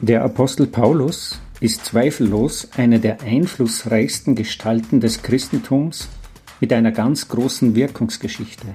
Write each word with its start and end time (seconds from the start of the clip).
Der 0.00 0.22
Apostel 0.22 0.66
Paulus 0.66 1.40
ist 1.60 1.86
zweifellos 1.86 2.68
eine 2.76 3.00
der 3.00 3.22
einflussreichsten 3.22 4.34
Gestalten 4.34 5.00
des 5.00 5.22
Christentums 5.22 6.08
mit 6.60 6.70
einer 6.74 6.92
ganz 6.92 7.28
großen 7.28 7.74
Wirkungsgeschichte. 7.74 8.66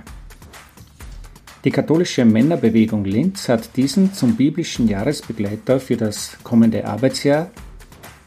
Die 1.63 1.69
katholische 1.69 2.25
Männerbewegung 2.25 3.05
Linz 3.05 3.49
hat 3.49 3.77
diesen 3.77 4.15
zum 4.15 4.35
biblischen 4.35 4.87
Jahresbegleiter 4.87 5.79
für 5.79 5.95
das 5.95 6.37
kommende 6.43 6.87
Arbeitsjahr 6.87 7.51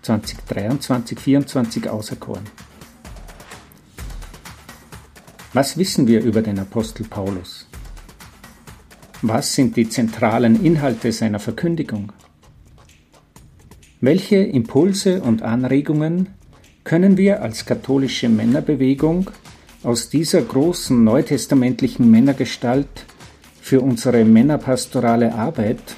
2023-24 0.04 1.88
auserkoren. 1.88 2.44
Was 5.52 5.76
wissen 5.76 6.06
wir 6.06 6.22
über 6.22 6.42
den 6.42 6.60
Apostel 6.60 7.04
Paulus? 7.08 7.66
Was 9.22 9.52
sind 9.52 9.76
die 9.76 9.88
zentralen 9.88 10.64
Inhalte 10.64 11.10
seiner 11.10 11.40
Verkündigung? 11.40 12.12
Welche 14.04 14.36
Impulse 14.36 15.22
und 15.22 15.40
Anregungen 15.40 16.28
können 16.84 17.16
wir 17.16 17.40
als 17.40 17.64
katholische 17.64 18.28
Männerbewegung 18.28 19.30
aus 19.82 20.10
dieser 20.10 20.42
großen 20.42 21.02
neutestamentlichen 21.02 22.10
Männergestalt 22.10 23.06
für 23.62 23.80
unsere 23.80 24.26
männerpastorale 24.26 25.34
Arbeit 25.34 25.96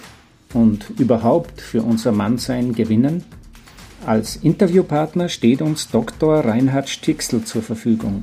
und 0.55 0.89
überhaupt 1.01 1.61
für 1.61 1.83
unser 1.83 2.13
Mannsein 2.13 2.75
gewinnen? 2.75 3.25
Als 4.07 4.37
Interviewpartner 4.37 5.29
steht 5.29 5.61
uns 5.61 5.89
Dr. 5.91 6.45
Reinhard 6.45 6.89
Stixl 6.89 7.43
zur 7.43 7.63
Verfügung. 7.63 8.23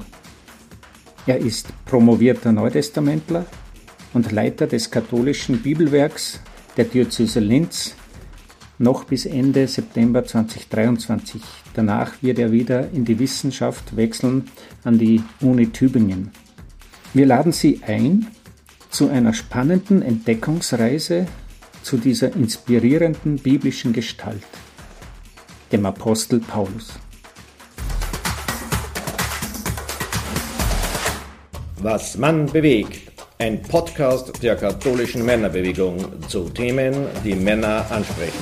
Er 1.28 1.40
ist 1.40 1.74
promovierter 1.86 2.54
Neutestamentler 2.54 3.46
und 4.14 4.32
Leiter 4.32 4.66
des 4.66 4.90
katholischen 4.90 5.62
Bibelwerks 5.62 6.40
der 6.78 6.86
Diözese 6.86 7.42
Linz 7.42 7.98
noch 8.78 9.04
bis 9.06 9.26
Ende 9.26 9.68
September 9.68 10.26
2023. 10.26 11.42
Danach 11.74 12.14
wird 12.22 12.40
er 12.40 12.52
wieder 12.52 12.90
in 12.92 13.06
die 13.06 13.20
Wissenschaft 13.20 13.96
wechseln 13.96 14.50
an 14.84 14.98
die 14.98 15.24
Uni 15.42 15.68
Tübingen. 15.68 16.32
Wir 17.14 17.26
laden 17.26 17.52
Sie 17.52 17.82
ein 17.86 18.28
zu 18.90 19.10
einer 19.10 19.34
spannenden 19.34 20.02
Entdeckungsreise 20.02 21.28
zu 21.84 21.98
dieser 21.98 22.36
inspirierenden 22.36 23.38
biblischen 23.38 23.94
Gestalt, 23.94 24.44
dem 25.72 25.86
Apostel 25.86 26.40
Paulus. 26.40 26.94
Was 31.78 32.18
Mann 32.18 32.46
bewegt. 32.46 33.13
Ein 33.44 33.62
Podcast 33.62 34.42
der 34.42 34.56
katholischen 34.56 35.26
Männerbewegung 35.26 35.98
zu 36.30 36.48
Themen, 36.48 37.08
die 37.26 37.36
Männer 37.36 37.86
ansprechen. 37.92 38.40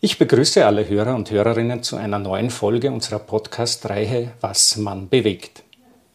Ich 0.00 0.18
begrüße 0.18 0.66
alle 0.66 0.88
Hörer 0.88 1.14
und 1.14 1.30
Hörerinnen 1.30 1.84
zu 1.84 1.94
einer 1.94 2.18
neuen 2.18 2.50
Folge 2.50 2.90
unserer 2.90 3.20
Podcast-Reihe 3.20 4.32
Was 4.40 4.76
man 4.76 5.08
bewegt. 5.08 5.62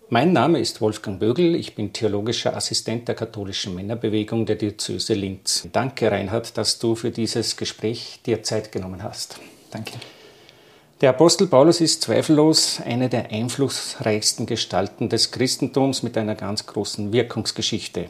Mein 0.10 0.34
Name 0.34 0.60
ist 0.60 0.82
Wolfgang 0.82 1.18
Bögel, 1.18 1.56
ich 1.56 1.76
bin 1.76 1.94
theologischer 1.94 2.58
Assistent 2.58 3.08
der 3.08 3.16
katholischen 3.16 3.74
Männerbewegung 3.74 4.46
der 4.46 4.58
Diözese 4.58 5.14
Linz. 5.14 5.66
Danke, 5.72 6.12
Reinhard, 6.12 6.58
dass 6.58 6.78
du 6.78 6.96
für 6.96 7.12
dieses 7.12 7.56
Gespräch 7.56 8.20
dir 8.26 8.44
Zeit 8.44 8.74
genommen 8.74 9.02
hast. 9.02 9.40
Danke. 9.72 9.94
Der 11.04 11.10
Apostel 11.10 11.48
Paulus 11.48 11.82
ist 11.82 12.02
zweifellos 12.04 12.80
eine 12.80 13.10
der 13.10 13.30
einflussreichsten 13.30 14.46
Gestalten 14.46 15.10
des 15.10 15.32
Christentums 15.32 16.02
mit 16.02 16.18
einer 16.18 16.36
ganz 16.36 16.66
großen 16.66 17.12
Wirkungsgeschichte. 17.12 18.06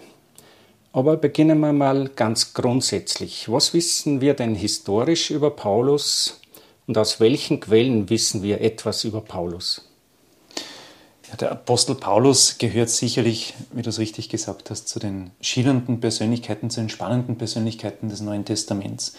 Aber 0.91 1.17
beginnen 1.17 1.59
wir 1.59 1.73
mal 1.73 2.11
ganz 2.15 2.53
grundsätzlich. 2.53 3.51
Was 3.51 3.73
wissen 3.73 4.21
wir 4.21 4.35
denn 4.35 4.53
historisch 4.53 5.31
über 5.31 5.49
Paulus 5.49 6.39
und 6.85 6.95
aus 6.95 7.19
welchen 7.19 7.61
Quellen 7.61 8.11
wissen 8.11 8.43
wir 8.43 8.61
etwas 8.61 9.05
über 9.05 9.21
Paulus? 9.21 9.89
Der 11.41 11.51
Apostel 11.51 11.95
Paulus 11.95 12.59
gehört 12.59 12.91
sicherlich, 12.91 13.55
wie 13.71 13.81
du 13.81 13.89
es 13.89 13.97
richtig 13.97 14.29
gesagt 14.29 14.69
hast, 14.69 14.87
zu 14.87 14.99
den 14.99 15.31
schillernden 15.41 15.99
Persönlichkeiten, 15.99 16.69
zu 16.69 16.81
den 16.81 16.89
spannenden 16.89 17.39
Persönlichkeiten 17.39 18.09
des 18.09 18.21
Neuen 18.21 18.45
Testaments. 18.45 19.15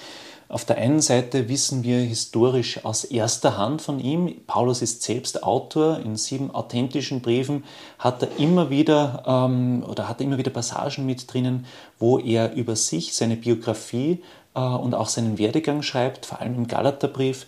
Auf 0.49 0.65
der 0.65 0.77
einen 0.77 1.01
Seite 1.01 1.49
wissen 1.49 1.85
wir 1.85 1.99
historisch 1.99 2.85
aus 2.85 3.05
erster 3.05 3.57
Hand 3.57 3.83
von 3.83 3.99
ihm, 3.99 4.43
Paulus 4.47 4.83
ist 4.83 5.03
selbst 5.03 5.43
Autor, 5.43 6.01
in 6.01 6.17
sieben 6.17 6.51
authentischen 6.51 7.23
Briefen 7.23 7.65
hat 7.99 8.23
er 8.23 8.29
immer 8.39 8.71
wieder 8.71 9.23
ähm, 9.27 9.85
oder 9.89 10.09
hat 10.09 10.21
er 10.21 10.27
immer 10.27 10.39
wieder 10.39 10.51
Passagen 10.51 11.07
mit 11.07 11.33
drinnen, 11.33 11.67
wo 11.99 12.19
er 12.19 12.53
über 12.55 12.77
sich, 12.77 13.15
seine 13.15 13.37
Biografie 13.37 14.23
äh, 14.55 14.61
und 14.61 14.95
auch 14.95 15.09
seinen 15.09 15.39
Werdegang 15.39 15.83
schreibt, 15.83 16.27
vor 16.27 16.41
allem 16.41 16.55
im 16.55 16.67
Galaterbrief. 16.67 17.47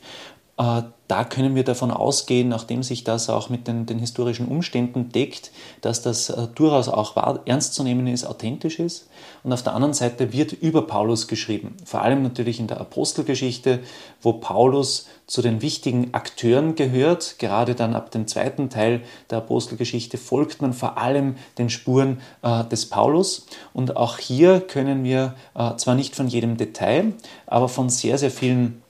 Äh, 0.59 0.83
da 1.09 1.25
können 1.25 1.55
wir 1.55 1.65
davon 1.65 1.91
ausgehen, 1.91 2.49
nachdem 2.49 2.83
sich 2.83 3.05
das 3.05 3.31
auch 3.31 3.49
mit 3.49 3.69
den, 3.69 3.87
den 3.87 3.99
historischen 3.99 4.49
Umständen 4.49 5.11
deckt, 5.11 5.53
dass 5.81 6.03
das 6.03 6.31
äh, 6.31 6.49
durchaus 6.55 6.89
auch 6.89 7.15
wahr, 7.15 7.41
ernst 7.45 7.75
zu 7.75 7.85
nehmen 7.85 8.07
ist, 8.07 8.25
authentisch 8.25 8.81
ist. 8.81 9.09
Und 9.45 9.53
auf 9.53 9.63
der 9.63 9.75
anderen 9.75 9.95
Seite 9.95 10.33
wird 10.33 10.53
über 10.53 10.87
Paulus 10.87 11.29
geschrieben, 11.29 11.77
vor 11.85 12.03
allem 12.03 12.23
natürlich 12.23 12.59
in 12.59 12.67
der 12.67 12.81
Apostelgeschichte, 12.81 13.81
wo 14.21 14.33
Paulus 14.35 15.07
zu 15.27 15.43
den 15.43 15.63
wichtigen 15.63 16.13
Akteuren 16.13 16.75
gehört. 16.75 17.39
Gerade 17.39 17.75
dann 17.75 17.95
ab 17.95 18.11
dem 18.11 18.27
zweiten 18.27 18.71
Teil 18.71 19.03
der 19.31 19.39
Apostelgeschichte 19.39 20.19
folgt 20.19 20.61
man 20.63 20.73
vor 20.73 20.99
allem 20.99 21.37
den 21.59 21.71
Spuren 21.71 22.21
äh, 22.43 22.65
des 22.65 22.87
Paulus. 22.87 23.47
Und 23.73 23.97
auch 23.97 24.19
hier 24.19 24.61
können 24.61 25.05
wir 25.05 25.35
äh, 25.55 25.77
zwar 25.77 25.95
nicht 25.95 26.17
von 26.17 26.27
jedem 26.27 26.57
Detail, 26.57 27.13
aber 27.47 27.69
von 27.69 27.91
sehr, 27.91 28.19
sehr 28.19 28.31
vielen 28.31 28.83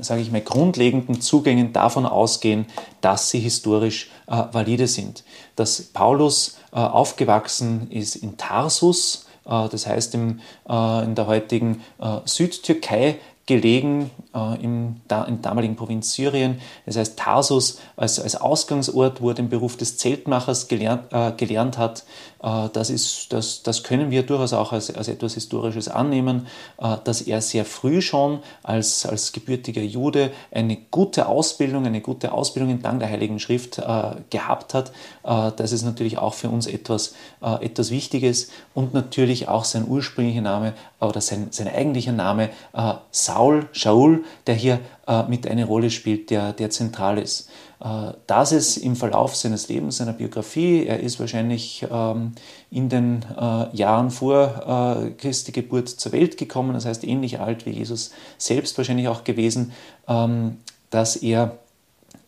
sage 0.00 0.22
ich 0.22 0.30
mal, 0.30 0.40
grundlegenden 0.40 1.20
Zugängen 1.20 1.72
davon 1.72 2.06
ausgehen, 2.06 2.66
dass 3.00 3.30
sie 3.30 3.40
historisch 3.40 4.10
äh, 4.26 4.44
valide 4.52 4.86
sind. 4.86 5.24
Dass 5.56 5.82
Paulus 5.82 6.58
äh, 6.72 6.76
aufgewachsen 6.76 7.90
ist 7.90 8.16
in 8.16 8.36
Tarsus, 8.36 9.26
äh, 9.46 9.68
das 9.68 9.86
heißt 9.86 10.14
im, 10.14 10.40
äh, 10.68 11.04
in 11.04 11.14
der 11.14 11.26
heutigen 11.26 11.82
äh, 11.98 12.18
Südtürkei, 12.24 13.18
gelegen 13.46 14.12
äh, 14.32 14.62
im, 14.62 15.00
da, 15.08 15.24
in 15.24 15.42
der 15.42 15.50
damaligen 15.50 15.74
Provinz 15.74 16.12
Syrien. 16.12 16.60
Das 16.86 16.96
heißt, 16.96 17.18
Tarsus 17.18 17.80
als, 17.96 18.20
als 18.20 18.36
Ausgangsort, 18.36 19.20
wo 19.20 19.30
er 19.30 19.34
den 19.34 19.48
Beruf 19.48 19.76
des 19.76 19.96
Zeltmachers 19.96 20.68
gelernt, 20.68 21.10
gelernt 21.36 21.76
hat, 21.76 22.04
das, 22.40 22.90
ist, 22.90 23.32
das, 23.32 23.62
das 23.62 23.82
können 23.82 24.10
wir 24.10 24.22
durchaus 24.22 24.52
auch 24.52 24.72
als, 24.72 24.94
als 24.94 25.08
etwas 25.08 25.34
Historisches 25.34 25.88
annehmen, 25.88 26.46
äh, 26.78 26.96
dass 27.04 27.22
er 27.22 27.40
sehr 27.42 27.64
früh 27.64 28.00
schon 28.00 28.40
als, 28.62 29.04
als 29.06 29.32
gebürtiger 29.32 29.82
Jude 29.82 30.30
eine 30.50 30.76
gute 30.90 31.26
Ausbildung, 31.26 31.86
eine 31.86 32.00
gute 32.00 32.32
Ausbildung 32.32 32.70
entlang 32.70 32.98
der 32.98 33.08
Heiligen 33.08 33.38
Schrift 33.38 33.78
äh, 33.78 33.82
gehabt 34.30 34.74
hat. 34.74 34.92
Äh, 35.22 35.52
das 35.56 35.72
ist 35.72 35.82
natürlich 35.82 36.18
auch 36.18 36.34
für 36.34 36.48
uns 36.48 36.66
etwas, 36.66 37.14
etwas 37.60 37.90
Wichtiges 37.90 38.50
und 38.74 38.94
natürlich 38.94 39.48
auch 39.48 39.64
sein 39.64 39.86
ursprünglicher 39.88 40.40
Name 40.40 40.74
oder 41.00 41.20
sein, 41.20 41.48
sein 41.50 41.68
eigentlicher 41.68 42.12
Name 42.12 42.50
Saul 43.10 43.68
Shaul, 43.72 44.24
der 44.46 44.54
hier 44.54 44.80
äh, 45.10 45.24
mit 45.24 45.46
eine 45.48 45.64
Rolle 45.64 45.90
spielt, 45.90 46.30
der, 46.30 46.52
der 46.52 46.70
zentral 46.70 47.18
ist. 47.18 47.50
Äh, 47.80 48.12
das 48.26 48.52
ist 48.52 48.76
im 48.76 48.96
Verlauf 48.96 49.34
seines 49.36 49.68
Lebens, 49.68 49.96
seiner 49.96 50.12
Biografie, 50.12 50.86
er 50.86 51.00
ist 51.00 51.18
wahrscheinlich 51.20 51.86
ähm, 51.90 52.32
in 52.70 52.88
den 52.88 53.24
äh, 53.38 53.74
Jahren 53.76 54.10
vor 54.10 55.04
äh, 55.06 55.10
Christi 55.12 55.52
Geburt 55.52 55.88
zur 55.88 56.12
Welt 56.12 56.36
gekommen, 56.36 56.74
das 56.74 56.84
heißt 56.84 57.04
ähnlich 57.04 57.40
alt 57.40 57.66
wie 57.66 57.70
Jesus 57.70 58.12
selbst 58.38 58.76
wahrscheinlich 58.78 59.08
auch 59.08 59.24
gewesen, 59.24 59.72
ähm, 60.08 60.58
dass 60.90 61.16
er 61.16 61.58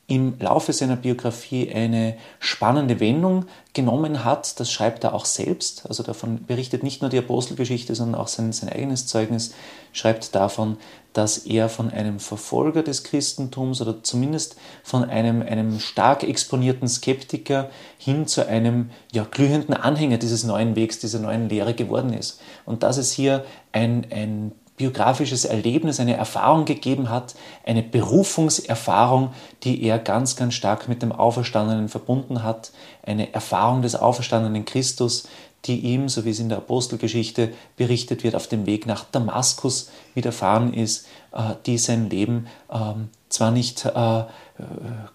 im 0.08 0.34
Laufe 0.40 0.72
seiner 0.72 0.96
Biografie 0.96 1.72
eine 1.72 2.16
spannende 2.38 3.00
Wendung 3.00 3.46
genommen 3.72 4.24
hat. 4.24 4.58
Das 4.60 4.70
schreibt 4.70 5.04
er 5.04 5.14
auch 5.14 5.24
selbst. 5.24 5.86
Also 5.88 6.02
davon 6.02 6.44
berichtet 6.44 6.82
nicht 6.82 7.00
nur 7.00 7.10
die 7.10 7.18
Apostelgeschichte, 7.18 7.94
sondern 7.94 8.20
auch 8.20 8.28
sein, 8.28 8.52
sein 8.52 8.68
eigenes 8.68 9.06
Zeugnis 9.06 9.54
schreibt 9.92 10.34
davon, 10.34 10.76
dass 11.12 11.38
er 11.38 11.68
von 11.68 11.90
einem 11.90 12.18
Verfolger 12.18 12.82
des 12.82 13.04
Christentums 13.04 13.80
oder 13.80 14.02
zumindest 14.02 14.56
von 14.82 15.08
einem, 15.08 15.42
einem 15.42 15.78
stark 15.78 16.24
exponierten 16.24 16.88
Skeptiker 16.88 17.70
hin 17.96 18.26
zu 18.26 18.46
einem 18.46 18.90
ja, 19.12 19.24
glühenden 19.30 19.74
Anhänger 19.74 20.18
dieses 20.18 20.44
neuen 20.44 20.74
Wegs, 20.74 20.98
dieser 20.98 21.20
neuen 21.20 21.48
Lehre 21.48 21.74
geworden 21.74 22.12
ist. 22.12 22.40
Und 22.64 22.82
dass 22.82 22.96
es 22.96 23.12
hier 23.12 23.44
ein, 23.72 24.06
ein 24.10 24.52
biografisches 24.76 25.44
Erlebnis, 25.44 26.00
eine 26.00 26.16
Erfahrung 26.16 26.64
gegeben 26.64 27.10
hat, 27.10 27.34
eine 27.64 27.82
Berufungserfahrung, 27.82 29.32
die 29.64 29.82
er 29.82 29.98
ganz, 29.98 30.36
ganz 30.36 30.54
stark 30.54 30.88
mit 30.88 31.02
dem 31.02 31.12
Auferstandenen 31.12 31.88
verbunden 31.88 32.42
hat, 32.42 32.72
eine 33.02 33.32
Erfahrung 33.32 33.82
des 33.82 33.94
auferstandenen 33.94 34.64
Christus, 34.64 35.28
die 35.66 35.78
ihm, 35.80 36.08
so 36.08 36.24
wie 36.24 36.30
es 36.30 36.40
in 36.40 36.48
der 36.48 36.58
Apostelgeschichte 36.58 37.52
berichtet 37.76 38.24
wird, 38.24 38.34
auf 38.34 38.48
dem 38.48 38.66
Weg 38.66 38.86
nach 38.86 39.04
Damaskus 39.04 39.90
widerfahren 40.14 40.74
ist, 40.74 41.06
äh, 41.32 41.54
die 41.66 41.78
sein 41.78 42.10
Leben 42.10 42.48
ähm, 42.72 43.10
zwar 43.28 43.50
nicht 43.50 43.86
äh, 43.86 44.24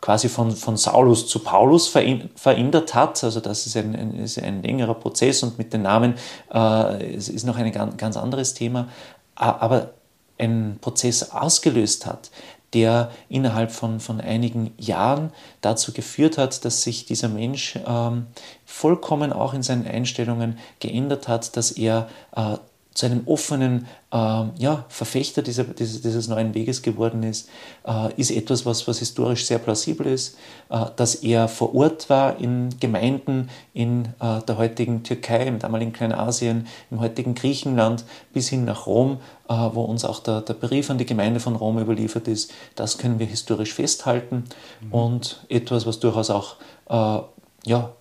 quasi 0.01 0.30
von, 0.30 0.51
von 0.51 0.77
Saulus 0.77 1.27
zu 1.27 1.39
Paulus 1.39 1.88
verändert 1.88 2.95
hat. 2.95 3.24
Also 3.24 3.39
das 3.39 3.68
ist 3.68 3.77
ein, 3.77 3.95
ein, 3.95 4.19
ist 4.19 4.42
ein 4.42 4.63
längerer 4.63 4.95
Prozess 4.95 5.44
und 5.44 5.57
mit 5.57 5.71
den 5.74 5.83
Namen 5.83 6.15
äh, 6.54 7.13
ist, 7.13 7.45
noch 7.45 7.57
ein 7.57 7.71
ganz 7.71 8.18
anderes 8.18 8.54
Thema. 8.56 8.88
Aber 9.37 9.93
ein 10.39 10.77
Prozess 10.81 11.31
ausgelöst 11.31 12.05
hat, 12.05 12.31
der 12.73 13.11
innerhalb 13.29 13.71
von, 13.71 13.99
von 13.99 14.19
einigen 14.19 14.73
Jahren 14.77 15.31
dazu 15.61 15.93
geführt 15.93 16.37
hat, 16.37 16.65
dass 16.65 16.83
sich 16.83 17.05
dieser 17.05 17.29
Mensch 17.29 17.79
ähm, 17.85 18.27
vollkommen 18.65 19.31
auch 19.31 19.53
in 19.53 19.63
seinen 19.63 19.87
Einstellungen 19.87 20.59
geändert 20.79 21.27
hat, 21.27 21.55
dass 21.55 21.71
er 21.71 22.09
äh, 22.35 22.57
zu 22.97 23.05
einem 23.05 23.27
offenen 23.27 23.85
äh, 24.11 24.15
ja, 24.57 24.85
Verfechter 24.89 25.44
dieser, 25.44 25.65
dieses, 25.65 26.01
dieses, 26.01 26.27
neuen 26.27 26.55
Weges 26.55 26.81
geworden 26.81 27.21
ist, 27.21 27.47
äh, 27.85 28.11
ist 28.17 28.31
etwas, 28.31 28.65
was, 28.65 28.88
was 28.88 28.97
historisch 28.97 29.45
sehr 29.45 29.59
plausibel 29.59 30.07
ist. 30.07 30.35
Äh, 30.69 30.85
dass 30.95 31.13
er 31.13 31.47
vor 31.47 31.75
Ort 31.75 32.09
war 32.09 32.39
in 32.39 32.69
Gemeinden 32.79 33.51
in 33.75 34.05
äh, 34.19 34.41
der 34.47 34.57
heutigen 34.57 35.03
Türkei, 35.03 35.45
im 35.45 35.59
damaligen 35.59 35.94
Kleinasien, 35.94 36.65
im 36.89 36.99
heutigen 36.99 37.35
Griechenland 37.35 38.03
bis 38.33 38.49
hin 38.49 38.65
nach 38.65 38.88
Rom, 38.88 39.19
äh, 39.47 39.53
wo 39.53 39.83
uns 39.83 40.03
auch 40.03 40.19
der, 40.19 40.41
der, 40.41 40.55
Brief 40.55 40.89
an 40.89 40.97
die 40.97 41.05
Gemeinde 41.05 41.39
von 41.39 41.55
Rom 41.55 41.77
überliefert 41.77 42.27
ist. 42.27 42.51
Das 42.73 42.97
können 42.97 43.19
wir 43.19 43.27
historisch 43.27 43.75
festhalten 43.75 44.45
mhm. 44.81 44.91
und 44.91 45.45
etwas, 45.49 45.85
was 45.85 45.99
durchaus 45.99 46.31
auch 46.31 46.55
äh, 46.89 47.21
ja, 47.69 47.91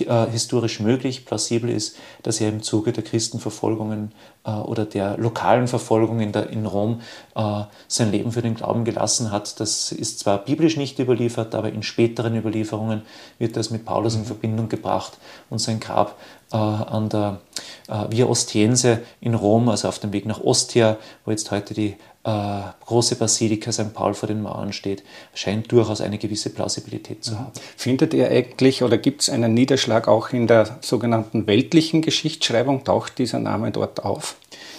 äh, 0.00 0.30
historisch 0.30 0.80
möglich, 0.80 1.24
plausibel 1.24 1.70
ist, 1.70 1.96
dass 2.22 2.40
er 2.40 2.48
im 2.48 2.62
Zuge 2.62 2.92
der 2.92 3.04
Christenverfolgungen 3.04 4.12
äh, 4.44 4.50
oder 4.50 4.84
der 4.84 5.16
lokalen 5.18 5.68
Verfolgung 5.68 6.20
in, 6.20 6.32
der, 6.32 6.50
in 6.50 6.66
Rom 6.66 7.00
äh, 7.34 7.62
sein 7.88 8.10
Leben 8.10 8.32
für 8.32 8.42
den 8.42 8.54
Glauben 8.54 8.84
gelassen 8.84 9.32
hat. 9.32 9.58
Das 9.60 9.92
ist 9.92 10.20
zwar 10.20 10.38
biblisch 10.38 10.76
nicht 10.76 10.98
überliefert, 10.98 11.54
aber 11.54 11.72
in 11.72 11.82
späteren 11.82 12.36
Überlieferungen 12.36 13.02
wird 13.38 13.56
das 13.56 13.70
mit 13.70 13.84
Paulus 13.84 14.14
in 14.14 14.20
mhm. 14.20 14.26
Verbindung 14.26 14.68
gebracht 14.68 15.18
und 15.50 15.58
sein 15.58 15.80
Grab 15.80 16.18
äh, 16.52 16.56
an 16.56 17.08
der 17.08 17.40
äh, 17.88 18.10
Via 18.10 18.26
Ostiense 18.26 19.00
in 19.20 19.34
Rom, 19.34 19.68
also 19.68 19.88
auf 19.88 19.98
dem 19.98 20.12
Weg 20.12 20.26
nach 20.26 20.40
Ostia, 20.40 20.98
wo 21.24 21.30
jetzt 21.30 21.50
heute 21.50 21.74
die 21.74 21.96
große 22.24 23.16
Basilika 23.16 23.70
St. 23.70 23.92
Paul 23.92 24.14
vor 24.14 24.26
den 24.26 24.40
Mauern 24.40 24.72
steht, 24.72 25.02
scheint 25.34 25.70
durchaus 25.70 26.00
eine 26.00 26.16
gewisse 26.16 26.48
Plausibilität 26.48 27.22
zu 27.22 27.38
haben. 27.38 27.52
Findet 27.76 28.14
ihr 28.14 28.30
eigentlich 28.30 28.82
oder 28.82 28.96
gibt 28.96 29.20
es 29.20 29.28
einen 29.28 29.52
Niederschlag 29.52 30.08
auch 30.08 30.30
in 30.30 30.46
der 30.46 30.78
sogenannten 30.80 31.46
weltlichen 31.46 32.00
Geschichtsschreibung? 32.00 32.84
Taucht 32.84 33.18
dieser 33.18 33.40
Name 33.40 33.72
dort 33.72 34.04
auf? 34.04 34.36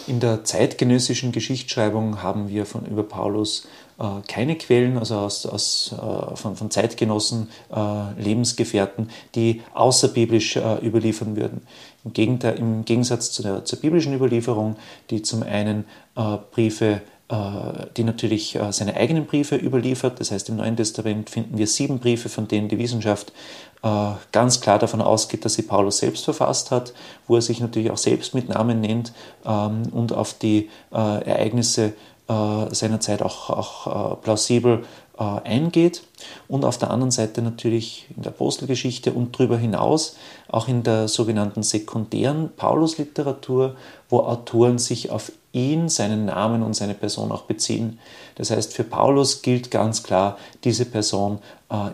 In 0.07 0.19
der 0.19 0.44
zeitgenössischen 0.44 1.31
Geschichtsschreibung 1.31 2.21
haben 2.21 2.47
wir 2.50 2.65
von 2.65 2.86
über 2.86 3.03
Paulus 3.03 3.68
äh, 3.97 4.03
keine 4.27 4.56
Quellen, 4.56 4.97
also 4.97 5.15
aus, 5.15 5.45
aus, 5.45 5.94
äh, 5.94 6.36
von, 6.36 6.56
von, 6.56 6.69
Zeitgenossen, 6.69 7.50
äh, 7.74 8.21
Lebensgefährten, 8.21 9.09
die 9.36 9.62
außerbiblisch 9.74 10.57
äh, 10.57 10.86
überliefern 10.86 11.36
würden. 11.36 11.62
Im, 12.03 12.13
Gegenteil, 12.13 12.57
Im 12.57 12.86
Gegensatz 12.86 13.31
zu 13.31 13.42
der, 13.42 13.65
zur 13.65 13.80
biblischen 13.80 14.13
Überlieferung, 14.13 14.75
die 15.09 15.21
zum 15.21 15.44
einen 15.44 15.86
äh, 16.15 16.38
Briefe 16.51 16.86
äh, 16.86 17.00
die 17.27 18.04
natürlich 18.04 18.56
äh, 18.56 18.72
seine 18.72 18.95
eigenen 18.95 19.25
Briefe 19.25 19.56
überliefert. 19.56 20.19
Das 20.19 20.30
heißt, 20.30 20.48
im 20.50 20.57
Neuen 20.57 20.77
Testament 20.77 21.31
finden 21.31 21.57
wir 21.57 21.66
sieben 21.66 21.98
Briefe, 21.98 22.30
von 22.30 22.48
denen 22.48 22.69
die 22.69 22.77
Wissenschaft 22.77 23.33
äh, 23.81 24.12
ganz 24.31 24.62
klar 24.62 24.77
davon 24.77 25.01
ausgeht, 25.01 25.44
dass 25.44 25.56
sie 25.56 25.63
Paulus 25.63 25.98
selbst 25.98 26.24
verfasst 26.24 26.69
hat, 26.69 26.94
wo 27.27 27.36
er 27.36 27.42
sich 27.42 27.60
natürlich 27.60 27.89
auch 27.89 27.98
selbst 27.98 28.36
mit 28.36 28.50
Namen 28.50 28.80
nennt 28.80 29.12
ähm, 29.44 29.83
und 29.92 30.13
auf 30.13 30.33
die 30.36 30.69
Ereignisse 30.92 31.94
seiner 32.27 33.00
Zeit 33.01 33.22
auch, 33.22 33.51
auch 33.51 34.21
plausibel 34.21 34.83
eingeht. 35.16 36.01
Und 36.48 36.66
auf 36.66 36.80
der 36.80 36.89
anderen 36.89 37.12
Seite 37.12 37.44
natürlich 37.44 38.07
in 38.16 38.24
der 38.24 38.31
Apostelgeschichte 38.31 39.13
und 39.13 39.36
darüber 39.36 39.60
hinaus 39.60 40.16
auch 40.48 40.68
in 40.68 40.81
der 40.81 41.07
sogenannten 41.07 41.62
sekundären 41.62 42.50
Paulus-Literatur, 42.57 43.75
wo 44.10 44.21
Autoren 44.21 44.80
sich 44.80 45.12
auf 45.12 45.31
ihn, 45.56 45.90
seinen 45.90 46.25
Namen 46.25 46.62
und 46.62 46.75
seine 46.75 46.94
Person 46.94 47.31
auch 47.31 47.44
beziehen. 47.44 48.00
Das 48.36 48.52
heißt, 48.52 48.74
für 48.74 48.84
Paulus 48.84 49.42
gilt 49.42 49.72
ganz 49.72 50.04
klar, 50.04 50.38
diese 50.63 50.86
Person 50.86 51.40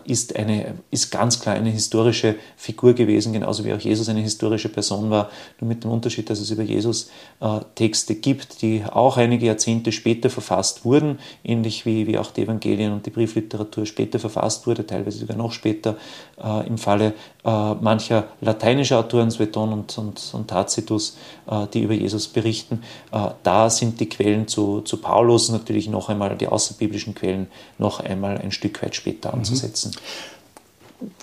ist, 0.04 0.36
eine, 0.36 0.74
ist 0.90 1.10
ganz 1.10 1.40
klar 1.40 1.54
eine 1.54 1.70
historische 1.70 2.36
Figur 2.56 2.92
gewesen, 2.92 3.32
genauso 3.32 3.64
wie 3.64 3.72
auch 3.72 3.80
Jesus 3.80 4.08
eine 4.08 4.20
historische 4.20 4.68
Person 4.68 5.10
war, 5.10 5.30
nur 5.60 5.68
mit 5.68 5.82
dem 5.82 5.90
Unterschied, 5.90 6.28
dass 6.28 6.40
es 6.40 6.50
über 6.50 6.62
Jesus 6.62 7.10
äh, 7.40 7.60
Texte 7.74 8.14
gibt, 8.14 8.60
die 8.60 8.84
auch 8.84 9.16
einige 9.16 9.46
Jahrzehnte 9.46 9.90
später 9.90 10.28
verfasst 10.28 10.84
wurden, 10.84 11.18
ähnlich 11.42 11.86
wie, 11.86 12.06
wie 12.06 12.18
auch 12.18 12.30
die 12.30 12.42
Evangelien 12.42 12.92
und 12.92 13.06
die 13.06 13.10
Briefliteratur 13.10 13.86
später 13.86 14.18
verfasst 14.18 14.66
wurde, 14.66 14.86
teilweise 14.86 15.18
sogar 15.18 15.36
noch 15.36 15.52
später, 15.52 15.96
äh, 16.42 16.66
im 16.66 16.76
Falle 16.76 17.14
äh, 17.44 17.74
mancher 17.74 18.28
lateinischer 18.40 18.98
Autoren, 18.98 19.30
Sueton 19.30 19.72
und, 19.72 19.96
und, 19.98 20.30
und 20.32 20.48
Tacitus, 20.48 21.16
äh, 21.50 21.66
die 21.72 21.82
über 21.82 21.94
Jesus 21.94 22.28
berichten. 22.28 22.82
Äh, 23.10 23.30
da 23.42 23.70
sind 23.70 24.00
die 24.00 24.08
Quellen 24.08 24.48
zu, 24.48 24.82
zu 24.82 24.98
Paulus 24.98 25.48
natürlich 25.50 25.88
noch 25.88 26.08
einmal, 26.08 26.36
die 26.36 26.48
außerbiblischen 26.48 27.14
Quellen, 27.14 27.48
noch 27.78 28.00
einmal 28.00 28.38
ein 28.38 28.52
Stück 28.52 28.82
weit 28.82 28.94
später 28.94 29.34
mhm. 29.34 29.40
Anzusetzen. 29.62 29.92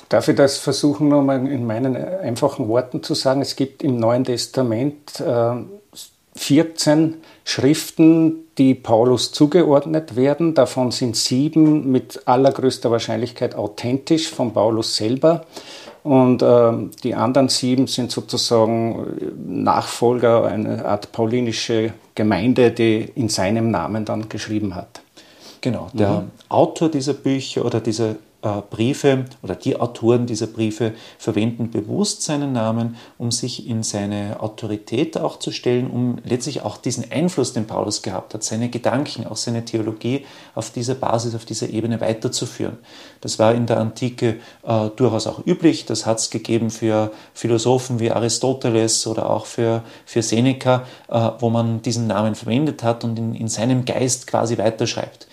Darf 0.10 0.28
ich 0.28 0.36
das 0.36 0.58
versuchen, 0.58 1.08
nochmal 1.08 1.48
in 1.48 1.66
meinen 1.66 1.96
einfachen 1.96 2.68
Worten 2.68 3.04
zu 3.04 3.14
sagen? 3.14 3.42
Es 3.42 3.56
gibt 3.56 3.84
im 3.84 3.98
Neuen 3.98 4.24
Testament 4.24 5.24
14 6.36 7.16
Schriften, 7.44 8.46
die 8.58 8.74
Paulus 8.76 9.32
zugeordnet 9.32 10.16
werden. 10.16 10.54
Davon 10.54 10.92
sind 10.92 11.16
sieben 11.16 11.92
mit 11.92 12.28
allergrößter 12.28 12.92
Wahrscheinlichkeit 12.92 13.56
authentisch 13.56 14.30
von 14.30 14.54
Paulus 14.54 14.96
selber. 14.96 15.46
Und 16.04 16.42
äh, 16.42 16.72
die 17.04 17.14
anderen 17.14 17.50
sieben 17.50 17.88
sind 17.88 18.12
sozusagen 18.12 19.18
Nachfolger, 19.64 20.46
eine 20.46 20.86
Art 20.86 21.12
paulinische 21.12 21.94
Gemeinde, 22.16 22.72
die 22.72 23.12
in 23.16 23.30
seinem 23.30 23.70
Namen 23.70 24.06
dann 24.06 24.30
geschrieben 24.30 24.76
hat. 24.76 25.02
Genau, 25.62 25.90
der 25.94 26.22
mhm. 26.22 26.32
Autor 26.48 26.90
dieser 26.90 27.14
Bücher 27.14 27.66
oder 27.66 27.82
dieser 27.82 28.12
äh, 28.12 28.16
Briefe 28.42 29.26
oder 29.44 29.56
die 29.56 29.78
Autoren 29.78 30.26
dieser 30.26 30.48
Briefe 30.48 30.94
verwenden 31.18 31.72
bewusst 31.72 32.24
seinen 32.24 32.54
Namen, 32.54 32.96
um 33.18 33.32
sich 33.32 33.68
in 33.68 33.84
seine 33.84 34.40
Autorität 34.40 35.18
auch 35.18 35.40
zu 35.40 35.52
stellen, 35.52 35.92
um 35.92 36.20
letztlich 36.24 36.62
auch 36.62 36.78
diesen 36.78 37.12
Einfluss, 37.12 37.52
den 37.52 37.68
Paulus 37.68 38.02
gehabt 38.02 38.34
hat, 38.34 38.44
seine 38.44 38.70
Gedanken, 38.70 39.28
auch 39.28 39.36
seine 39.36 39.66
Theologie 39.66 40.26
auf 40.56 40.70
dieser 40.72 40.96
Basis, 40.96 41.36
auf 41.36 41.44
dieser 41.44 41.70
Ebene 41.70 42.00
weiterzuführen. 42.00 42.78
Das 43.20 43.40
war 43.40 43.54
in 43.54 43.66
der 43.66 43.78
Antike 43.78 44.38
äh, 44.64 44.90
durchaus 44.96 45.28
auch 45.28 45.46
üblich. 45.46 45.86
Das 45.86 46.06
hat 46.06 46.20
es 46.20 46.30
gegeben 46.30 46.70
für 46.70 47.12
Philosophen 47.34 48.00
wie 48.00 48.12
Aristoteles 48.12 49.06
oder 49.06 49.30
auch 49.30 49.48
für, 49.48 49.84
für 50.06 50.22
Seneca, 50.22 50.86
äh, 51.10 51.30
wo 51.40 51.50
man 51.50 51.82
diesen 51.82 52.08
Namen 52.08 52.36
verwendet 52.36 52.84
hat 52.84 53.04
und 53.04 53.20
in, 53.20 53.36
in 53.36 53.50
seinem 53.50 53.84
Geist 53.84 54.28
quasi 54.28 54.58
weiterschreibt. 54.58 55.28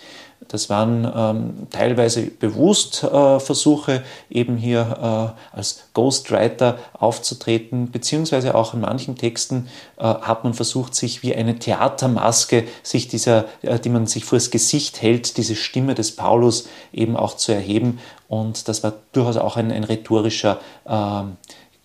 Das 0.47 0.69
waren 0.69 1.11
ähm, 1.15 1.67
teilweise 1.69 2.23
bewusst 2.23 3.03
äh, 3.03 3.39
Versuche, 3.39 4.03
eben 4.29 4.57
hier 4.57 5.35
äh, 5.53 5.55
als 5.55 5.83
Ghostwriter 5.93 6.77
aufzutreten, 6.93 7.91
beziehungsweise 7.91 8.55
auch 8.55 8.73
in 8.73 8.81
manchen 8.81 9.15
Texten 9.15 9.67
äh, 9.97 10.03
hat 10.03 10.43
man 10.43 10.53
versucht, 10.53 10.95
sich 10.95 11.23
wie 11.23 11.35
eine 11.35 11.59
Theatermaske, 11.59 12.65
sich 12.83 13.07
dieser, 13.07 13.45
äh, 13.61 13.79
die 13.79 13.89
man 13.89 14.07
sich 14.07 14.25
vor 14.25 14.37
das 14.37 14.51
Gesicht 14.51 15.01
hält, 15.01 15.37
diese 15.37 15.55
Stimme 15.55 15.95
des 15.95 16.15
Paulus 16.15 16.67
eben 16.93 17.17
auch 17.17 17.35
zu 17.35 17.51
erheben. 17.51 17.99
Und 18.27 18.67
das 18.67 18.83
war 18.83 18.93
durchaus 19.11 19.37
auch 19.37 19.57
ein, 19.57 19.71
ein 19.71 19.83
rhetorischer 19.83 20.59
ähm, 20.87 21.37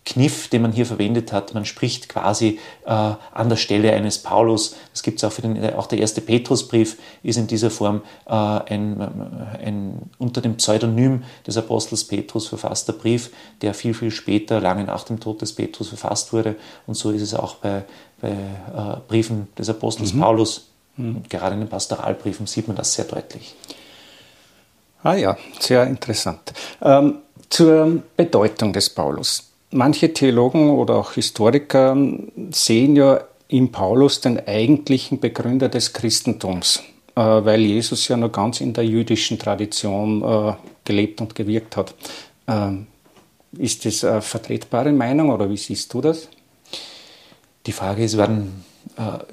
Kniff, 0.04 0.49
den 0.49 0.62
man 0.62 0.73
hier 0.73 0.85
verwendet 0.85 1.32
hat. 1.32 1.54
Man 1.54 1.64
spricht 1.64 2.09
quasi 2.09 2.59
äh, 2.85 2.90
an 2.90 3.49
der 3.49 3.56
Stelle 3.56 3.92
eines 3.92 4.18
Paulus. 4.18 4.75
Das 4.90 5.04
gibt 5.04 5.18
es 5.18 5.25
auch 5.25 5.30
für 5.30 5.42
den, 5.42 5.75
auch 5.75 5.87
der 5.87 6.00
erste 6.00 6.21
Petrusbrief 6.21 6.99
ist 7.23 7.37
in 7.37 7.47
dieser 7.47 7.71
Form 7.71 8.02
äh, 8.26 8.32
ein, 8.32 9.00
ein 9.64 10.11
unter 10.18 10.40
dem 10.40 10.56
Pseudonym 10.56 11.23
des 11.47 11.56
Apostels 11.56 12.04
Petrus 12.04 12.49
verfasster 12.49 12.92
Brief, 12.92 13.30
der 13.61 13.75
viel, 13.75 13.94
viel 13.94 14.11
später, 14.11 14.61
lange 14.61 14.85
nach 14.85 15.04
dem 15.04 15.21
Tod 15.21 15.40
des 15.40 15.54
Petrus 15.54 15.88
verfasst 15.88 16.32
wurde. 16.32 16.56
Und 16.88 16.94
so 16.94 17.12
ist 17.12 17.23
es 17.23 17.35
auch 17.35 17.56
bei, 17.56 17.85
bei 18.21 18.30
äh, 18.30 18.97
Briefen 19.06 19.49
des 19.56 19.68
Apostels 19.68 20.14
mhm. 20.14 20.21
Paulus. 20.21 20.66
Mhm. 20.97 21.16
Und 21.16 21.30
gerade 21.30 21.54
in 21.54 21.61
den 21.61 21.68
Pastoralbriefen 21.68 22.49
sieht 22.49 22.66
man 22.66 22.76
das 22.76 22.92
sehr 22.92 23.04
deutlich. 23.04 23.54
Ah 25.04 25.14
ja, 25.14 25.37
sehr 25.61 25.85
interessant. 25.87 26.52
Ähm, 26.80 27.18
zur 27.49 28.02
Bedeutung 28.16 28.73
des 28.73 28.90
Paulus 28.90 29.51
manche 29.73 30.12
Theologen 30.12 30.71
oder 30.71 30.97
auch 30.97 31.12
Historiker 31.12 31.97
sehen 32.50 32.97
ja 32.97 33.21
in 33.49 33.73
Paulus 33.73 34.21
den 34.21 34.47
eigentlichen 34.47 35.21
Begründer 35.21 35.69
des 35.69 35.93
Christentums, 35.93 36.83
äh, 37.14 37.21
weil 37.21 37.61
Jesus 37.61 38.09
ja 38.09 38.17
noch 38.17 38.33
ganz 38.33 38.61
in 38.61 38.73
der 38.73 38.85
jüdischen 38.85 39.38
Tradition 39.38 40.23
äh, 40.23 40.55
gelebt 40.85 41.21
und 41.21 41.35
gewirkt 41.35 41.76
hat. 41.76 41.95
Ähm, 42.47 42.87
ist 43.59 43.85
das 43.85 44.05
eine 44.05 44.23
vertretbare 44.23 44.93
Meinung 44.93 45.31
oder 45.31 45.50
wie 45.50 45.59
siehst 45.59 45.93
du 45.93 46.00
das? 46.00 46.29
Die 47.67 47.73
Frage 47.73 48.02
ist, 48.02 48.17
wann, 48.17 48.64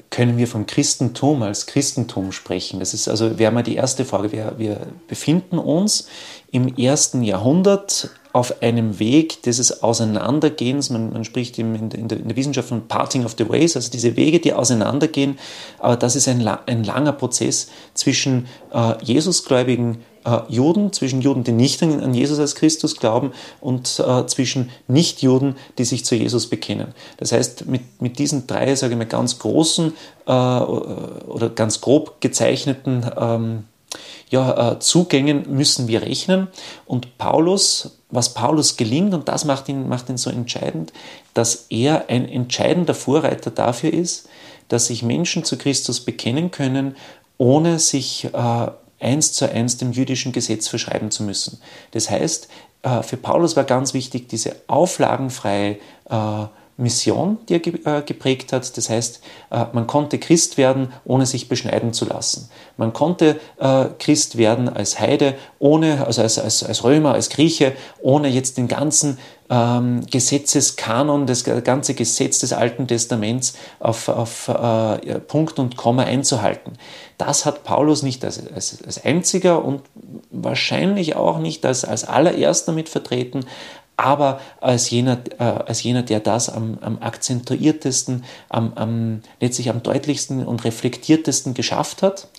können 0.09 0.37
wir 0.37 0.47
vom 0.47 0.65
Christentum 0.65 1.43
als 1.43 1.65
Christentum 1.65 2.31
sprechen? 2.31 2.79
Das 2.79 2.93
ist 2.93 3.07
also, 3.07 3.37
wäre 3.39 3.51
mal 3.51 3.63
die 3.63 3.75
erste 3.75 4.05
Frage. 4.05 4.31
Wir, 4.31 4.53
wir 4.57 4.87
befinden 5.07 5.57
uns 5.57 6.07
im 6.51 6.77
ersten 6.77 7.23
Jahrhundert 7.23 8.11
auf 8.31 8.61
einem 8.61 8.99
Weg 8.99 9.41
dieses 9.43 9.81
Auseinandergehens, 9.81 10.89
man, 10.91 11.11
man 11.11 11.25
spricht 11.25 11.57
in 11.57 11.89
der, 11.89 11.99
in, 11.99 12.07
der, 12.07 12.35
Wissenschaft 12.35 12.69
von 12.69 12.87
Parting 12.87 13.25
of 13.25 13.35
the 13.37 13.49
Ways, 13.49 13.75
also 13.75 13.89
diese 13.89 14.15
Wege, 14.15 14.39
die 14.39 14.53
auseinandergehen, 14.53 15.39
aber 15.79 15.97
das 15.97 16.15
ist 16.15 16.27
ein, 16.27 16.47
ein 16.47 16.83
langer 16.83 17.13
Prozess 17.13 17.69
zwischen 17.95 18.47
äh, 18.71 19.03
Jesusgläubigen 19.03 19.99
äh, 20.25 20.41
Juden, 20.47 20.93
zwischen 20.93 21.21
Juden, 21.21 21.43
die 21.43 21.51
nicht 21.51 21.81
an, 21.81 21.99
an 22.01 22.13
Jesus 22.13 22.39
als 22.39 22.53
Christus 22.55 22.97
glauben 22.97 23.31
und 23.61 23.99
äh, 23.99 24.25
zwischen 24.27 24.69
Nichtjuden, 24.87 25.55
die 25.77 25.85
sich 25.85 26.05
zu 26.05 26.15
Jesus 26.15 26.47
bekennen. 26.47 26.93
Das 27.17 27.31
heißt, 27.31 27.65
mit, 27.65 28.01
mit 28.01 28.19
diesen 28.19 28.45
drei, 28.45 28.75
sage 28.75 28.93
ich 28.93 28.97
mal, 28.97 29.05
ganz 29.05 29.39
großen 29.39 29.93
äh, 30.27 30.31
oder 30.31 31.49
ganz 31.49 31.81
grob 31.81 32.21
gezeichneten 32.21 33.09
ähm, 33.17 33.63
ja, 34.29 34.73
äh, 34.73 34.79
Zugängen 34.79 35.45
müssen 35.55 35.87
wir 35.87 36.01
rechnen. 36.01 36.47
Und 36.85 37.17
Paulus, 37.17 37.97
was 38.09 38.33
Paulus 38.33 38.77
gelingt, 38.77 39.13
und 39.13 39.27
das 39.27 39.45
macht 39.45 39.67
ihn, 39.69 39.89
macht 39.89 40.09
ihn 40.09 40.17
so 40.17 40.29
entscheidend, 40.29 40.93
dass 41.33 41.65
er 41.69 42.09
ein 42.09 42.29
entscheidender 42.29 42.93
Vorreiter 42.93 43.51
dafür 43.51 43.91
ist, 43.91 44.29
dass 44.67 44.87
sich 44.87 45.03
Menschen 45.03 45.43
zu 45.43 45.57
Christus 45.57 46.05
bekennen 46.05 46.51
können, 46.51 46.95
ohne 47.37 47.79
sich 47.79 48.25
äh, 48.25 48.67
eins 48.99 49.33
zu 49.33 49.51
eins 49.51 49.77
dem 49.77 49.91
jüdischen 49.91 50.31
Gesetz 50.31 50.67
verschreiben 50.67 51.09
zu 51.09 51.23
müssen. 51.23 51.59
Das 51.91 52.09
heißt, 52.09 52.49
äh, 52.83 53.01
für 53.01 53.17
Paulus 53.17 53.55
war 53.55 53.63
ganz 53.63 53.93
wichtig, 53.93 54.27
diese 54.29 54.55
auflagenfreie 54.67 55.77
äh, 56.09 56.45
Mission, 56.79 57.37
die 57.47 57.55
er 57.55 57.97
äh, 57.97 58.01
geprägt 58.01 58.53
hat. 58.53 58.77
Das 58.77 58.89
heißt, 58.89 59.21
äh, 59.51 59.65
man 59.73 59.85
konnte 59.85 60.17
Christ 60.17 60.57
werden, 60.57 60.93
ohne 61.03 61.25
sich 61.25 61.49
beschneiden 61.49 61.93
zu 61.93 62.05
lassen. 62.05 62.49
Man 62.77 62.93
konnte 62.93 63.39
äh, 63.59 63.85
Christ 63.99 64.37
werden 64.37 64.69
als 64.69 64.99
Heide, 64.99 65.35
ohne, 65.59 66.05
also 66.07 66.21
als, 66.21 66.39
als, 66.39 66.63
als 66.63 66.83
Römer, 66.83 67.13
als 67.13 67.29
Grieche, 67.29 67.73
ohne 68.01 68.29
jetzt 68.29 68.57
den 68.57 68.69
ganzen 68.69 69.17
ähm, 69.49 70.05
Gesetzeskanon, 70.09 71.25
das 71.27 71.43
ganze 71.43 71.95
Gesetz 71.95 72.39
des 72.39 72.53
Alten 72.53 72.87
Testaments 72.87 73.55
auf, 73.79 74.07
auf 74.07 74.49
Punkt 75.27 75.59
und 75.59 75.75
Komma 75.75 76.03
einzuhalten. 76.03 76.73
Das 77.17 77.45
hat 77.45 77.63
Paulus 77.63 78.03
nicht 78.03 78.23
als, 78.23 78.41
als, 78.53 78.77
als 78.85 79.03
einziger 79.03 79.65
und 79.65 79.81
wahrscheinlich 80.29 81.15
auch 81.15 81.39
nicht 81.39 81.65
als, 81.65 81.83
als 81.83 82.05
allererster 82.05 82.71
mit 82.71 82.89
vertreten, 82.89 83.45
aber 83.99 84.39
als 84.61 84.89
jener, 84.89 85.19
äh, 85.39 85.43
als 85.43 85.83
jener 85.83 86.03
der 86.03 86.21
das 86.21 86.49
am, 86.49 86.77
am 86.79 86.99
akzentuiertesten, 87.01 88.23
am, 88.47 88.73
am, 88.75 89.21
letztlich 89.41 89.69
am 89.69 89.83
deutlichsten 89.83 90.45
und 90.45 90.63
reflektiertesten 90.63 91.53
geschafft 91.53 92.01
hat. 92.01 92.29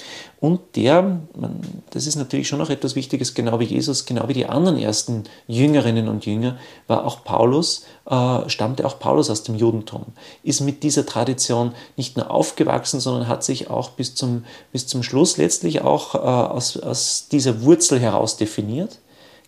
Und 0.40 0.60
der, 0.74 1.02
man, 1.36 1.60
das 1.90 2.06
ist 2.06 2.16
natürlich 2.16 2.48
schon 2.48 2.60
noch 2.60 2.70
etwas 2.70 2.96
Wichtiges, 2.96 3.34
genau 3.34 3.60
wie 3.60 3.64
Jesus, 3.64 4.06
genau 4.06 4.26
wie 4.28 4.32
die 4.32 4.46
anderen 4.46 4.78
ersten 4.78 5.24
Jüngerinnen 5.48 6.08
und 6.08 6.24
Jünger, 6.24 6.56
war 6.86 7.04
auch 7.04 7.24
Paulus, 7.24 7.84
äh, 8.06 8.48
stammte 8.48 8.86
auch 8.86 8.98
Paulus 8.98 9.28
aus 9.28 9.42
dem 9.42 9.56
Judentum, 9.56 10.06
ist 10.42 10.62
mit 10.62 10.82
dieser 10.82 11.04
Tradition 11.04 11.72
nicht 11.98 12.16
nur 12.16 12.30
aufgewachsen, 12.30 13.00
sondern 13.00 13.28
hat 13.28 13.44
sich 13.44 13.68
auch 13.68 13.90
bis 13.90 14.14
zum, 14.14 14.44
bis 14.72 14.86
zum 14.86 15.02
Schluss 15.02 15.36
letztlich 15.36 15.82
auch 15.82 16.14
äh, 16.14 16.18
aus, 16.18 16.78
aus 16.78 17.28
dieser 17.30 17.60
Wurzel 17.62 18.00
heraus 18.00 18.38
definiert. 18.38 18.98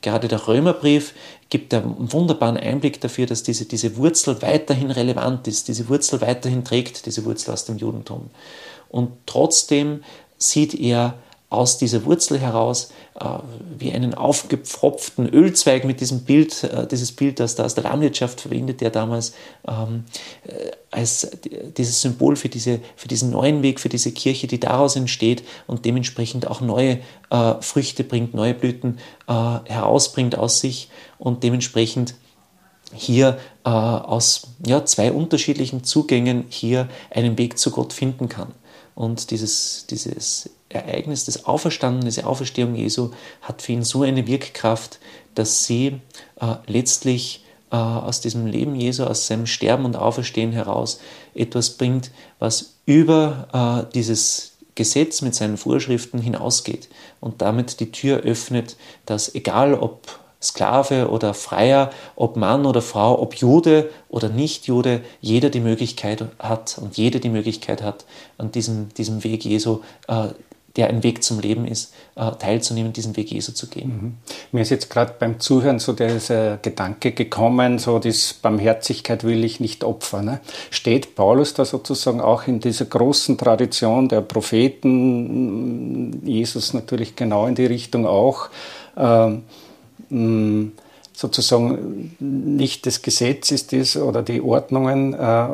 Gerade 0.02 0.26
der 0.26 0.48
Römerbrief 0.48 1.14
gibt 1.52 1.74
einen 1.74 2.10
wunderbaren 2.10 2.56
Einblick 2.56 2.98
dafür, 3.02 3.26
dass 3.26 3.42
diese, 3.42 3.66
diese 3.66 3.98
Wurzel 3.98 4.40
weiterhin 4.40 4.90
relevant 4.90 5.46
ist, 5.46 5.68
diese 5.68 5.86
Wurzel 5.90 6.22
weiterhin 6.22 6.64
trägt, 6.64 7.04
diese 7.04 7.26
Wurzel 7.26 7.52
aus 7.52 7.66
dem 7.66 7.76
Judentum. 7.76 8.30
Und 8.88 9.10
trotzdem 9.26 10.02
sieht 10.38 10.72
er 10.72 11.12
aus 11.52 11.78
dieser 11.78 12.04
Wurzel 12.04 12.38
heraus 12.38 12.92
äh, 13.20 13.24
wie 13.78 13.92
einen 13.92 14.14
aufgepfropften 14.14 15.28
Ölzweig 15.28 15.84
mit 15.84 16.00
diesem 16.00 16.20
Bild, 16.24 16.64
äh, 16.64 16.86
dieses 16.86 17.12
Bild, 17.12 17.40
das 17.40 17.54
da 17.54 17.64
aus 17.64 17.74
der 17.74 17.84
Landwirtschaft 17.84 18.40
verwendet, 18.40 18.80
der 18.80 18.90
damals 18.90 19.34
ähm, 19.68 20.04
äh, 20.46 20.70
als 20.90 21.30
dieses 21.76 22.00
Symbol 22.02 22.36
für, 22.36 22.48
diese, 22.48 22.80
für 22.96 23.08
diesen 23.08 23.30
neuen 23.30 23.62
Weg, 23.62 23.80
für 23.80 23.88
diese 23.88 24.12
Kirche, 24.12 24.46
die 24.46 24.60
daraus 24.60 24.96
entsteht 24.96 25.42
und 25.66 25.84
dementsprechend 25.84 26.46
auch 26.46 26.60
neue 26.60 26.98
äh, 27.30 27.54
Früchte 27.60 28.04
bringt, 28.04 28.34
neue 28.34 28.54
Blüten 28.54 28.98
äh, 29.26 29.32
herausbringt 29.32 30.36
aus 30.36 30.60
sich 30.60 30.90
und 31.18 31.42
dementsprechend 31.42 32.14
hier 32.94 33.38
äh, 33.64 33.70
aus 33.70 34.48
ja, 34.66 34.84
zwei 34.84 35.12
unterschiedlichen 35.12 35.84
Zugängen 35.84 36.44
hier 36.48 36.88
einen 37.10 37.38
Weg 37.38 37.58
zu 37.58 37.70
Gott 37.70 37.92
finden 37.92 38.28
kann. 38.28 38.52
Und 38.94 39.30
dieses, 39.30 39.86
dieses 39.88 40.50
Ereignis 40.74 41.24
des 41.24 41.44
Auferstanden, 41.44 42.04
diese 42.04 42.26
Auferstehung 42.26 42.74
Jesu 42.74 43.10
hat 43.40 43.62
für 43.62 43.72
ihn 43.72 43.82
so 43.82 44.02
eine 44.02 44.26
Wirkkraft, 44.26 44.98
dass 45.34 45.64
sie 45.64 46.00
äh, 46.40 46.54
letztlich 46.66 47.44
äh, 47.70 47.76
aus 47.76 48.20
diesem 48.20 48.46
Leben 48.46 48.74
Jesu, 48.74 49.04
aus 49.04 49.26
seinem 49.26 49.46
Sterben 49.46 49.84
und 49.84 49.96
Auferstehen 49.96 50.52
heraus 50.52 51.00
etwas 51.34 51.70
bringt, 51.70 52.10
was 52.38 52.74
über 52.86 53.86
äh, 53.88 53.92
dieses 53.94 54.52
Gesetz 54.74 55.20
mit 55.22 55.34
seinen 55.34 55.56
Vorschriften 55.56 56.18
hinausgeht 56.18 56.88
und 57.20 57.42
damit 57.42 57.80
die 57.80 57.92
Tür 57.92 58.20
öffnet, 58.20 58.76
dass 59.06 59.34
egal 59.34 59.74
ob 59.74 60.20
Sklave 60.42 61.08
oder 61.08 61.34
Freier, 61.34 61.90
ob 62.16 62.36
Mann 62.36 62.66
oder 62.66 62.82
Frau, 62.82 63.20
ob 63.20 63.36
Jude 63.36 63.90
oder 64.08 64.28
Nicht-Jude, 64.28 65.02
jeder 65.20 65.50
die 65.50 65.60
Möglichkeit 65.60 66.24
hat 66.38 66.78
und 66.78 66.96
jede 66.96 67.20
die 67.20 67.28
Möglichkeit 67.28 67.82
hat, 67.82 68.04
an 68.38 68.50
diesem, 68.50 68.88
diesem 68.94 69.22
Weg 69.24 69.44
Jesu 69.44 69.80
äh, 70.08 70.28
der 70.76 70.88
ein 70.88 71.02
Weg 71.02 71.22
zum 71.22 71.40
Leben 71.40 71.66
ist, 71.66 71.92
äh, 72.14 72.30
teilzunehmen, 72.32 72.92
diesen 72.92 73.16
Weg 73.16 73.30
Jesu 73.30 73.52
zu 73.52 73.68
gehen. 73.68 73.88
Mhm. 73.88 74.14
Mir 74.52 74.62
ist 74.62 74.70
jetzt 74.70 74.90
gerade 74.90 75.14
beim 75.18 75.40
Zuhören 75.40 75.78
so 75.78 75.92
dieser 75.92 76.56
Gedanke 76.56 77.12
gekommen, 77.12 77.78
so 77.78 77.98
das 77.98 78.34
Barmherzigkeit 78.34 79.24
will 79.24 79.44
ich 79.44 79.60
nicht 79.60 79.84
opfern. 79.84 80.24
Ne? 80.24 80.40
Steht 80.70 81.14
Paulus 81.14 81.54
da 81.54 81.64
sozusagen 81.64 82.20
auch 82.20 82.46
in 82.46 82.60
dieser 82.60 82.86
großen 82.86 83.36
Tradition 83.36 84.08
der 84.08 84.22
Propheten, 84.22 86.26
Jesus 86.26 86.72
natürlich 86.72 87.16
genau 87.16 87.46
in 87.46 87.54
die 87.54 87.66
Richtung 87.66 88.06
auch, 88.06 88.48
ähm, 88.96 89.42
sozusagen 91.12 92.16
nicht 92.18 92.86
das 92.86 93.02
Gesetz 93.02 93.50
ist 93.50 93.72
es 93.72 93.96
oder 93.96 94.22
die 94.22 94.40
Ordnungen, 94.40 95.14
äh, 95.14 95.48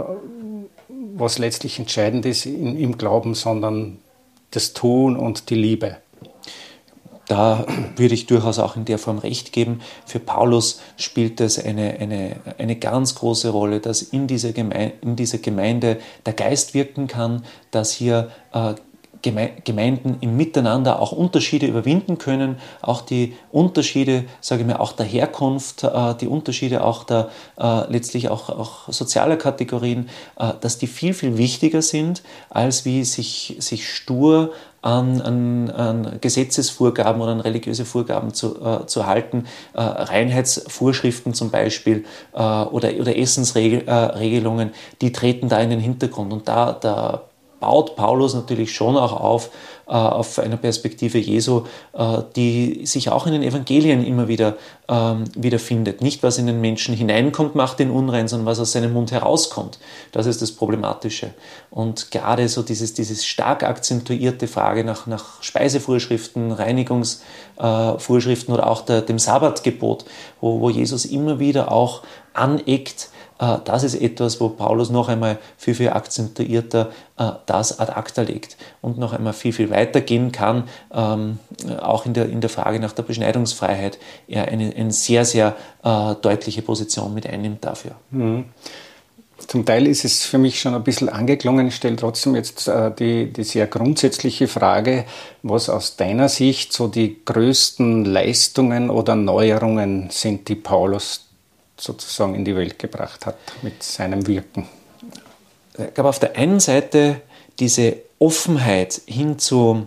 was 1.17 1.39
letztlich 1.39 1.79
entscheidend 1.79 2.27
ist 2.27 2.47
im 2.47 2.97
Glauben, 2.97 3.35
sondern 3.35 3.99
das 4.51 4.73
Tun 4.73 5.17
und 5.17 5.51
die 5.51 5.55
Liebe. 5.55 5.99
Da 7.29 7.67
würde 7.97 8.15
ich 8.15 8.25
durchaus 8.25 8.59
auch 8.59 8.75
in 8.77 8.87
der 8.87 8.99
Form 8.99 9.19
recht 9.19 9.53
geben. 9.53 9.81
Für 10.07 10.19
Paulus 10.19 10.81
spielt 10.97 11.41
das 11.41 11.63
eine, 11.63 11.99
eine, 11.99 12.37
eine 12.57 12.77
ganz 12.77 13.15
große 13.17 13.51
Rolle, 13.51 13.81
dass 13.81 14.01
in 14.01 14.27
dieser, 14.27 14.53
Gemeinde, 14.53 14.95
in 15.03 15.15
dieser 15.15 15.37
Gemeinde 15.37 15.99
der 16.25 16.33
Geist 16.33 16.73
wirken 16.73 17.07
kann, 17.07 17.45
dass 17.71 17.93
hier 17.93 18.31
äh, 18.55 18.75
Gemeinden 19.23 20.19
im 20.21 20.37
Miteinander 20.37 21.01
auch 21.01 21.13
Unterschiede 21.13 21.67
überwinden 21.67 22.19
können, 22.19 22.57
auch 22.83 23.01
die 23.01 23.35
Unterschiede, 23.51 24.25
sage 24.41 24.63
ich 24.63 24.67
mal, 24.67 24.77
auch 24.77 24.93
der 24.93 25.07
Herkunft, 25.07 25.85
äh, 25.85 26.15
die 26.21 26.29
Unterschiede 26.29 26.85
auch 26.85 27.05
der 27.05 27.31
äh, 27.59 27.91
letztlich 27.91 28.29
auch, 28.29 28.49
auch 28.49 28.93
sozialer 28.93 29.37
Kategorien, 29.37 30.09
äh, 30.39 30.53
dass 30.61 30.79
die 30.79 30.87
viel, 30.87 31.15
viel 31.15 31.37
wichtiger 31.37 31.83
sind, 31.83 32.23
als 32.51 32.85
wie 32.85 33.05
sich, 33.05 33.57
sich 33.59 33.89
stur 33.93 34.53
an, 34.83 35.21
an, 35.21 35.71
an 35.71 36.19
Gesetzesvorgaben 36.21 37.21
oder 37.21 37.33
an 37.33 37.41
religiöse 37.41 37.85
Vorgaben 37.85 38.33
zu, 38.33 38.61
äh, 38.65 38.87
zu 38.87 39.07
halten, 39.07 39.47
äh, 39.75 39.81
Reinheitsvorschriften 39.81 41.35
zum 41.35 41.51
Beispiel 41.51 42.05
äh, 42.33 42.39
oder, 42.39 42.93
oder 43.01 43.17
Essensregelungen, 43.17 44.71
die 45.01 45.13
treten 45.13 45.49
da 45.49 45.61
in 45.61 45.71
den 45.71 45.81
Hintergrund. 45.81 46.33
Und 46.33 46.47
da, 46.47 46.73
da 46.73 47.28
baut 47.61 47.97
Paulus 47.97 48.35
natürlich 48.35 48.75
schon 48.75 48.97
auch 48.97 49.13
auf, 49.13 49.51
äh, 49.87 49.93
auf 49.93 50.39
einer 50.39 50.57
Perspektive 50.57 51.19
Jesu, 51.19 51.65
äh, 51.93 52.19
die 52.37 52.87
sich 52.87 53.11
auch 53.11 53.27
in 53.27 53.33
den 53.33 53.43
Evangelien 53.43 54.05
immer 54.05 54.29
wieder 54.29 54.57
ähm, 54.89 55.25
wiederfindet. 55.35 56.03
Nicht, 56.03 56.23
was 56.23 56.39
in 56.39 56.47
den 56.47 56.61
Menschen 56.61 56.95
hineinkommt, 56.95 57.55
macht 57.55 57.79
den 57.79 57.91
unrein, 57.91 58.29
sondern 58.29 58.47
was 58.47 58.61
aus 58.61 58.73
seinem 58.73 58.93
Mund 58.93 59.13
herauskommt. 59.13 59.79
Das 60.13 60.27
ist 60.27 60.43
das 60.43 60.53
Problematische. 60.53 61.31
Und 61.71 62.11
gerade 62.11 62.49
so 62.49 62.63
dieses, 62.63 62.95
dieses 62.95 63.27
stark 63.27 63.63
akzentuierte 63.63 64.47
Frage 64.47 64.85
nach, 64.85 65.07
nach 65.07 65.43
Speisevorschriften, 65.43 66.53
Reinigungsvorschriften 66.53 68.55
oder 68.55 68.69
auch 68.69 68.83
der, 68.83 69.03
dem 69.03 69.19
Sabbatgebot, 69.19 70.05
wo, 70.41 70.61
wo 70.61 70.71
Jesus 70.71 71.05
immer 71.05 71.39
wieder 71.39 71.73
auch 71.73 72.03
aneckt, 72.35 73.05
äh, 73.05 73.18
das 73.39 73.85
ist 73.85 73.95
etwas, 73.95 74.41
wo 74.41 74.49
Paulus 74.49 74.91
noch 74.91 75.09
einmal 75.09 75.39
viel, 75.57 75.75
viel 75.75 75.91
akzentuierter 75.91 76.91
äh, 77.19 77.31
das 77.47 77.79
ad 77.79 77.93
acta 77.93 78.23
legt 78.23 78.57
und 78.81 78.99
noch 78.99 79.13
einmal 79.13 79.33
viel, 79.33 79.53
viel 79.53 79.71
weiter 79.71 80.01
gehen 80.01 80.33
kann, 80.33 80.65
ähm, 80.93 81.39
auch 81.81 82.07
in 82.07 82.15
der, 82.15 82.29
in 82.29 82.41
der 82.41 82.51
Frage 82.51 82.81
nach 82.81 82.93
der 82.93 83.05
Zum 89.47 89.65
Teil 89.65 89.87
ist 89.87 90.05
es 90.05 90.27
für 90.27 90.39
mich 90.39 90.61
schon 90.61 90.75
ein 90.75 90.83
bisschen 90.83 91.09
angeklungen. 91.09 91.69
Ich 91.69 91.77
stelle 91.77 91.95
trotzdem 91.95 92.35
jetzt 92.35 92.67
äh, 92.67 92.91
die, 92.91 93.33
die 93.33 93.45
sehr 93.45 93.69
grundsätzliche 93.69 94.49
Frage, 94.49 95.05
was 95.45 95.71
aus 95.71 95.95
deiner 95.95 96.29
Sicht 96.29 96.73
so 96.73 96.89
die 96.89 97.25
größten 97.25 98.05
Leistungen 98.05 98.91
oder 98.91 99.15
Neuerungen 99.15 100.11
sind, 100.11 100.49
die 100.49 100.57
Paulus 100.57 101.28
sozusagen 101.81 102.35
in 102.35 102.45
die 102.45 102.57
Welt 102.57 102.79
gebracht 102.79 103.27
hat 103.27 103.37
mit 103.63 103.83
seinem 103.83 104.27
Wirken. 104.27 104.69
Ich 105.79 105.95
glaube, 105.95 106.09
auf 106.09 106.19
der 106.19 106.37
einen 106.37 106.61
Seite 106.61 107.21
diese 107.59 107.97
Offenheit 108.19 109.01
hin 109.07 109.39
zu 109.39 109.87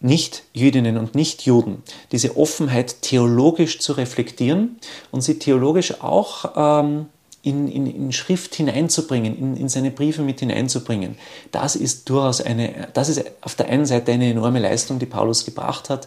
nicht-Jüdinnen 0.00 0.98
und 0.98 1.14
Nicht-Juden, 1.14 1.82
diese 2.10 2.36
Offenheit 2.36 3.02
theologisch 3.02 3.78
zu 3.78 3.92
reflektieren 3.92 4.78
und 5.10 5.22
sie 5.22 5.38
theologisch 5.38 6.00
auch 6.02 6.52
ähm, 6.56 7.06
in, 7.42 7.66
in, 7.68 7.86
in, 7.86 8.12
Schrift 8.12 8.54
hineinzubringen, 8.54 9.36
in, 9.36 9.56
in, 9.56 9.68
seine 9.68 9.90
Briefe 9.90 10.22
mit 10.22 10.40
hineinzubringen. 10.40 11.16
Das 11.50 11.74
ist 11.74 12.08
durchaus 12.08 12.40
eine, 12.40 12.88
das 12.94 13.08
ist 13.08 13.24
auf 13.40 13.56
der 13.56 13.68
einen 13.68 13.84
Seite 13.84 14.12
eine 14.12 14.30
enorme 14.30 14.60
Leistung, 14.60 15.00
die 15.00 15.06
Paulus 15.06 15.44
gebracht 15.44 15.90
hat, 15.90 16.06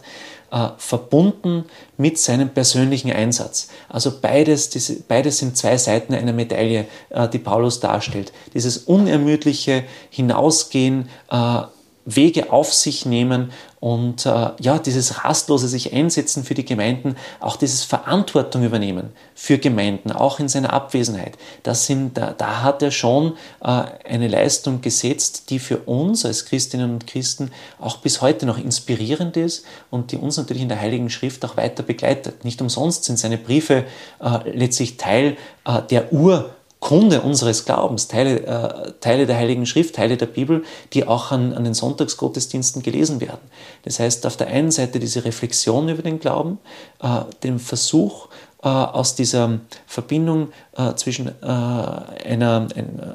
äh, 0.50 0.68
verbunden 0.78 1.64
mit 1.98 2.18
seinem 2.18 2.48
persönlichen 2.48 3.12
Einsatz. 3.12 3.68
Also 3.88 4.20
beides, 4.20 4.70
diese, 4.70 5.00
beides 5.02 5.38
sind 5.38 5.56
zwei 5.58 5.76
Seiten 5.76 6.14
einer 6.14 6.32
Medaille, 6.32 6.86
äh, 7.10 7.28
die 7.28 7.38
Paulus 7.38 7.80
darstellt. 7.80 8.32
Dieses 8.54 8.78
unermüdliche 8.78 9.84
Hinausgehen, 10.08 11.10
äh, 11.30 11.62
Wege 12.06 12.52
auf 12.52 12.72
sich 12.72 13.04
nehmen 13.04 13.50
und 13.80 14.24
äh, 14.24 14.50
ja, 14.60 14.78
dieses 14.78 15.24
rastlose 15.24 15.68
sich 15.68 15.92
einsetzen 15.92 16.44
für 16.44 16.54
die 16.54 16.64
Gemeinden, 16.64 17.16
auch 17.40 17.56
dieses 17.56 17.84
Verantwortung 17.84 18.64
übernehmen 18.64 19.10
für 19.34 19.58
Gemeinden, 19.58 20.12
auch 20.12 20.40
in 20.40 20.48
seiner 20.48 20.72
Abwesenheit. 20.72 21.36
Das 21.62 21.86
sind, 21.86 22.16
da, 22.16 22.32
da 22.32 22.62
hat 22.62 22.82
er 22.82 22.90
schon 22.90 23.34
äh, 23.62 23.82
eine 24.08 24.28
Leistung 24.28 24.80
gesetzt, 24.80 25.50
die 25.50 25.58
für 25.58 25.78
uns 25.78 26.24
als 26.24 26.46
Christinnen 26.46 26.92
und 26.92 27.06
Christen 27.06 27.50
auch 27.78 27.98
bis 27.98 28.22
heute 28.22 28.46
noch 28.46 28.58
inspirierend 28.58 29.36
ist 29.36 29.64
und 29.90 30.12
die 30.12 30.16
uns 30.16 30.36
natürlich 30.36 30.62
in 30.62 30.68
der 30.68 30.80
Heiligen 30.80 31.10
Schrift 31.10 31.44
auch 31.44 31.56
weiter 31.56 31.82
begleitet. 31.82 32.44
Nicht 32.44 32.62
umsonst 32.62 33.04
sind 33.04 33.18
seine 33.18 33.36
Briefe 33.36 33.84
äh, 34.20 34.50
letztlich 34.50 34.96
Teil 34.96 35.36
äh, 35.64 35.82
der 35.82 36.12
Ur- 36.12 36.55
Kunde 36.80 37.22
unseres 37.22 37.64
Glaubens, 37.64 38.06
Teile, 38.06 38.46
äh, 38.46 38.92
Teile 39.00 39.26
der 39.26 39.36
Heiligen 39.36 39.66
Schrift, 39.66 39.96
Teile 39.96 40.16
der 40.16 40.26
Bibel, 40.26 40.62
die 40.92 41.06
auch 41.06 41.32
an, 41.32 41.52
an 41.54 41.64
den 41.64 41.74
Sonntagsgottesdiensten 41.74 42.82
gelesen 42.82 43.20
werden. 43.20 43.40
Das 43.82 43.98
heißt, 43.98 44.26
auf 44.26 44.36
der 44.36 44.48
einen 44.48 44.70
Seite 44.70 45.00
diese 45.00 45.24
Reflexion 45.24 45.88
über 45.88 46.02
den 46.02 46.20
Glauben, 46.20 46.58
äh, 47.02 47.20
den 47.42 47.58
Versuch, 47.58 48.28
äh, 48.66 48.68
aus 48.68 49.14
dieser 49.14 49.60
Verbindung 49.86 50.48
äh, 50.76 50.94
zwischen 50.94 51.28
äh, 51.28 51.32
einer, 51.44 52.66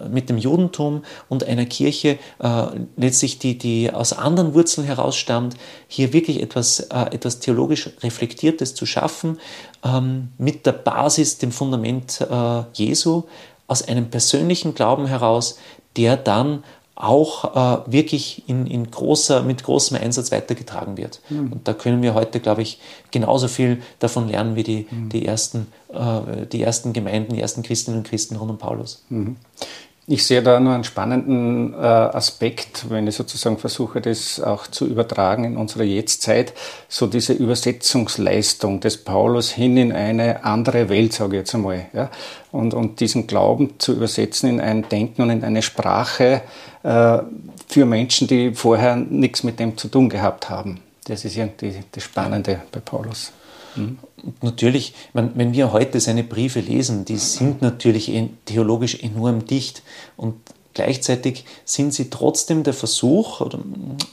mit 0.09 0.29
dem 0.29 0.37
Judentum 0.37 1.03
und 1.27 1.43
einer 1.43 1.65
Kirche 1.65 2.19
letztlich, 2.95 3.39
die, 3.39 3.57
die 3.57 3.91
aus 3.91 4.13
anderen 4.13 4.53
Wurzeln 4.53 4.87
herausstammt, 4.87 5.55
hier 5.87 6.13
wirklich 6.13 6.41
etwas, 6.41 6.79
etwas 6.79 7.39
theologisch 7.39 7.89
Reflektiertes 8.01 8.75
zu 8.75 8.85
schaffen, 8.85 9.39
ähm, 9.83 10.29
mit 10.37 10.65
der 10.65 10.73
Basis, 10.73 11.37
dem 11.37 11.51
Fundament 11.51 12.25
Jesu, 12.73 13.23
aus 13.71 13.87
einem 13.87 14.09
persönlichen 14.09 14.75
Glauben 14.75 15.05
heraus, 15.07 15.57
der 15.95 16.17
dann 16.17 16.65
auch 16.93 17.55
äh, 17.85 17.91
wirklich 17.91 18.43
in, 18.47 18.67
in 18.67 18.91
großer, 18.91 19.43
mit 19.43 19.63
großem 19.63 19.95
Einsatz 19.95 20.29
weitergetragen 20.29 20.97
wird. 20.97 21.21
Mhm. 21.29 21.53
Und 21.53 21.67
da 21.69 21.73
können 21.73 22.01
wir 22.01 22.13
heute, 22.13 22.41
glaube 22.41 22.63
ich, 22.63 22.79
genauso 23.11 23.47
viel 23.47 23.81
davon 23.99 24.27
lernen 24.27 24.57
wie 24.57 24.63
die, 24.63 24.87
mhm. 24.91 25.07
die, 25.07 25.25
ersten, 25.25 25.67
äh, 25.93 26.45
die 26.51 26.61
ersten 26.61 26.91
Gemeinden, 26.91 27.33
die 27.33 27.41
ersten 27.41 27.63
Christinnen 27.63 27.99
und 28.01 28.07
Christen 28.07 28.35
rund 28.35 28.51
um 28.51 28.57
Paulus. 28.57 29.05
Mhm. 29.07 29.37
Ich 30.07 30.25
sehe 30.25 30.41
da 30.41 30.59
nur 30.59 30.73
einen 30.73 30.83
spannenden 30.83 31.73
äh, 31.73 31.77
Aspekt, 31.77 32.89
wenn 32.89 33.05
ich 33.05 33.15
sozusagen 33.15 33.59
versuche, 33.59 34.01
das 34.01 34.41
auch 34.41 34.65
zu 34.65 34.87
übertragen 34.87 35.43
in 35.43 35.57
unsere 35.57 35.83
Jetztzeit, 35.83 36.53
so 36.89 37.05
diese 37.05 37.33
Übersetzungsleistung 37.33 38.79
des 38.79 38.97
Paulus 38.97 39.51
hin 39.51 39.77
in 39.77 39.91
eine 39.91 40.43
andere 40.43 40.89
Welt, 40.89 41.13
sage 41.13 41.35
ich 41.35 41.41
jetzt 41.41 41.53
einmal, 41.53 41.85
ja? 41.93 42.09
und, 42.51 42.73
und 42.73 42.99
diesen 42.99 43.27
Glauben 43.27 43.75
zu 43.77 43.93
übersetzen 43.93 44.49
in 44.49 44.59
ein 44.59 44.89
Denken 44.89 45.21
und 45.21 45.29
in 45.29 45.43
eine 45.43 45.61
Sprache 45.61 46.41
äh, 46.81 47.19
für 47.67 47.85
Menschen, 47.85 48.27
die 48.27 48.55
vorher 48.55 48.95
nichts 48.95 49.43
mit 49.43 49.59
dem 49.59 49.77
zu 49.77 49.87
tun 49.87 50.09
gehabt 50.09 50.49
haben. 50.49 50.79
Das 51.05 51.25
ist 51.25 51.37
irgendwie 51.37 51.75
das 51.91 52.03
Spannende 52.03 52.61
bei 52.71 52.79
Paulus. 52.79 53.31
Mhm. 53.75 53.99
Natürlich, 54.41 54.93
wenn 55.13 55.53
wir 55.53 55.73
heute 55.73 55.99
seine 55.99 56.23
Briefe 56.23 56.59
lesen, 56.59 57.05
die 57.05 57.17
sind 57.17 57.61
natürlich 57.61 58.11
theologisch 58.45 59.01
enorm 59.01 59.45
dicht 59.45 59.81
und 60.17 60.35
Gleichzeitig 60.73 61.43
sind 61.65 61.93
sie 61.93 62.09
trotzdem 62.09 62.63
der 62.63 62.73
Versuch, 62.73 63.41
oder 63.41 63.59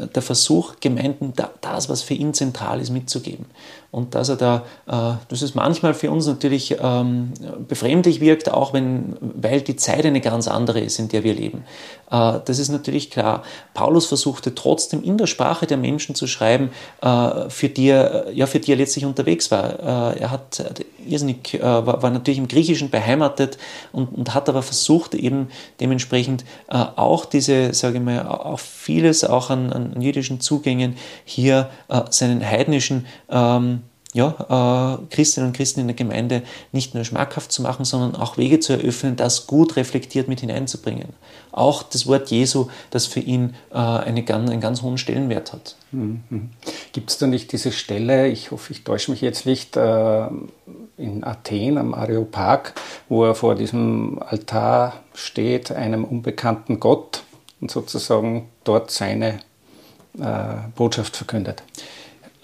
der 0.00 0.22
Versuch, 0.22 0.74
Gemeinden 0.80 1.32
das, 1.60 1.88
was 1.88 2.02
für 2.02 2.14
ihn 2.14 2.34
zentral 2.34 2.80
ist, 2.80 2.90
mitzugeben. 2.90 3.46
Und 3.90 4.14
dass 4.14 4.28
er 4.28 4.36
da, 4.36 4.64
äh, 4.86 5.16
dass 5.28 5.40
es 5.40 5.54
manchmal 5.54 5.94
für 5.94 6.10
uns 6.10 6.26
natürlich 6.26 6.76
ähm, 6.78 7.32
befremdlich 7.66 8.20
wirkt, 8.20 8.50
auch 8.52 8.74
wenn, 8.74 9.16
weil 9.20 9.62
die 9.62 9.76
Zeit 9.76 10.04
eine 10.04 10.20
ganz 10.20 10.46
andere 10.46 10.80
ist, 10.80 10.98
in 10.98 11.08
der 11.08 11.24
wir 11.24 11.32
leben. 11.32 11.64
Äh, 12.10 12.40
das 12.44 12.58
ist 12.58 12.68
natürlich 12.68 13.10
klar. 13.10 13.44
Paulus 13.72 14.04
versuchte 14.04 14.54
trotzdem 14.54 15.02
in 15.02 15.16
der 15.16 15.26
Sprache 15.26 15.66
der 15.66 15.78
Menschen 15.78 16.14
zu 16.14 16.26
schreiben, 16.26 16.68
äh, 17.00 17.48
für 17.48 17.70
die 17.70 17.88
er, 17.88 18.30
ja, 18.34 18.44
für 18.46 18.60
die 18.60 18.72
er 18.72 18.76
letztlich 18.76 19.06
unterwegs 19.06 19.50
war. 19.50 19.78
Er 19.78 20.30
hat 20.30 20.62
irrsinnig, 21.06 21.58
war, 21.60 22.02
war 22.02 22.10
natürlich 22.10 22.38
im 22.38 22.48
Griechischen 22.48 22.90
beheimatet 22.90 23.58
und, 23.92 24.08
und 24.08 24.34
hat 24.34 24.48
aber 24.48 24.62
versucht, 24.62 25.14
eben 25.14 25.48
dementsprechend 25.80 26.44
auch 26.68 27.24
diese, 27.24 27.72
sage 27.74 27.98
ich 27.98 28.02
mal, 28.04 28.26
auch 28.26 28.58
vieles 28.58 29.24
auch 29.24 29.50
an, 29.50 29.72
an 29.72 30.02
jüdischen 30.02 30.40
Zugängen 30.40 30.96
hier 31.24 31.70
seinen 32.10 32.44
heidnischen 32.44 33.06
ähm, 33.30 33.77
ja, 34.14 34.98
äh, 35.00 35.14
Christinnen 35.14 35.48
und 35.48 35.56
Christen 35.56 35.80
in 35.80 35.86
der 35.86 35.96
Gemeinde 35.96 36.42
nicht 36.72 36.94
nur 36.94 37.04
schmackhaft 37.04 37.52
zu 37.52 37.60
machen, 37.60 37.84
sondern 37.84 38.16
auch 38.16 38.38
Wege 38.38 38.58
zu 38.58 38.72
eröffnen, 38.72 39.16
das 39.16 39.46
gut 39.46 39.76
reflektiert 39.76 40.28
mit 40.28 40.40
hineinzubringen. 40.40 41.08
Auch 41.52 41.82
das 41.82 42.06
Wort 42.06 42.30
Jesu, 42.30 42.68
das 42.90 43.06
für 43.06 43.20
ihn 43.20 43.54
äh, 43.70 43.76
eine, 43.76 44.24
einen 44.26 44.60
ganz 44.60 44.80
hohen 44.80 44.96
Stellenwert 44.96 45.52
hat. 45.52 45.76
Mhm. 45.92 46.50
Gibt 46.92 47.10
es 47.10 47.18
da 47.18 47.26
nicht 47.26 47.52
diese 47.52 47.70
Stelle, 47.70 48.28
ich 48.28 48.50
hoffe, 48.50 48.72
ich 48.72 48.82
täusche 48.82 49.10
mich 49.10 49.20
jetzt 49.20 49.44
nicht, 49.44 49.76
äh, 49.76 50.26
in 50.96 51.22
Athen 51.22 51.78
am 51.78 51.94
Areopag, 51.94 52.72
wo 53.08 53.24
er 53.24 53.34
vor 53.34 53.54
diesem 53.54 54.20
Altar 54.22 54.94
steht, 55.14 55.70
einem 55.70 56.04
unbekannten 56.04 56.80
Gott 56.80 57.22
und 57.60 57.70
sozusagen 57.70 58.48
dort 58.64 58.90
seine 58.90 59.40
äh, 60.18 60.54
Botschaft 60.74 61.16
verkündet? 61.16 61.62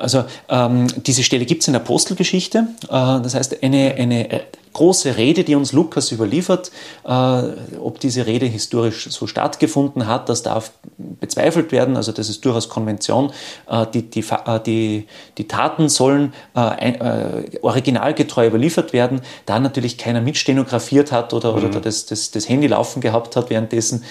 Also 0.05 0.25
ähm, 0.49 0.87
diese 1.05 1.25
Stelle 1.25 1.47
gibt 1.47 1.63
es 1.63 1.69
in 1.69 1.73
der 1.73 1.83
Apostelgeschichte. 1.83 2.69
Äh, 2.85 2.89
das 2.89 3.35
heißt, 3.35 3.63
eine, 3.63 3.95
eine 3.95 4.31
äh, 4.31 4.41
große 4.75 5.17
Rede, 5.17 5.45
die 5.45 5.55
uns 5.55 5.73
Lukas 5.73 6.13
überliefert. 6.13 6.71
Äh, 7.05 7.09
ob 7.09 7.99
diese 8.01 8.27
Rede 8.27 8.45
historisch 8.45 9.09
so 9.11 9.27
stattgefunden 9.27 10.07
hat, 10.07 10.29
das 10.29 10.43
darf 10.43 10.73
bezweifelt 10.99 11.73
werden. 11.73 11.97
Also 11.97 12.13
das 12.13 12.29
ist 12.29 12.45
durchaus 12.45 12.69
Konvention. 12.69 13.33
Äh, 13.67 13.87
die, 13.95 14.03
die, 14.03 14.21
äh, 14.21 14.61
die, 14.61 15.07
die 15.39 15.49
Taten 15.49 15.89
sollen 15.89 16.35
äh, 16.55 17.59
originalgetreu 17.63 18.47
überliefert 18.47 18.93
werden. 18.93 19.23
Da 19.47 19.59
natürlich 19.59 19.97
keiner 19.97 20.21
mitstenografiert 20.21 21.13
hat 21.13 21.33
oder, 21.33 21.57
mhm. 21.57 21.65
oder 21.65 21.81
das, 21.81 22.05
das, 22.05 22.31
das 22.31 22.49
Handy 22.49 22.67
laufen 22.67 23.01
gehabt 23.01 23.37
hat 23.37 23.49
währenddessen, 23.51 24.05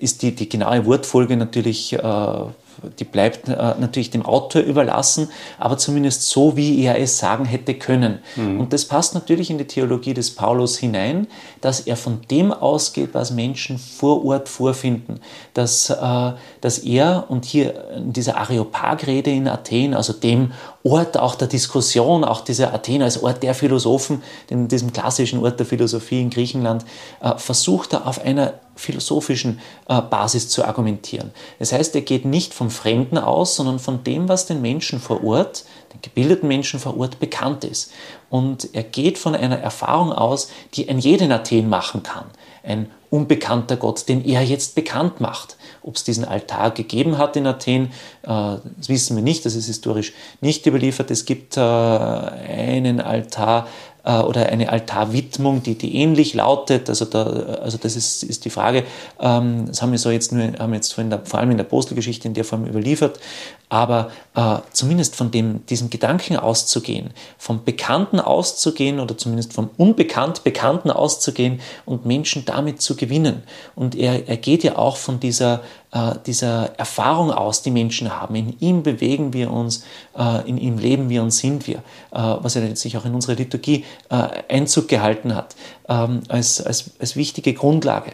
ist 0.00 0.22
die, 0.22 0.34
die 0.34 0.48
genaue 0.48 0.84
Wortfolge 0.86 1.36
natürlich 1.36 1.96
die 2.98 3.04
bleibt 3.04 3.48
äh, 3.48 3.74
natürlich 3.78 4.10
dem 4.10 4.24
Autor 4.24 4.62
überlassen, 4.62 5.28
aber 5.58 5.78
zumindest 5.78 6.28
so, 6.28 6.56
wie 6.56 6.82
er 6.82 6.98
es 6.98 7.18
sagen 7.18 7.44
hätte 7.44 7.74
können. 7.74 8.18
Mhm. 8.36 8.60
Und 8.60 8.72
das 8.72 8.84
passt 8.84 9.14
natürlich 9.14 9.50
in 9.50 9.58
die 9.58 9.66
Theologie 9.66 10.14
des 10.14 10.34
Paulus 10.34 10.78
hinein, 10.78 11.26
dass 11.60 11.80
er 11.80 11.96
von 11.96 12.20
dem 12.30 12.52
ausgeht, 12.52 13.10
was 13.12 13.30
Menschen 13.30 13.78
vor 13.78 14.24
Ort 14.24 14.48
vorfinden. 14.48 15.20
Dass, 15.54 15.90
äh, 15.90 16.32
dass 16.60 16.78
er, 16.78 17.26
und 17.28 17.44
hier 17.44 17.74
in 17.96 18.12
dieser 18.12 18.36
Areopag-Rede 18.38 19.30
in 19.30 19.48
Athen, 19.48 19.94
also 19.94 20.12
dem 20.12 20.52
Ort 20.86 21.18
auch 21.18 21.34
der 21.34 21.48
Diskussion, 21.48 22.22
auch 22.22 22.42
dieser 22.42 22.72
Athen 22.72 23.02
als 23.02 23.20
Ort 23.20 23.42
der 23.42 23.54
Philosophen, 23.54 24.22
in 24.48 24.68
diesem 24.68 24.92
klassischen 24.92 25.42
Ort 25.42 25.58
der 25.58 25.66
Philosophie 25.66 26.20
in 26.20 26.30
Griechenland, 26.30 26.84
äh, 27.20 27.36
versucht 27.38 27.92
er 27.92 28.06
auf 28.06 28.20
einer 28.24 28.54
philosophischen 28.76 29.58
äh, 29.88 30.00
Basis 30.00 30.48
zu 30.48 30.64
argumentieren. 30.64 31.32
Das 31.58 31.72
heißt, 31.72 31.94
er 31.96 32.02
geht 32.02 32.24
nicht 32.24 32.54
vom 32.54 32.70
Fremden 32.70 33.18
aus, 33.18 33.56
sondern 33.56 33.80
von 33.80 34.04
dem, 34.04 34.28
was 34.28 34.46
den 34.46 34.62
Menschen 34.62 35.00
vor 35.00 35.24
Ort, 35.24 35.64
den 35.92 36.02
gebildeten 36.02 36.46
Menschen 36.46 36.78
vor 36.78 36.96
Ort 36.96 37.18
bekannt 37.18 37.64
ist. 37.64 37.90
Und 38.30 38.72
er 38.72 38.84
geht 38.84 39.18
von 39.18 39.34
einer 39.34 39.58
Erfahrung 39.58 40.12
aus, 40.12 40.50
die 40.74 40.88
ein 40.88 41.00
jeder 41.00 41.24
in 41.24 41.32
Athen 41.32 41.68
machen 41.68 42.04
kann. 42.04 42.26
Ein 42.62 42.90
unbekannter 43.10 43.76
Gott, 43.76 44.08
den 44.08 44.24
er 44.24 44.42
jetzt 44.42 44.76
bekannt 44.76 45.20
macht. 45.20 45.56
Ob 45.86 45.94
es 45.94 46.04
diesen 46.04 46.24
Altar 46.24 46.72
gegeben 46.72 47.16
hat 47.16 47.36
in 47.36 47.46
Athen, 47.46 47.92
äh, 48.24 48.26
das 48.26 48.88
wissen 48.88 49.16
wir 49.16 49.22
nicht, 49.22 49.46
das 49.46 49.54
ist 49.54 49.66
historisch 49.66 50.12
nicht 50.40 50.66
überliefert. 50.66 51.10
Es 51.10 51.24
gibt 51.24 51.56
äh, 51.56 51.60
einen 51.60 53.00
Altar 53.00 53.68
äh, 54.06 54.20
oder 54.20 54.46
eine 54.46 54.70
Altarwidmung, 54.70 55.62
die, 55.62 55.76
die 55.76 55.96
ähnlich 55.96 56.32
lautet. 56.32 56.88
Also, 56.88 57.04
da, 57.04 57.24
also 57.24 57.76
das 57.76 57.96
ist, 57.96 58.22
ist 58.22 58.44
die 58.44 58.50
Frage. 58.50 58.84
Ähm, 59.20 59.66
das 59.66 59.82
haben 59.82 59.90
wir 59.90 59.98
so 59.98 60.10
jetzt 60.10 60.32
nur, 60.32 60.52
haben 60.58 60.72
jetzt 60.72 60.96
der, 60.96 61.20
vor 61.24 61.40
allem 61.40 61.50
in 61.50 61.56
der 61.56 61.66
Apostelgeschichte 61.66 62.28
in 62.28 62.34
der 62.34 62.44
Form 62.44 62.64
überliefert. 62.64 63.18
Aber 63.68 64.12
äh, 64.36 64.58
zumindest 64.72 65.16
von 65.16 65.32
dem, 65.32 65.66
diesem 65.66 65.90
Gedanken 65.90 66.36
auszugehen, 66.36 67.10
vom 67.36 67.64
Bekannten 67.64 68.20
auszugehen 68.20 69.00
oder 69.00 69.18
zumindest 69.18 69.52
vom 69.52 69.70
unbekannt 69.76 70.44
Bekannten 70.44 70.92
auszugehen 70.92 71.60
und 71.84 72.06
Menschen 72.06 72.44
damit 72.44 72.80
zu 72.80 72.94
gewinnen. 72.94 73.42
Und 73.74 73.96
er, 73.96 74.28
er 74.28 74.36
geht 74.36 74.62
ja 74.62 74.78
auch 74.78 74.96
von 74.96 75.18
dieser, 75.18 75.62
äh, 75.92 76.14
dieser 76.26 76.78
Erfahrung 76.78 77.30
aus, 77.30 77.62
die 77.62 77.70
Menschen 77.70 78.14
haben. 78.14 78.34
In 78.34 78.58
ihm 78.60 78.82
bewegen 78.82 79.32
wir 79.32 79.50
uns, 79.52 79.84
äh, 80.18 80.48
in 80.48 80.58
ihm 80.58 80.78
leben 80.78 81.08
wir 81.08 81.22
und 81.22 81.30
sind 81.30 81.66
wir, 81.66 81.76
äh, 81.76 81.80
was 82.12 82.54
ja 82.54 82.60
letztlich 82.60 82.96
auch 82.96 83.04
in 83.04 83.14
unserer 83.14 83.34
Liturgie 83.34 83.84
äh, 84.10 84.28
Einzug 84.48 84.88
gehalten 84.88 85.34
hat, 85.34 85.56
ähm, 85.88 86.22
als, 86.28 86.60
als, 86.60 86.90
als 86.98 87.16
wichtige 87.16 87.54
Grundlage. 87.54 88.12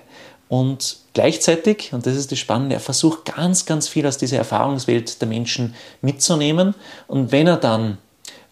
Und 0.49 0.99
gleichzeitig, 1.15 1.95
und 1.95 2.05
das 2.05 2.15
ist 2.15 2.31
das 2.31 2.39
Spannende, 2.39 2.75
er 2.75 2.81
versucht 2.81 3.25
ganz, 3.25 3.65
ganz 3.65 3.89
viel 3.89 4.07
aus 4.07 4.19
dieser 4.19 4.37
Erfahrungswelt 4.37 5.21
der 5.23 5.29
Menschen 5.29 5.75
mitzunehmen. 6.03 6.75
Und 7.07 7.33
wenn 7.33 7.47
er 7.47 7.57
dann 7.57 7.97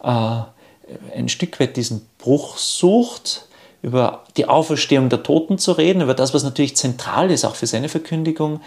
äh, 0.03 0.41
ein 1.15 1.29
Stück 1.29 1.61
weit 1.61 1.77
diesen 1.77 2.07
Bruch 2.19 2.57
sucht, 2.57 3.47
über 3.83 4.25
die 4.37 4.47
Auferstehung 4.47 5.09
der 5.09 5.23
Toten 5.23 5.59
zu 5.59 5.73
reden, 5.73 6.03
über 6.03 6.15
das, 6.15 6.35
was 6.35 6.43
natürlich 6.43 6.77
zentral 6.77 7.31
ist, 7.31 7.45
auch 7.45 7.55
für 7.55 7.67
seine 7.67 7.89
Verkündigung, 7.89 8.61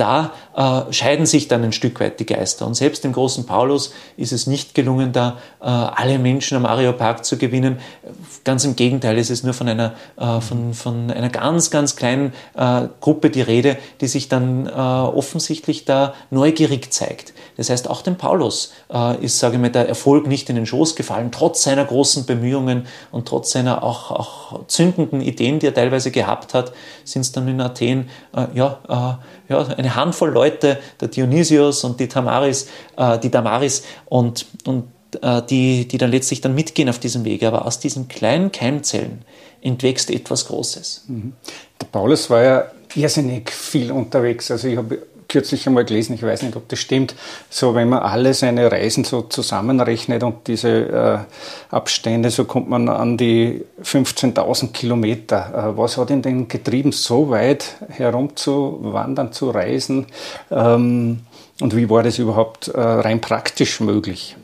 da 0.00 0.32
äh, 0.56 0.92
scheiden 0.92 1.26
sich 1.26 1.48
dann 1.48 1.62
ein 1.62 1.72
Stück 1.72 2.00
weit 2.00 2.18
die 2.20 2.26
Geister. 2.26 2.66
Und 2.66 2.74
selbst 2.74 3.04
dem 3.04 3.12
großen 3.12 3.44
Paulus 3.44 3.92
ist 4.16 4.32
es 4.32 4.46
nicht 4.46 4.74
gelungen, 4.74 5.12
da 5.12 5.38
äh, 5.60 5.66
alle 5.66 6.18
Menschen 6.18 6.56
am 6.56 6.64
Areopag 6.64 7.22
zu 7.22 7.36
gewinnen. 7.36 7.78
Ganz 8.44 8.64
im 8.64 8.76
Gegenteil, 8.76 9.18
es 9.18 9.28
ist 9.28 9.44
nur 9.44 9.52
von 9.52 9.68
einer, 9.68 9.94
äh, 10.16 10.40
von, 10.40 10.72
von 10.72 11.10
einer 11.10 11.28
ganz, 11.28 11.70
ganz 11.70 11.96
kleinen 11.96 12.32
äh, 12.56 12.88
Gruppe 13.00 13.30
die 13.30 13.42
Rede, 13.42 13.76
die 14.00 14.08
sich 14.08 14.28
dann 14.28 14.66
äh, 14.66 14.70
offensichtlich 14.70 15.84
da 15.84 16.14
neugierig 16.30 16.92
zeigt. 16.92 17.34
Das 17.60 17.68
heißt, 17.68 17.90
auch 17.90 18.00
dem 18.00 18.16
Paulus 18.16 18.72
äh, 18.90 19.22
ist, 19.22 19.38
sage 19.38 19.56
ich 19.56 19.60
mal, 19.60 19.68
der 19.68 19.86
Erfolg 19.86 20.26
nicht 20.26 20.48
in 20.48 20.56
den 20.56 20.64
Schoß 20.64 20.96
gefallen, 20.96 21.30
trotz 21.30 21.62
seiner 21.62 21.84
großen 21.84 22.24
Bemühungen 22.24 22.86
und 23.12 23.28
trotz 23.28 23.50
seiner 23.50 23.82
auch, 23.82 24.10
auch 24.10 24.66
zündenden 24.66 25.20
Ideen, 25.20 25.58
die 25.58 25.66
er 25.66 25.74
teilweise 25.74 26.10
gehabt 26.10 26.54
hat, 26.54 26.72
sind 27.04 27.20
es 27.20 27.32
dann 27.32 27.46
in 27.48 27.60
Athen 27.60 28.08
ja, 28.54 29.20
ja, 29.46 29.66
eine 29.76 29.94
Handvoll 29.94 30.30
Leute, 30.30 30.78
der 31.02 31.08
Dionysius 31.08 31.84
und 31.84 32.00
die 32.00 32.08
Tamaris, 32.08 32.66
äh, 32.96 33.18
die 33.18 33.30
Damaris 33.30 33.82
und, 34.06 34.46
und 34.64 34.84
äh, 35.20 35.42
die, 35.42 35.86
die 35.86 35.98
dann 35.98 36.12
letztlich 36.12 36.40
dann 36.40 36.54
mitgehen 36.54 36.88
auf 36.88 36.98
diesem 36.98 37.26
Weg. 37.26 37.42
Aber 37.42 37.66
aus 37.66 37.78
diesen 37.78 38.08
kleinen 38.08 38.52
Keimzellen 38.52 39.22
entwächst 39.60 40.10
etwas 40.10 40.46
Großes. 40.46 41.04
Mhm. 41.08 41.34
Der 41.78 41.86
Paulus 41.88 42.30
war 42.30 42.42
ja 42.42 42.70
irrsinnig 42.94 43.50
viel 43.50 43.92
unterwegs. 43.92 44.50
Also 44.50 44.68
ich 44.68 44.76
habe 44.76 45.02
kürzlich 45.30 45.66
einmal 45.66 45.86
gelesen, 45.86 46.14
ich 46.14 46.22
weiß 46.22 46.42
nicht, 46.42 46.56
ob 46.56 46.68
das 46.68 46.80
stimmt, 46.80 47.14
so 47.48 47.74
wenn 47.74 47.88
man 47.88 48.00
alle 48.00 48.34
seine 48.34 48.70
Reisen 48.70 49.04
so 49.04 49.22
zusammenrechnet 49.22 50.22
und 50.22 50.46
diese 50.46 50.68
äh, 50.68 51.18
Abstände, 51.74 52.30
so 52.30 52.44
kommt 52.44 52.68
man 52.68 52.88
an 52.88 53.16
die 53.16 53.64
15.000 53.82 54.72
Kilometer. 54.72 55.70
Äh, 55.70 55.78
was 55.78 55.96
hat 55.96 56.10
ihn 56.10 56.20
denn 56.20 56.48
getrieben, 56.48 56.92
so 56.92 57.30
weit 57.30 57.76
herumzuwandern, 57.88 59.32
zu 59.32 59.50
reisen? 59.50 60.06
Ähm, 60.50 61.20
und 61.60 61.76
wie 61.76 61.88
war 61.88 62.02
das 62.02 62.18
überhaupt 62.18 62.68
äh, 62.68 62.80
rein 62.80 63.20
praktisch 63.20 63.80
möglich? 63.80 64.36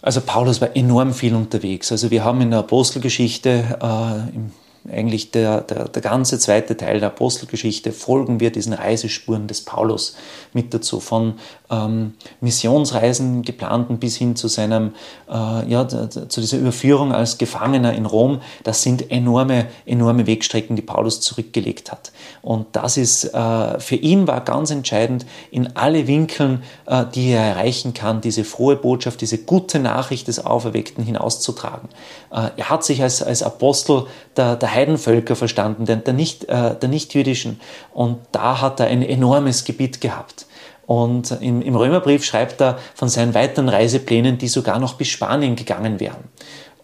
Also 0.00 0.20
Paulus 0.20 0.60
war 0.60 0.74
enorm 0.74 1.12
viel 1.12 1.34
unterwegs. 1.34 1.92
Also 1.92 2.10
wir 2.10 2.24
haben 2.24 2.40
in 2.40 2.50
der 2.50 2.60
Apostelgeschichte 2.60 3.78
äh, 3.80 4.36
im 4.36 4.50
eigentlich 4.90 5.30
der, 5.30 5.60
der, 5.60 5.88
der 5.88 6.02
ganze 6.02 6.38
zweite 6.38 6.76
Teil 6.76 7.00
der 7.00 7.08
Apostelgeschichte 7.08 7.92
folgen 7.92 8.40
wir 8.40 8.50
diesen 8.50 8.72
Reisespuren 8.72 9.46
des 9.46 9.62
Paulus 9.62 10.16
mit 10.52 10.74
dazu, 10.74 11.00
von 11.00 11.34
ähm, 11.72 12.14
Missionsreisen 12.40 13.42
geplanten 13.42 13.98
bis 13.98 14.16
hin 14.16 14.36
zu 14.36 14.48
seinem, 14.48 14.92
äh, 15.28 15.68
ja, 15.68 15.88
zu 15.88 16.40
dieser 16.40 16.58
Überführung 16.58 17.12
als 17.12 17.38
Gefangener 17.38 17.94
in 17.94 18.06
Rom. 18.06 18.40
Das 18.62 18.82
sind 18.82 19.10
enorme, 19.10 19.66
enorme 19.86 20.26
Wegstrecken, 20.26 20.76
die 20.76 20.82
Paulus 20.82 21.20
zurückgelegt 21.20 21.90
hat. 21.90 22.12
Und 22.42 22.66
das 22.72 22.96
ist, 22.96 23.24
äh, 23.24 23.80
für 23.80 23.96
ihn 23.96 24.26
war 24.26 24.42
ganz 24.42 24.70
entscheidend, 24.70 25.26
in 25.50 25.76
alle 25.76 26.06
Winkeln, 26.06 26.62
äh, 26.86 27.04
die 27.14 27.30
er 27.30 27.42
erreichen 27.42 27.94
kann, 27.94 28.20
diese 28.20 28.44
frohe 28.44 28.76
Botschaft, 28.76 29.20
diese 29.20 29.38
gute 29.38 29.78
Nachricht 29.78 30.28
des 30.28 30.44
Auferweckten 30.44 31.04
hinauszutragen. 31.04 31.88
Äh, 32.30 32.50
er 32.56 32.70
hat 32.70 32.84
sich 32.84 33.02
als, 33.02 33.22
als 33.22 33.42
Apostel 33.42 34.06
der, 34.36 34.56
der 34.56 34.74
Heidenvölker 34.74 35.36
verstanden, 35.36 35.86
der, 35.86 35.96
der, 35.96 36.14
nicht, 36.14 36.44
äh, 36.44 36.74
der 36.74 36.88
nicht-jüdischen. 36.88 37.60
Und 37.92 38.18
da 38.32 38.60
hat 38.60 38.80
er 38.80 38.86
ein 38.86 39.02
enormes 39.02 39.64
Gebiet 39.64 40.00
gehabt. 40.00 40.46
Und 40.92 41.30
im, 41.40 41.62
im 41.62 41.74
Römerbrief 41.74 42.22
schreibt 42.22 42.60
er 42.60 42.78
von 42.94 43.08
seinen 43.08 43.32
weiteren 43.32 43.70
Reiseplänen, 43.70 44.36
die 44.36 44.48
sogar 44.48 44.78
noch 44.78 44.92
bis 44.92 45.08
Spanien 45.08 45.56
gegangen 45.56 46.00
wären. 46.00 46.24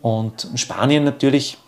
Und 0.00 0.48
Spanien 0.54 1.04
natürlich 1.04 1.58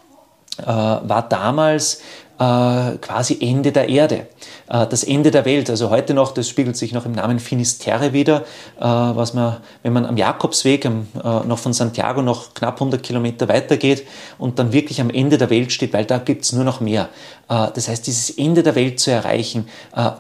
äh, 0.57 0.65
war 0.65 1.29
damals 1.29 2.01
quasi 2.41 3.37
Ende 3.39 3.71
der 3.71 3.91
Erde, 3.91 4.27
äh, 4.71 4.87
das 4.87 5.05
Ende 5.05 5.31
der 5.31 5.45
Welt. 5.45 5.69
Also 5.69 5.91
heute 5.91 6.15
noch, 6.15 6.33
das 6.33 6.49
spiegelt 6.49 6.75
sich 6.75 6.93
noch 6.93 7.05
im 7.05 7.13
Namen 7.13 7.39
Finisterre 7.39 8.15
wieder, 8.15 8.45
äh, 8.79 8.83
was 8.83 9.35
man, 9.35 9.59
wenn 9.83 9.93
man 9.93 10.07
am 10.07 10.17
Jakobsweg 10.17 10.89
noch 11.23 11.59
von 11.59 11.75
Santiago 11.75 12.23
noch 12.23 12.55
knapp 12.55 12.77
100 12.77 13.03
Kilometer 13.03 13.47
weitergeht 13.49 14.07
und 14.39 14.59
dann 14.59 14.73
wirklich 14.73 15.03
am 15.03 15.11
Ende 15.11 15.37
der 15.37 15.51
Welt 15.51 15.71
steht, 15.71 15.93
weil 15.93 16.07
da 16.07 16.17
gibt's 16.17 16.53
nur 16.53 16.65
noch 16.65 16.81
mehr. 16.81 17.11
Das 17.49 17.89
heißt, 17.89 18.07
dieses 18.07 18.31
Ende 18.31 18.63
der 18.63 18.75
Welt 18.77 19.01
zu 19.01 19.11
erreichen, 19.11 19.69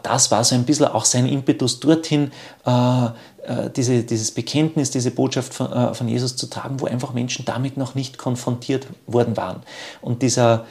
das 0.03 0.31
war 0.31 0.43
so 0.43 0.55
ein 0.55 0.65
bisschen 0.65 0.87
auch 0.87 1.05
sein 1.05 1.27
Impetus 1.27 1.81
dorthin, 1.81 2.33
diese, 3.77 4.03
dieses 4.03 4.31
Bekenntnis, 4.33 4.91
diese 4.91 5.13
Botschaft 5.13 5.55
von, 5.55 5.95
von 5.95 6.09
Jesus 6.09 6.37
zu 6.37 6.49
tragen, 6.49 6.81
wo 6.81 6.87
einfach 6.87 7.13
Menschen 7.13 7.45
damit 7.45 7.77
noch 7.77 7.95
nicht 7.95 8.19
konfrontiert 8.19 8.87
worden 9.07 9.37
waren. 9.37 9.63
Und 10.01 10.23
dieser, 10.23 10.67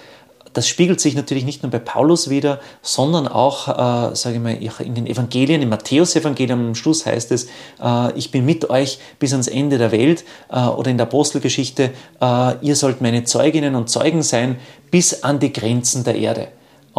das 0.54 0.68
spiegelt 0.68 1.00
sich 1.00 1.16
natürlich 1.16 1.46
nicht 1.46 1.64
nur 1.64 1.72
bei 1.72 1.80
Paulus 1.80 2.30
wieder, 2.30 2.60
sondern 2.82 3.28
auch, 3.28 3.68
äh, 3.68 4.16
sage 4.16 4.36
ich 4.36 4.42
mal, 4.42 4.58
in 4.84 4.96
den 4.96 5.08
Evangelien, 5.08 5.62
im 5.62 5.70
Matthäusevangelium 5.70 6.68
am 6.68 6.76
Schluss 6.76 7.06
heißt 7.06 7.32
es, 7.32 7.48
äh, 7.82 8.18
ich 8.18 8.32
bin 8.32 8.46
mit 8.46 8.70
euch 8.70 9.00
bis 9.20 9.32
ans 9.32 9.48
Ende 9.48 9.78
der 9.78 9.92
Welt 9.92 10.24
äh, 10.52 10.60
oder 10.60 10.92
in 10.92 10.98
der 10.98 11.08
Apostelgeschichte, 11.08 11.92
äh, 12.22 12.56
ihr 12.62 12.76
sollt 12.76 13.02
meine 13.02 13.24
Zeuginnen 13.24 13.76
und 13.76 13.90
Zeugen 13.90 14.24
sein 14.24 14.58
bis 14.92 15.24
an 15.24 15.40
die 15.40 15.54
Grenzen 15.54 16.04
der 16.04 16.16
Erde. 16.16 16.48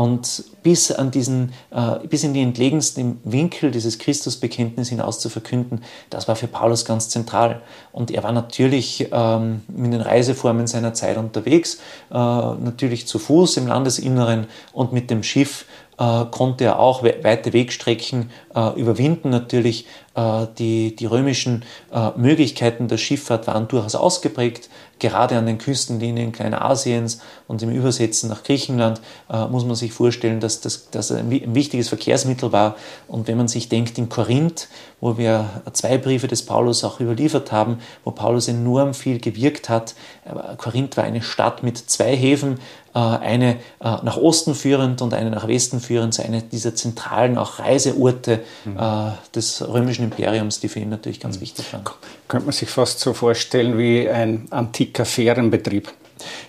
Und 0.01 0.45
bis, 0.63 0.91
an 0.91 1.11
diesen, 1.11 1.53
äh, 1.71 2.07
bis 2.09 2.25
in 2.25 2.33
die 2.33 2.41
entlegensten 2.41 3.21
Winkel 3.23 3.71
dieses 3.71 3.99
Christusbekenntnis 3.99 4.89
hinaus 4.89 5.19
zu 5.19 5.29
verkünden, 5.29 5.83
das 6.09 6.27
war 6.27 6.37
für 6.37 6.47
Paulus 6.47 6.87
ganz 6.87 7.11
zentral. 7.11 7.61
Und 7.93 8.11
er 8.11 8.23
war 8.23 8.33
natürlich 8.33 9.09
ähm, 9.13 9.61
mit 9.69 9.93
den 9.93 10.01
Reiseformen 10.01 10.67
seiner 10.67 10.95
Zeit 10.95 11.19
unterwegs, 11.19 11.81
äh, 12.11 12.15
natürlich 12.15 13.07
zu 13.07 13.19
Fuß 13.19 13.59
im 13.59 13.67
Landesinneren 13.67 14.47
und 14.73 14.95
mit 14.95 15.11
dem 15.11 15.23
Schiff 15.23 15.67
äh, 15.99 16.25
konnte 16.31 16.65
er 16.65 16.79
auch 16.79 17.03
weite 17.03 17.53
Wegstrecken 17.53 18.31
äh, 18.55 18.81
überwinden. 18.81 19.31
Natürlich 19.31 19.87
äh, 20.15 20.47
die, 20.59 20.97
die 20.97 21.07
römischen 21.07 21.65
äh, 21.93 22.11
Möglichkeiten 22.17 22.89
der 22.89 22.99
Schifffahrt 22.99 23.47
waren 23.47 23.69
durchaus 23.69 23.95
ausgeprägt 23.95 24.69
gerade 25.01 25.37
an 25.37 25.47
den 25.47 25.59
Küstenlinien 25.59 26.31
Kleinasiens 26.31 27.21
und 27.49 27.63
im 27.63 27.71
Übersetzen 27.71 28.29
nach 28.29 28.45
Griechenland 28.45 29.01
äh, 29.29 29.47
muss 29.47 29.65
man 29.65 29.75
sich 29.75 29.93
vorstellen, 29.93 30.39
dass 30.39 30.61
das 30.61 30.91
dass 30.91 31.11
ein, 31.11 31.55
wichtiges 31.55 31.89
Verkehrsmittel 31.89 32.53
war. 32.53 32.77
Und 33.09 33.27
wenn 33.27 33.37
man 33.37 33.49
sich 33.49 33.69
denkt, 33.69 33.99
in 33.99 34.09
Korinth, 34.09 34.69
wo 35.01 35.19
wir 35.19 35.63
zwei 35.73 35.99
Briefe 35.99 36.29
des 36.29 36.45
Paulus 36.45 36.85
auch 36.85 37.01
überliefert 37.01 37.51
haben, 37.51 37.79
wo 38.05 38.13
Paulus 38.13 38.47
enorm 38.47 38.95
viel 38.95 39.19
gewirkt 39.19 39.69
hat, 39.69 39.95
äh, 40.25 40.57
Korinth 40.57 40.97
war 40.97 41.05
eine 41.05 41.23
Stadt 41.23 41.65
mit 41.65 41.79
zwei 41.79 42.15
Häfen, 42.15 42.61
äh, 42.95 42.99
eine 42.99 43.57
nach 43.81 44.19
Osten 44.19 44.55
führend 44.55 45.01
und 45.01 45.15
eine 45.15 45.31
nach 45.31 45.49
Westen 45.49 45.81
führend, 45.81 46.13
so 46.13 46.23
eine 46.23 46.43
dieser 46.43 46.75
zentralen 46.75 47.39
auch 47.39 47.59
Reiseorte 47.59 48.39
mhm. 48.64 48.79
des 49.35 49.66
römischen 49.66 50.05
Imperiums, 50.05 50.61
die 50.61 50.68
für 50.68 50.81
ihn 50.81 50.88
natürlich 50.88 51.20
ganz 51.20 51.37
mhm. 51.37 51.42
wichtig 51.42 51.72
waren. 51.72 51.85
Könnte 52.29 52.46
man 52.46 52.53
sich 52.53 52.68
fast 52.68 53.00
so 53.00 53.12
vorstellen 53.12 53.79
wie 53.79 54.09
ein 54.09 54.46
antiker 54.50 55.05
Fährenbetrieb. 55.05 55.92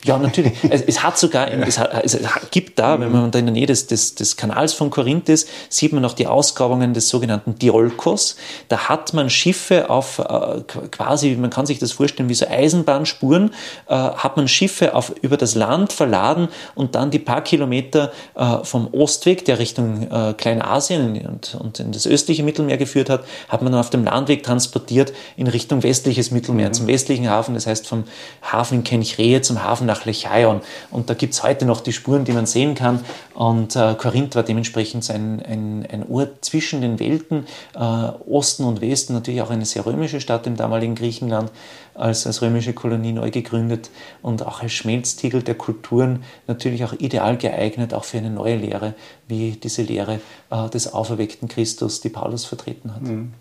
Ja, 0.03 0.17
natürlich. 0.17 0.53
Es, 0.71 0.81
es 0.81 1.03
hat 1.03 1.17
sogar, 1.17 1.51
es, 1.51 1.77
hat, 1.77 2.03
es, 2.03 2.17
gibt 2.49 2.79
da, 2.79 2.99
wenn 2.99 3.11
man 3.11 3.31
da 3.31 3.39
in 3.39 3.45
der 3.45 3.53
Nähe 3.53 3.65
des, 3.65 3.87
des, 3.87 4.15
des 4.15 4.37
Kanals 4.37 4.73
von 4.73 4.89
Korinth 4.89 5.27
ist, 5.27 5.49
sieht 5.69 5.91
man 5.91 6.01
noch 6.01 6.13
die 6.13 6.27
Ausgrabungen 6.27 6.93
des 6.93 7.09
sogenannten 7.09 7.55
Diolkos. 7.55 8.37
Da 8.69 8.89
hat 8.89 9.13
man 9.13 9.29
Schiffe 9.29 9.89
auf 9.89 10.19
äh, 10.19 10.61
quasi, 10.91 11.35
man 11.35 11.49
kann 11.49 11.65
sich 11.65 11.79
das 11.79 11.91
vorstellen 11.91 12.29
wie 12.29 12.33
so 12.33 12.47
Eisenbahnspuren, 12.47 13.51
äh, 13.87 13.93
hat 13.93 14.37
man 14.37 14.47
Schiffe 14.47 14.95
auf, 14.95 15.13
über 15.21 15.37
das 15.37 15.55
Land 15.55 15.93
verladen 15.93 16.47
und 16.75 16.95
dann 16.95 17.11
die 17.11 17.19
paar 17.19 17.41
Kilometer 17.41 18.11
äh, 18.35 18.63
vom 18.63 18.93
Ostweg, 18.93 19.45
der 19.45 19.59
Richtung 19.59 20.09
äh, 20.09 20.33
Kleinasien 20.33 21.25
und, 21.27 21.55
und 21.59 21.79
in 21.79 21.91
das 21.91 22.07
östliche 22.07 22.43
Mittelmeer 22.43 22.77
geführt 22.77 23.09
hat, 23.09 23.23
hat 23.49 23.61
man 23.61 23.71
dann 23.71 23.81
auf 23.81 23.89
dem 23.89 24.05
Landweg 24.05 24.43
transportiert 24.43 25.13
in 25.37 25.47
Richtung 25.47 25.83
westliches 25.83 26.31
Mittelmeer, 26.31 26.69
mhm. 26.69 26.73
zum 26.73 26.87
westlichen 26.87 27.29
Hafen, 27.29 27.53
das 27.55 27.67
heißt 27.67 27.87
vom 27.87 28.05
Hafen 28.41 28.79
in 28.79 28.83
Kenchrehe 28.83 29.41
zum 29.41 29.60
Hafen 29.63 29.87
nach 29.87 30.05
Lechaion. 30.05 30.61
Und 30.89 31.09
da 31.09 31.13
gibt 31.13 31.33
es 31.33 31.43
heute 31.43 31.65
noch 31.65 31.81
die 31.81 31.93
Spuren, 31.93 32.25
die 32.25 32.31
man 32.31 32.45
sehen 32.45 32.75
kann. 32.75 33.03
Und 33.33 33.75
äh, 33.75 33.95
Korinth 33.95 34.35
war 34.35 34.43
dementsprechend 34.43 35.09
ein, 35.09 35.41
ein, 35.41 35.87
ein 35.91 36.05
Ort 36.09 36.43
zwischen 36.45 36.81
den 36.81 36.99
Welten, 36.99 37.45
äh, 37.75 37.79
Osten 37.79 38.65
und 38.65 38.81
Westen, 38.81 39.13
natürlich 39.13 39.41
auch 39.41 39.49
eine 39.49 39.65
sehr 39.65 39.85
römische 39.85 40.21
Stadt 40.21 40.47
im 40.47 40.55
damaligen 40.55 40.95
Griechenland, 40.95 41.51
als, 41.93 42.25
als 42.25 42.41
römische 42.41 42.73
Kolonie 42.73 43.13
neu 43.13 43.31
gegründet 43.31 43.89
und 44.21 44.45
auch 44.45 44.61
als 44.61 44.73
Schmelztiegel 44.73 45.43
der 45.43 45.55
Kulturen 45.55 46.23
natürlich 46.47 46.83
auch 46.83 46.93
ideal 46.93 47.37
geeignet, 47.37 47.93
auch 47.93 48.05
für 48.05 48.17
eine 48.17 48.29
neue 48.29 48.55
Lehre, 48.55 48.93
wie 49.27 49.51
diese 49.51 49.83
Lehre 49.83 50.19
äh, 50.49 50.69
des 50.69 50.93
auferweckten 50.93 51.47
Christus, 51.47 52.01
die 52.01 52.09
Paulus 52.09 52.45
vertreten 52.45 52.93
hat. 52.93 53.01
Mhm. 53.01 53.33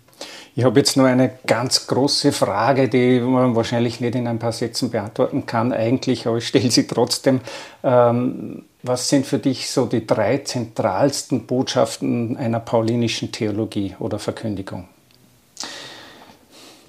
Ich 0.53 0.65
habe 0.65 0.79
jetzt 0.79 0.97
nur 0.97 1.07
eine 1.07 1.31
ganz 1.47 1.87
große 1.87 2.33
Frage, 2.33 2.89
die 2.89 3.21
man 3.21 3.55
wahrscheinlich 3.55 4.01
nicht 4.01 4.15
in 4.15 4.27
ein 4.27 4.37
paar 4.37 4.51
Sätzen 4.51 4.89
beantworten 4.91 5.45
kann, 5.45 5.71
eigentlich, 5.71 6.27
aber 6.27 6.37
ich 6.37 6.47
stelle 6.47 6.69
sie 6.69 6.87
trotzdem. 6.87 7.39
Ähm, 7.83 8.65
was 8.83 9.07
sind 9.07 9.25
für 9.25 9.39
dich 9.39 9.69
so 9.69 9.85
die 9.85 10.05
drei 10.05 10.39
zentralsten 10.39 11.45
Botschaften 11.45 12.35
einer 12.35 12.59
paulinischen 12.59 13.31
Theologie 13.31 13.95
oder 13.99 14.19
Verkündigung? 14.19 14.89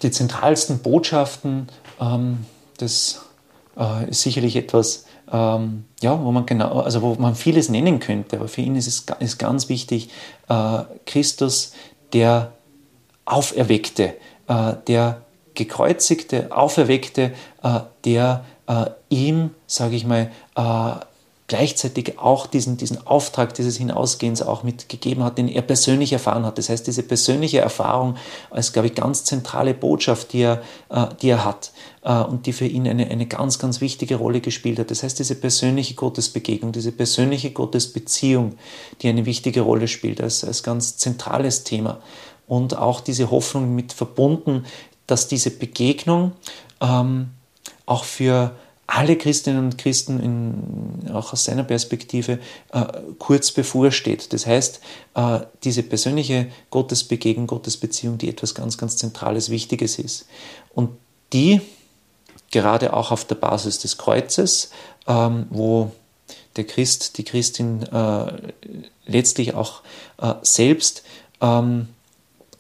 Die 0.03 0.11
zentralsten 0.11 0.81
Botschaften, 0.81 1.68
ähm, 2.01 2.46
das 2.79 3.20
äh, 3.79 4.11
ist 4.11 4.22
sicherlich 4.22 4.57
etwas, 4.57 5.07
ähm, 5.31 5.85
ja, 6.01 6.20
wo 6.20 6.33
man 6.33 6.46
genau, 6.46 6.81
also 6.81 7.01
wo 7.03 7.14
man 7.14 7.37
vieles 7.37 7.68
nennen 7.68 8.01
könnte, 8.01 8.38
aber 8.38 8.48
für 8.48 8.62
ihn 8.62 8.75
ist 8.75 8.88
es 8.88 9.07
ist 9.20 9.38
ganz 9.38 9.68
wichtig, 9.68 10.11
äh, 10.48 10.81
Christus, 11.07 11.75
der 12.12 12.53
Auferweckte, 13.25 14.15
äh, 14.49 14.75
der 14.87 15.23
gekreuzigte, 15.55 16.55
Auferweckte, 16.57 17.33
äh, 17.63 17.81
der 18.05 18.45
äh, 18.67 18.87
ihm, 19.11 19.51
sage 19.67 19.97
ich 19.97 20.07
mal, 20.07 20.31
gleichzeitig 21.49 22.19
auch 22.19 22.47
diesen, 22.47 22.79
diesen 22.79 23.07
Auftrag 23.07 23.53
dieses 23.53 23.77
Hinausgehens 23.77 24.41
auch 24.41 24.63
mitgegeben 24.63 25.23
hat, 25.23 25.37
den 25.37 25.49
er 25.49 25.61
persönlich 25.61 26.13
erfahren 26.15 26.47
hat. 26.47 26.57
Das 26.57 26.71
heißt, 26.71 26.87
diese 26.87 27.03
persönliche 27.03 27.59
Erfahrung 27.59 28.17
als, 28.51 28.73
glaube 28.73 28.89
ich, 28.89 28.95
ganz 28.95 29.25
zentrale 29.25 29.75
Botschaft, 29.75 30.33
die 30.33 30.43
er, 30.43 30.63
die 31.21 31.29
er 31.29 31.45
hat 31.45 31.73
und 32.03 32.47
die 32.47 32.55
für 32.55 32.65
ihn 32.65 32.89
eine, 32.89 33.11
eine 33.11 33.27
ganz, 33.27 33.59
ganz 33.59 33.83
wichtige 33.83 34.15
Rolle 34.15 34.41
gespielt 34.41 34.79
hat. 34.79 34.91
Das 34.91 35.03
heißt, 35.03 35.19
diese 35.19 35.35
persönliche 35.35 35.95
Gottesbegegnung, 35.95 36.73
diese 36.73 36.93
persönliche 36.93 37.51
Gottesbeziehung, 37.51 38.55
die 39.03 39.09
eine 39.09 39.27
wichtige 39.27 39.61
Rolle 39.61 39.89
spielt 39.89 40.23
als, 40.23 40.45
als 40.45 40.63
ganz 40.63 40.97
zentrales 40.97 41.65
Thema 41.65 42.01
und 42.53 42.77
auch 42.77 43.01
diese 43.01 43.31
Hoffnung 43.31 43.75
mit 43.75 43.95
verbunden, 43.95 44.67
dass 45.07 45.27
diese 45.27 45.51
Begegnung 45.51 46.33
ähm, 46.83 47.31
auch 47.87 48.05
für 48.05 48.55
alle 48.87 49.17
Christinnen 49.17 49.65
und 49.65 49.79
Christen 49.79 50.21
in, 50.21 51.11
auch 51.15 51.33
aus 51.33 51.45
seiner 51.45 51.65
Perspektive 51.65 52.41
äh, 52.75 52.85
kurz 53.19 53.53
bevorsteht. 53.53 54.35
Das 54.35 54.47
heißt, 54.47 54.81
äh, 55.15 55.41
diese 55.65 55.83
persönliche 55.83 56.49
Gottesbegegnung, 56.69 57.47
Gottesbeziehung, 57.47 58.19
die 58.19 58.29
etwas 58.29 58.55
ganz, 58.55 58.77
ganz 58.77 58.99
Zentrales, 58.99 59.49
Wichtiges 59.49 59.99
ist. 59.99 60.27
Und 60.75 60.91
die, 61.33 61.62
gerade 62.51 62.93
auch 62.93 63.12
auf 63.12 63.25
der 63.25 63.37
Basis 63.37 63.79
des 63.79 63.97
Kreuzes, 63.97 64.73
ähm, 65.07 65.47
wo 65.49 65.91
der 66.57 66.65
Christ, 66.65 67.17
die 67.17 67.25
Christin 67.25 67.83
äh, 67.85 68.53
letztlich 69.07 69.55
auch 69.55 69.81
äh, 70.21 70.35
selbst 70.43 71.03
ähm, 71.41 71.88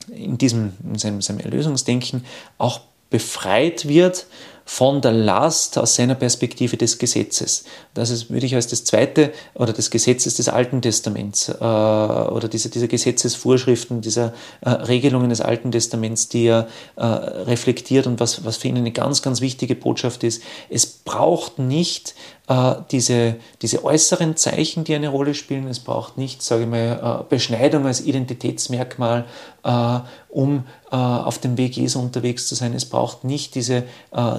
in 0.08 0.38
diesem 0.38 0.72
in 0.84 0.98
seinem, 0.98 1.22
seinem 1.22 1.40
Erlösungsdenken 1.40 2.24
auch 2.58 2.80
befreit 3.10 3.86
wird 3.86 4.26
von 4.64 5.00
der 5.00 5.12
Last 5.12 5.76
aus 5.76 5.96
seiner 5.96 6.14
Perspektive 6.14 6.76
des 6.76 6.98
Gesetzes. 6.98 7.64
Das 7.94 8.10
ist, 8.10 8.30
würde 8.30 8.46
ich 8.46 8.54
als 8.54 8.68
das 8.68 8.84
zweite 8.84 9.32
oder 9.54 9.72
des 9.72 9.90
Gesetzes 9.90 10.34
des 10.36 10.48
Alten 10.48 10.80
Testaments 10.80 11.48
äh, 11.48 11.52
oder 11.52 12.48
diese, 12.48 12.70
diese 12.70 12.88
Gesetzesvorschriften, 12.88 14.00
dieser 14.00 14.32
äh, 14.60 14.70
Regelungen 14.70 15.30
des 15.30 15.40
Alten 15.40 15.72
Testaments, 15.72 16.28
die 16.28 16.46
er 16.46 16.68
äh, 16.96 17.04
reflektiert 17.04 18.06
und 18.06 18.20
was, 18.20 18.44
was 18.44 18.56
für 18.56 18.68
ihn 18.68 18.76
eine 18.76 18.92
ganz, 18.92 19.20
ganz 19.22 19.40
wichtige 19.40 19.74
Botschaft 19.74 20.22
ist. 20.24 20.42
Es 20.70 20.86
braucht 20.86 21.58
nicht 21.58 22.14
äh, 22.48 22.74
diese, 22.90 23.36
diese 23.62 23.84
äußeren 23.84 24.36
Zeichen, 24.36 24.82
die 24.82 24.96
eine 24.96 25.08
Rolle 25.08 25.32
spielen. 25.34 25.68
Es 25.68 25.78
braucht 25.78 26.18
nicht, 26.18 26.42
sage 26.42 26.64
ich 26.64 26.68
mal, 26.68 27.20
äh, 27.20 27.24
Beschneidung 27.28 27.86
als 27.86 28.00
Identitätsmerkmal, 28.00 29.26
äh, 29.64 30.00
um 30.28 30.64
auf 30.90 31.38
dem 31.38 31.56
Weg 31.56 31.74
Jesu 31.78 31.98
unterwegs 32.00 32.46
zu 32.48 32.54
sein. 32.54 32.74
Es 32.74 32.84
braucht 32.84 33.24
nicht 33.24 33.54
diese, 33.54 33.84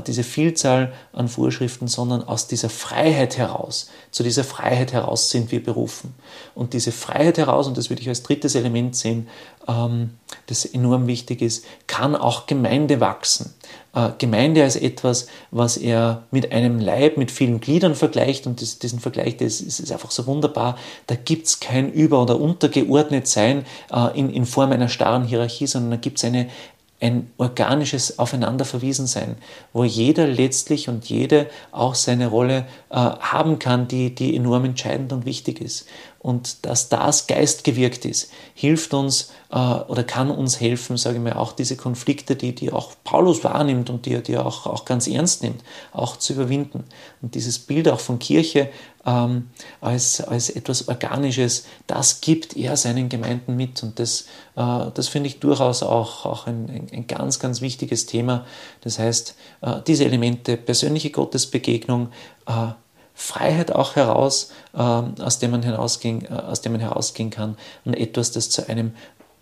diese 0.06 0.24
Vielzahl 0.24 0.94
an 1.12 1.28
Vorschriften, 1.28 1.88
sondern 1.88 2.24
aus 2.24 2.46
dieser 2.46 2.70
Freiheit 2.70 3.40
heraus. 3.40 3.90
Zu 4.12 4.22
dieser 4.22 4.44
Freiheit 4.44 4.94
heraus 4.94 5.32
sind 5.32 5.52
wir 5.52 5.64
berufen. 5.64 6.14
Und 6.54 6.74
diese 6.74 6.92
Freiheit 6.92 7.40
heraus, 7.40 7.66
und 7.66 7.76
das 7.76 7.90
würde 7.90 8.04
ich 8.04 8.10
als 8.10 8.22
drittes 8.22 8.54
Element 8.54 8.96
sehen, 8.96 9.28
ähm, 9.68 10.12
das 10.46 10.66
enorm 10.66 11.08
wichtig 11.08 11.42
ist, 11.42 11.66
kann 11.88 12.16
auch 12.16 12.46
Gemeinde 12.46 13.00
wachsen. 13.00 13.54
Äh, 13.96 14.10
Gemeinde 14.18 14.64
als 14.64 14.76
etwas, 14.76 15.28
was 15.52 15.78
er 15.78 16.24
mit 16.32 16.52
einem 16.52 16.80
Leib, 16.80 17.18
mit 17.18 17.30
vielen 17.30 17.62
Gliedern 17.62 17.94
vergleicht 17.94 18.48
und 18.48 18.60
das, 18.60 18.80
diesen 18.80 19.00
Vergleich, 19.00 19.38
das 19.38 19.62
ist, 19.62 19.80
ist, 19.80 19.92
einfach 19.92 20.10
so 20.10 20.26
wunderbar. 20.26 20.78
Da 21.06 21.14
gibt 21.16 21.46
es 21.46 21.60
kein 21.60 21.92
Über- 21.92 22.24
oder 22.24 22.40
Untergeordnet 22.40 23.28
Sein 23.28 23.66
äh, 23.94 24.18
in, 24.18 24.32
in 24.32 24.46
Form 24.48 24.72
einer 24.72 24.90
starren 24.90 25.26
Hierarchie, 25.26 25.68
sondern 25.68 25.92
da 25.92 25.98
gibt 25.98 26.18
es 26.18 26.24
ein 26.24 27.30
organisches 27.38 28.18
Aufeinanderverwiesensein, 28.18 29.36
wo 29.74 29.84
jeder 29.84 30.26
letztlich 30.26 30.90
und 30.90 31.06
jede 31.06 31.48
auch 31.72 31.94
seine 31.94 32.28
Rolle 32.28 32.66
äh, 32.90 32.96
haben 32.96 33.60
kann, 33.60 33.88
die, 33.88 34.16
die 34.16 34.36
enorm 34.36 34.66
entscheidend 34.66 35.14
und 35.14 35.26
wichtig 35.26 35.62
ist. 35.62 35.86
Und 36.24 36.66
dass 36.66 36.88
das 36.88 37.28
geistgewirkt 37.28 38.06
ist, 38.06 38.32
hilft 38.56 38.94
uns 38.94 39.34
äh, 39.52 39.58
oder 39.58 40.06
kann 40.06 40.32
uns 40.32 40.62
helfen, 40.62 40.96
sage 40.96 41.18
ich 41.18 41.24
mal, 41.24 41.34
auch 41.34 41.52
diese 41.52 41.76
Konflikte, 41.76 42.38
die, 42.38 42.56
die 42.56 42.72
auch 42.72 42.94
Paulus 43.04 43.44
wahrnimmt 43.44 43.90
und 43.90 44.06
die, 44.06 44.24
die 44.24 44.32
er 44.32 44.46
auch, 44.46 44.66
auch 44.66 44.86
ganz 44.86 45.06
ernst 45.06 45.44
nimmt, 45.44 45.62
auch 45.92 46.16
zu 46.16 46.32
überwinden. 46.32 46.86
Und 47.22 47.36
dieses 47.36 47.60
Bild 47.60 47.90
auch 47.90 48.00
von 48.00 48.20
Kirche 48.20 48.70
ähm, 49.06 49.50
als, 49.82 50.22
als 50.22 50.50
etwas 50.50 50.88
Organisches, 50.88 51.66
das 51.88 52.22
gibt 52.22 52.56
er 52.56 52.78
seinen 52.78 53.10
Gemeinden 53.10 53.58
mit. 53.58 53.84
Und 53.84 54.00
das, 54.00 54.22
äh, 54.56 54.92
das 54.94 55.10
finde 55.10 55.28
ich 55.28 55.42
durchaus 55.42 55.84
auch, 55.84 56.26
auch 56.26 56.48
ein, 56.48 56.70
ein, 56.70 56.88
ein, 56.94 57.08
ganz, 57.08 57.40
ganz 57.40 57.60
wichtiges 57.60 58.06
Thema. 58.06 58.46
Das 58.80 58.98
heißt, 58.98 59.36
äh, 59.62 59.82
diese 59.86 60.06
Elemente, 60.06 60.56
persönliche 60.56 61.10
Gottesbegegnung, 61.10 62.12
äh, 62.48 62.70
Freiheit 63.14 63.72
auch 63.72 63.96
heraus, 63.96 64.52
äh, 64.74 64.78
aus, 64.78 65.40
dem 65.40 65.52
man 65.52 65.64
hinausgehen, 65.64 66.26
äh, 66.26 66.34
aus 66.34 66.62
dem 66.62 66.72
man 66.74 66.82
herausgehen 66.82 67.30
kann 67.30 67.58
und 67.86 67.96
etwas, 67.96 68.32
das 68.32 68.50
zu 68.50 68.68
einem 68.68 68.94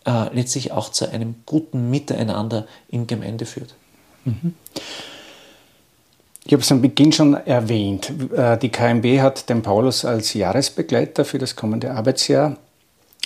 äh, 0.06 0.34
letztlich 0.34 0.72
auch 0.72 0.90
zu 0.90 1.10
einem 1.10 1.36
guten 1.46 1.90
Miteinander 1.90 2.66
in 2.90 3.08
Gemeinde 3.08 3.46
führt. 3.46 3.76
Mhm. 4.26 4.56
Ich 6.44 6.54
habe 6.54 6.64
es 6.64 6.72
am 6.72 6.82
Beginn 6.82 7.12
schon 7.12 7.36
erwähnt. 7.36 8.12
Äh, 8.36 8.58
die 8.58 8.70
KMB 8.70 9.22
hat 9.22 9.50
den 9.50 9.62
Paulus 9.62 10.06
als 10.06 10.34
Jahresbegleiter 10.34 11.24
für 11.24 11.38
das 11.38 11.56
kommende 11.56 11.92
Arbeitsjahr 11.92 12.58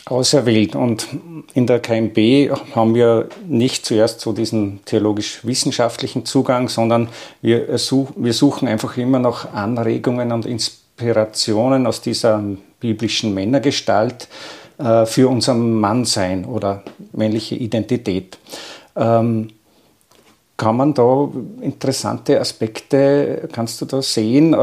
auserwählt. 0.05 0.75
Und 0.75 1.07
in 1.53 1.67
der 1.67 1.79
KMB 1.79 2.51
haben 2.75 2.93
wir 2.93 3.27
nicht 3.47 3.85
zuerst 3.85 4.21
so 4.21 4.33
diesen 4.33 4.85
theologisch-wissenschaftlichen 4.85 6.25
Zugang, 6.25 6.69
sondern 6.69 7.09
wir, 7.41 7.67
wir 7.67 8.33
suchen 8.33 8.67
einfach 8.67 8.97
immer 8.97 9.19
noch 9.19 9.53
Anregungen 9.53 10.31
und 10.31 10.45
Inspirationen 10.45 11.87
aus 11.87 12.01
dieser 12.01 12.43
biblischen 12.79 13.33
Männergestalt 13.33 14.27
äh, 14.77 15.05
für 15.05 15.27
unser 15.27 15.55
Mannsein 15.55 16.45
oder 16.45 16.83
männliche 17.11 17.55
Identität. 17.55 18.37
Ähm, 18.95 19.49
kann 20.57 20.77
man 20.77 20.93
da 20.93 21.29
interessante 21.61 22.39
Aspekte, 22.39 23.49
kannst 23.51 23.81
du 23.81 23.85
da 23.85 24.01
sehen? 24.01 24.53
Äh, 24.53 24.57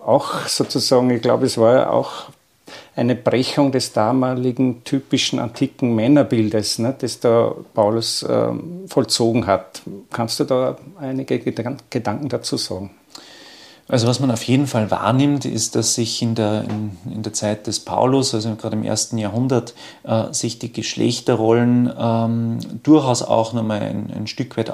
auch 0.00 0.46
sozusagen, 0.46 1.10
ich 1.10 1.22
glaube, 1.22 1.46
es 1.46 1.56
war 1.58 1.74
ja 1.74 1.90
auch 1.90 2.30
eine 3.00 3.14
Brechung 3.14 3.72
des 3.72 3.94
damaligen 3.94 4.84
typischen 4.84 5.38
antiken 5.38 5.94
Männerbildes, 5.94 6.78
ne, 6.78 6.94
das 6.98 7.18
da 7.18 7.54
Paulus 7.72 8.22
äh, 8.22 8.48
vollzogen 8.88 9.46
hat. 9.46 9.80
Kannst 10.10 10.38
du 10.38 10.44
da 10.44 10.76
einige 11.00 11.38
Gedanken 11.38 12.28
dazu 12.28 12.58
sagen? 12.58 12.90
Also 13.88 14.06
was 14.06 14.20
man 14.20 14.30
auf 14.30 14.42
jeden 14.42 14.66
Fall 14.66 14.90
wahrnimmt, 14.90 15.46
ist, 15.46 15.76
dass 15.76 15.94
sich 15.94 16.20
in 16.20 16.34
der, 16.34 16.64
in, 16.64 16.96
in 17.10 17.22
der 17.22 17.32
Zeit 17.32 17.66
des 17.66 17.80
Paulus, 17.80 18.34
also 18.34 18.54
gerade 18.54 18.76
im 18.76 18.84
ersten 18.84 19.16
Jahrhundert, 19.16 19.74
äh, 20.04 20.32
sich 20.32 20.58
die 20.58 20.70
Geschlechterrollen 20.70 21.90
ähm, 21.98 22.58
durchaus 22.82 23.22
auch 23.22 23.54
nochmal 23.54 23.80
ein, 23.80 24.12
ein 24.14 24.26
Stück 24.26 24.58
weit 24.58 24.72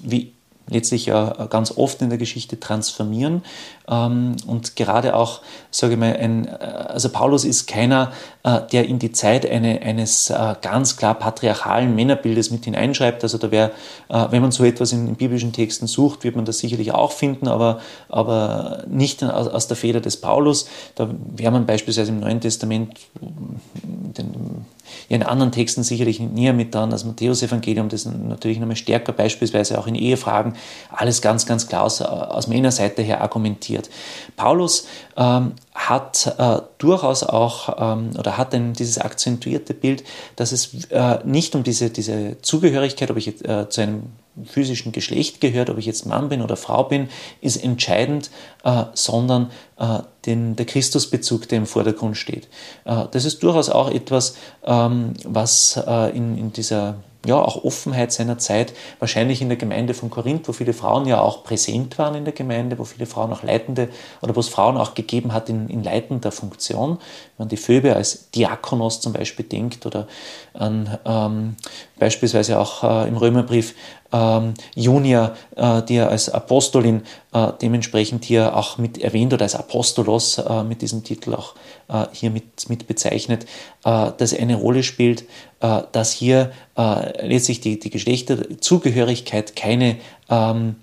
wie 0.00 0.32
letztlich 0.68 1.06
ja 1.06 1.46
ganz 1.50 1.76
oft 1.76 2.00
in 2.02 2.08
der 2.08 2.18
Geschichte 2.18 2.58
transformieren. 2.58 3.42
Ähm, 3.88 4.36
und 4.46 4.76
gerade 4.76 5.14
auch, 5.14 5.40
sage 5.70 5.94
ich 5.94 5.98
mal, 5.98 6.16
ein, 6.16 6.48
also 6.48 7.10
Paulus 7.10 7.44
ist 7.44 7.66
keiner, 7.66 8.12
äh, 8.44 8.60
der 8.72 8.86
in 8.86 8.98
die 8.98 9.12
Zeit 9.12 9.48
eine, 9.48 9.82
eines 9.82 10.30
äh, 10.30 10.54
ganz 10.62 10.96
klar 10.96 11.14
patriarchalen 11.14 11.94
Männerbildes 11.94 12.50
mit 12.50 12.64
hineinschreibt. 12.64 13.22
Also 13.22 13.38
da 13.38 13.50
wäre, 13.50 13.72
äh, 14.08 14.26
wenn 14.30 14.40
man 14.40 14.52
so 14.52 14.64
etwas 14.64 14.92
in, 14.92 15.08
in, 15.08 15.16
biblischen 15.16 15.52
Texten 15.52 15.86
sucht, 15.86 16.24
wird 16.24 16.36
man 16.36 16.44
das 16.44 16.58
sicherlich 16.58 16.92
auch 16.92 17.12
finden, 17.12 17.46
aber, 17.48 17.80
aber 18.08 18.84
nicht 18.88 19.22
aus, 19.22 19.48
aus 19.48 19.68
der 19.68 19.76
Feder 19.76 20.00
des 20.00 20.18
Paulus. 20.18 20.68
Da 20.94 21.10
wäre 21.34 21.52
man 21.52 21.66
beispielsweise 21.66 22.12
im 22.12 22.20
Neuen 22.20 22.40
Testament 22.40 22.98
den, 23.20 24.64
in 25.08 25.22
anderen 25.22 25.52
Texten 25.52 25.82
sicherlich 25.82 26.20
näher 26.20 26.52
mit 26.52 26.74
dran. 26.74 26.90
Das 26.90 27.04
Matthäus-Evangelium, 27.04 27.88
das 27.88 28.06
natürlich 28.06 28.58
nochmal 28.58 28.76
stärker 28.76 29.12
beispielsweise 29.12 29.78
auch 29.78 29.86
in 29.86 29.94
Ehefragen 29.94 30.54
alles 30.90 31.22
ganz, 31.22 31.46
ganz 31.46 31.68
klar 31.68 31.82
aus, 31.82 32.00
aus 32.02 32.46
Männerseite 32.46 33.02
her 33.02 33.20
argumentiert. 33.20 33.90
Paulus 34.36 34.86
ähm, 35.16 35.52
hat 35.74 36.34
äh, 36.38 36.60
durchaus 36.78 37.22
auch 37.22 37.76
ähm, 37.78 38.10
oder 38.18 38.36
hat 38.38 38.52
denn 38.52 38.72
dieses 38.72 38.98
akzentuierte 38.98 39.74
Bild, 39.74 40.04
dass 40.36 40.52
es 40.52 40.84
äh, 40.90 41.18
nicht 41.24 41.54
um 41.54 41.62
diese, 41.62 41.90
diese 41.90 42.38
Zugehörigkeit, 42.42 43.10
ob 43.10 43.16
ich 43.16 43.44
äh, 43.48 43.68
zu 43.68 43.80
einem 43.80 44.04
physischen 44.44 44.92
Geschlecht 44.92 45.40
gehört, 45.40 45.70
ob 45.70 45.78
ich 45.78 45.86
jetzt 45.86 46.06
Mann 46.06 46.28
bin 46.28 46.42
oder 46.42 46.56
Frau 46.56 46.84
bin, 46.84 47.08
ist 47.40 47.56
entscheidend, 47.56 48.30
äh, 48.64 48.84
sondern 48.94 49.50
äh, 49.78 50.00
den, 50.26 50.56
der 50.56 50.66
Christusbezug, 50.66 51.48
der 51.48 51.58
im 51.58 51.66
Vordergrund 51.66 52.16
steht. 52.16 52.48
Äh, 52.84 53.04
das 53.10 53.24
ist 53.24 53.42
durchaus 53.42 53.70
auch 53.70 53.90
etwas, 53.90 54.36
ähm, 54.64 55.14
was 55.24 55.80
äh, 55.86 56.16
in, 56.16 56.36
in 56.36 56.52
dieser 56.52 56.96
ja, 57.24 57.36
auch 57.36 57.64
Offenheit 57.64 58.12
seiner 58.12 58.38
Zeit, 58.38 58.74
wahrscheinlich 58.98 59.40
in 59.40 59.48
der 59.48 59.56
Gemeinde 59.56 59.94
von 59.94 60.10
Korinth, 60.10 60.46
wo 60.48 60.52
viele 60.52 60.72
Frauen 60.72 61.06
ja 61.06 61.20
auch 61.20 61.44
präsent 61.44 61.98
waren 61.98 62.14
in 62.14 62.24
der 62.24 62.34
Gemeinde, 62.34 62.78
wo 62.78 62.84
viele 62.84 63.06
Frauen 63.06 63.32
auch 63.32 63.42
leitende 63.42 63.88
oder 64.20 64.36
wo 64.36 64.40
es 64.40 64.48
Frauen 64.48 64.76
auch 64.76 64.94
gegeben 64.94 65.32
hat 65.32 65.48
in, 65.48 65.68
in 65.68 65.82
leitender 65.82 66.32
Funktion. 66.32 66.98
Wenn 67.36 67.44
man 67.44 67.48
die 67.48 67.56
Phoebe 67.56 67.96
als 67.96 68.30
Diakonos 68.30 69.00
zum 69.00 69.12
Beispiel 69.12 69.46
denkt 69.46 69.86
oder 69.86 70.06
an 70.52 70.98
ähm, 71.04 71.56
beispielsweise 71.98 72.58
auch 72.58 72.84
äh, 72.84 73.08
im 73.08 73.16
Römerbrief 73.16 73.74
ähm, 74.14 74.54
Junia, 74.76 75.34
äh, 75.56 75.82
die 75.82 75.96
er 75.96 76.08
als 76.08 76.28
Apostolin 76.28 77.02
äh, 77.32 77.48
dementsprechend 77.60 78.24
hier 78.24 78.56
auch 78.56 78.78
mit 78.78 78.98
erwähnt 78.98 79.32
oder 79.32 79.42
als 79.42 79.56
Apostolos 79.56 80.38
äh, 80.38 80.62
mit 80.62 80.82
diesem 80.82 81.02
Titel 81.02 81.34
auch 81.34 81.54
äh, 81.88 82.06
hier 82.12 82.30
mit, 82.30 82.68
mit 82.68 82.86
bezeichnet, 82.86 83.44
äh, 83.84 84.12
dass 84.16 84.32
eine 84.32 84.54
Rolle 84.54 84.84
spielt, 84.84 85.24
äh, 85.60 85.82
dass 85.92 86.12
hier 86.12 86.52
letztlich 86.76 87.60
die, 87.60 87.78
die 87.78 87.90
Geschlechterzugehörigkeit 87.90 89.54
keine 89.54 89.96
ähm, 90.28 90.76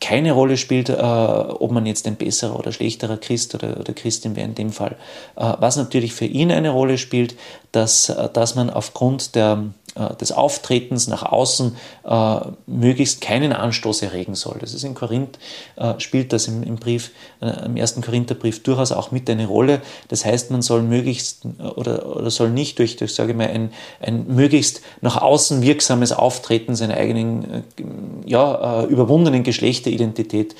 keine 0.00 0.32
Rolle 0.32 0.58
spielt, 0.58 0.90
äh, 0.90 0.92
ob 0.92 1.70
man 1.70 1.86
jetzt 1.86 2.06
ein 2.06 2.16
besserer 2.16 2.58
oder 2.58 2.72
schlechterer 2.72 3.16
Christ 3.16 3.54
oder, 3.54 3.80
oder 3.80 3.94
Christin 3.94 4.36
wäre 4.36 4.46
in 4.46 4.54
dem 4.54 4.70
Fall. 4.70 4.96
Äh, 5.34 5.54
was 5.58 5.76
natürlich 5.76 6.12
für 6.12 6.26
ihn 6.26 6.52
eine 6.52 6.70
Rolle 6.70 6.98
spielt, 6.98 7.36
dass, 7.72 8.12
dass 8.34 8.54
man 8.54 8.68
aufgrund 8.68 9.34
der, 9.34 9.64
des 10.20 10.32
Auftretens 10.32 11.06
nach 11.06 11.22
außen 11.22 11.76
äh, 12.04 12.36
möglichst 12.66 13.20
keinen 13.20 13.52
Anstoß 13.52 14.02
erregen 14.02 14.34
soll. 14.34 14.56
Das 14.60 14.74
ist 14.74 14.82
in 14.82 14.94
Korinth, 14.94 15.38
äh, 15.76 15.94
spielt 15.98 16.32
das 16.32 16.48
im, 16.48 16.76
Brief, 16.76 17.12
äh, 17.40 17.64
im 17.64 17.76
ersten 17.76 18.02
Korintherbrief 18.02 18.62
durchaus 18.62 18.92
auch 18.92 19.10
mit 19.10 19.30
eine 19.30 19.46
Rolle. 19.46 19.80
Das 20.08 20.24
heißt, 20.24 20.50
man 20.50 20.62
soll 20.62 20.82
möglichst 20.82 21.46
oder, 21.76 22.16
oder 22.16 22.30
soll 22.30 22.50
nicht 22.50 22.78
durch, 22.78 22.96
durch 22.96 23.14
sage 23.14 23.32
ich 23.32 23.36
mal, 23.36 23.48
ein, 23.48 23.72
ein 24.00 24.26
möglichst 24.26 24.80
nach 25.00 25.20
außen 25.20 25.62
wirksames 25.62 26.12
Auftreten 26.12 26.74
seiner 26.74 26.94
eigenen, 26.94 27.44
äh, 27.44 27.62
ja, 28.26 28.82
äh, 28.82 28.86
überwundenen 28.86 29.42
Geschlechteridentität 29.42 30.54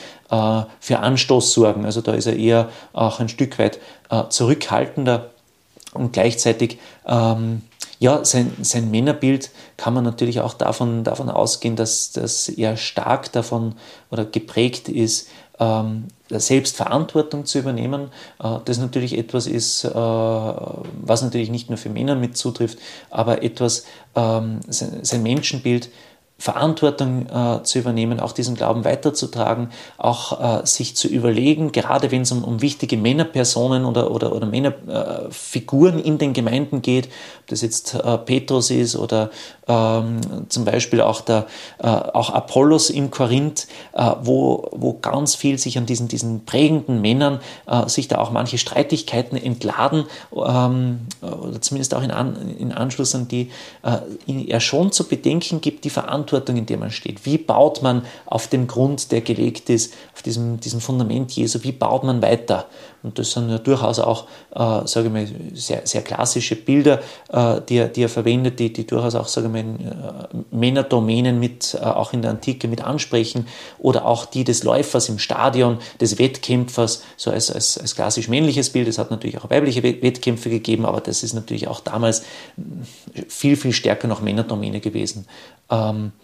für 0.81 0.99
Anstoß 0.99 1.53
sorgen. 1.53 1.85
Also 1.85 2.01
da 2.01 2.13
ist 2.13 2.27
er 2.27 2.35
eher 2.35 2.71
auch 2.93 3.21
ein 3.21 3.29
Stück 3.29 3.59
weit 3.59 3.79
zurückhaltender 4.31 5.31
und 5.93 6.13
gleichzeitig 6.13 6.79
ähm, 7.07 7.63
ja, 7.99 8.25
sein, 8.25 8.53
sein 8.63 8.91
Männerbild 8.91 9.51
kann 9.77 9.95
man 9.95 10.05
natürlich 10.05 10.41
auch 10.41 10.55
davon, 10.55 11.05
davon 11.05 11.31
ausgehen, 11.31 11.77
dass, 11.77 12.13
dass 12.13 12.49
er 12.49 12.77
stark 12.77 13.33
davon 13.33 13.75
oder 14.11 14.25
geprägt 14.25 14.89
ist, 14.89 15.29
ähm, 15.61 16.09
selbst 16.29 16.77
Verantwortung 16.77 17.47
zu 17.47 17.59
übernehmen. 17.59 18.11
Äh, 18.43 18.59
das 18.65 18.79
natürlich 18.79 19.17
etwas 19.17 19.47
ist, 19.47 19.85
äh, 19.85 19.91
was 19.95 21.23
natürlich 21.23 21.51
nicht 21.51 21.71
nur 21.71 21.79
für 21.79 21.91
Männer 21.91 22.17
mit 22.17 22.37
zutrifft, 22.37 22.79
aber 23.11 23.43
etwas, 23.43 23.85
ähm, 24.17 24.61
sein, 24.69 24.99
sein 25.03 25.23
Menschenbild 25.23 25.91
Verantwortung 26.37 27.27
äh, 27.27 27.63
zu 27.63 27.79
übernehmen, 27.79 28.19
auch 28.19 28.33
diesen 28.33 28.57
Glauben 28.57 28.85
weiterzutragen, 28.85 29.71
auch 29.99 30.63
äh, 30.63 30.67
sich 30.67 30.97
zu 30.97 31.07
überlegen, 31.07 31.71
gerade 31.71 32.11
wenn 32.11 32.23
es 32.23 32.33
um, 32.33 32.43
um 32.43 32.61
wichtige 32.61 32.97
Männerpersonen 32.97 33.85
oder, 33.85 34.11
oder, 34.11 34.35
oder 34.35 34.47
Männerfiguren 34.47 36.01
äh, 36.01 36.03
in 36.03 36.19
den 36.19 36.33
Gemeinden 36.33 36.83
geht, 36.83 37.07
ob 37.07 37.47
das 37.47 37.63
jetzt 37.63 37.95
äh, 37.95 38.19
Petrus 38.19 38.71
ist 38.71 38.97
oder 38.97 39.31
ähm, 39.67 40.21
zum 40.49 40.65
Beispiel 40.65 41.01
auch, 41.01 41.21
der, 41.21 41.47
äh, 41.79 41.87
auch 41.87 42.31
Apollos 42.31 42.91
in 42.91 43.11
Korinth, 43.11 43.67
äh, 43.93 44.11
wo, 44.23 44.69
wo 44.73 44.95
ganz 44.95 45.35
viel 45.35 45.59
sich 45.59 45.79
an 45.79 45.87
diesen, 45.87 46.09
diesen 46.09 46.45
prägenden 46.45 47.01
Männern, 47.01 47.41
sich 47.87 48.09
da 48.09 48.19
auch 48.19 48.31
manche 48.31 48.59
Streitigkeiten 48.59 49.37
entladen, 49.37 50.05
ähm, 50.33 51.01
oder 51.23 51.61
zumindest 51.61 51.95
auch 51.95 52.03
in, 52.03 52.11
an, 52.11 52.55
in 52.59 52.73
Anschluss 52.73 53.15
an 53.15 53.29
die 53.29 53.51
er 53.83 54.61
schon 54.61 54.93
zu 54.93 55.09
bedenken 55.09 55.61
gibt, 55.61 55.85
die 55.85 55.91
Verantwortung 55.91 56.25
Verantwortung, 56.35 56.57
in 56.57 56.67
der 56.67 56.79
man 56.79 56.91
steht. 56.91 57.25
Wie 57.27 57.39
baut 57.39 57.83
man 57.83 58.03
auf 58.27 58.49
dem 58.49 58.67
Grund, 58.67 59.11
der 59.13 59.21
gelegt 59.21 59.71
ist, 59.71 59.95
auf 60.15 60.23
diesem, 60.23 60.61
diesem 60.61 60.81
Fundament 60.81 61.33
Jesu, 61.33 61.59
wie 61.63 61.73
baut 61.73 62.05
man 62.05 62.23
weiter? 62.23 62.67
Und 63.03 63.19
das 63.19 63.33
sind 63.33 63.51
ja 63.51 63.59
durchaus 63.59 63.99
auch, 63.99 64.25
äh, 64.53 64.87
sage 64.87 65.09
ich 65.09 65.13
mal, 65.13 65.27
sehr, 65.53 65.83
sehr 65.85 66.03
klassische 66.03 66.57
Bilder, 66.57 67.01
äh, 67.31 67.61
die, 67.69 67.77
er, 67.77 67.89
die 67.89 68.03
er 68.03 68.09
verwendet, 68.09 68.59
die, 68.59 68.73
die 68.73 68.87
durchaus 68.87 69.15
auch, 69.15 69.29
sage 69.29 69.47
ich 69.49 69.53
mal, 69.53 69.54
äh, 69.61 70.37
Männerdomänen 70.51 71.39
mit, 71.39 71.75
äh, 71.75 71.85
auch 71.85 72.13
in 72.13 72.23
der 72.23 72.31
Antike 72.33 72.69
mit 72.69 72.83
ansprechen 72.83 73.47
oder 73.79 74.07
auch 74.07 74.27
die 74.27 74.45
des 74.45 74.65
Läufers 74.65 75.09
im 75.09 75.19
Stadion, 75.19 75.79
des 76.01 76.19
Wettkämpfers, 76.19 77.03
so 77.17 77.31
als, 77.31 77.51
als, 77.51 77.79
als 77.79 77.95
klassisch 77.95 78.29
männliches 78.29 78.71
Bild. 78.71 78.89
Es 78.89 78.99
hat 78.99 79.11
natürlich 79.11 79.39
auch 79.39 79.51
weibliche 79.51 79.83
Wettkämpfe 79.83 80.51
gegeben, 80.51 80.87
aber 80.87 81.01
das 81.01 81.23
ist 81.23 81.35
natürlich 81.35 81.69
auch 81.69 81.81
damals 81.81 82.23
viel, 83.29 83.57
viel 83.57 83.73
stärker 83.73 84.09
noch 84.09 84.21
Männerdomäne 84.21 84.81
gewesen. 84.81 85.27
Ähm, 85.71 86.13
äh, 86.19 86.24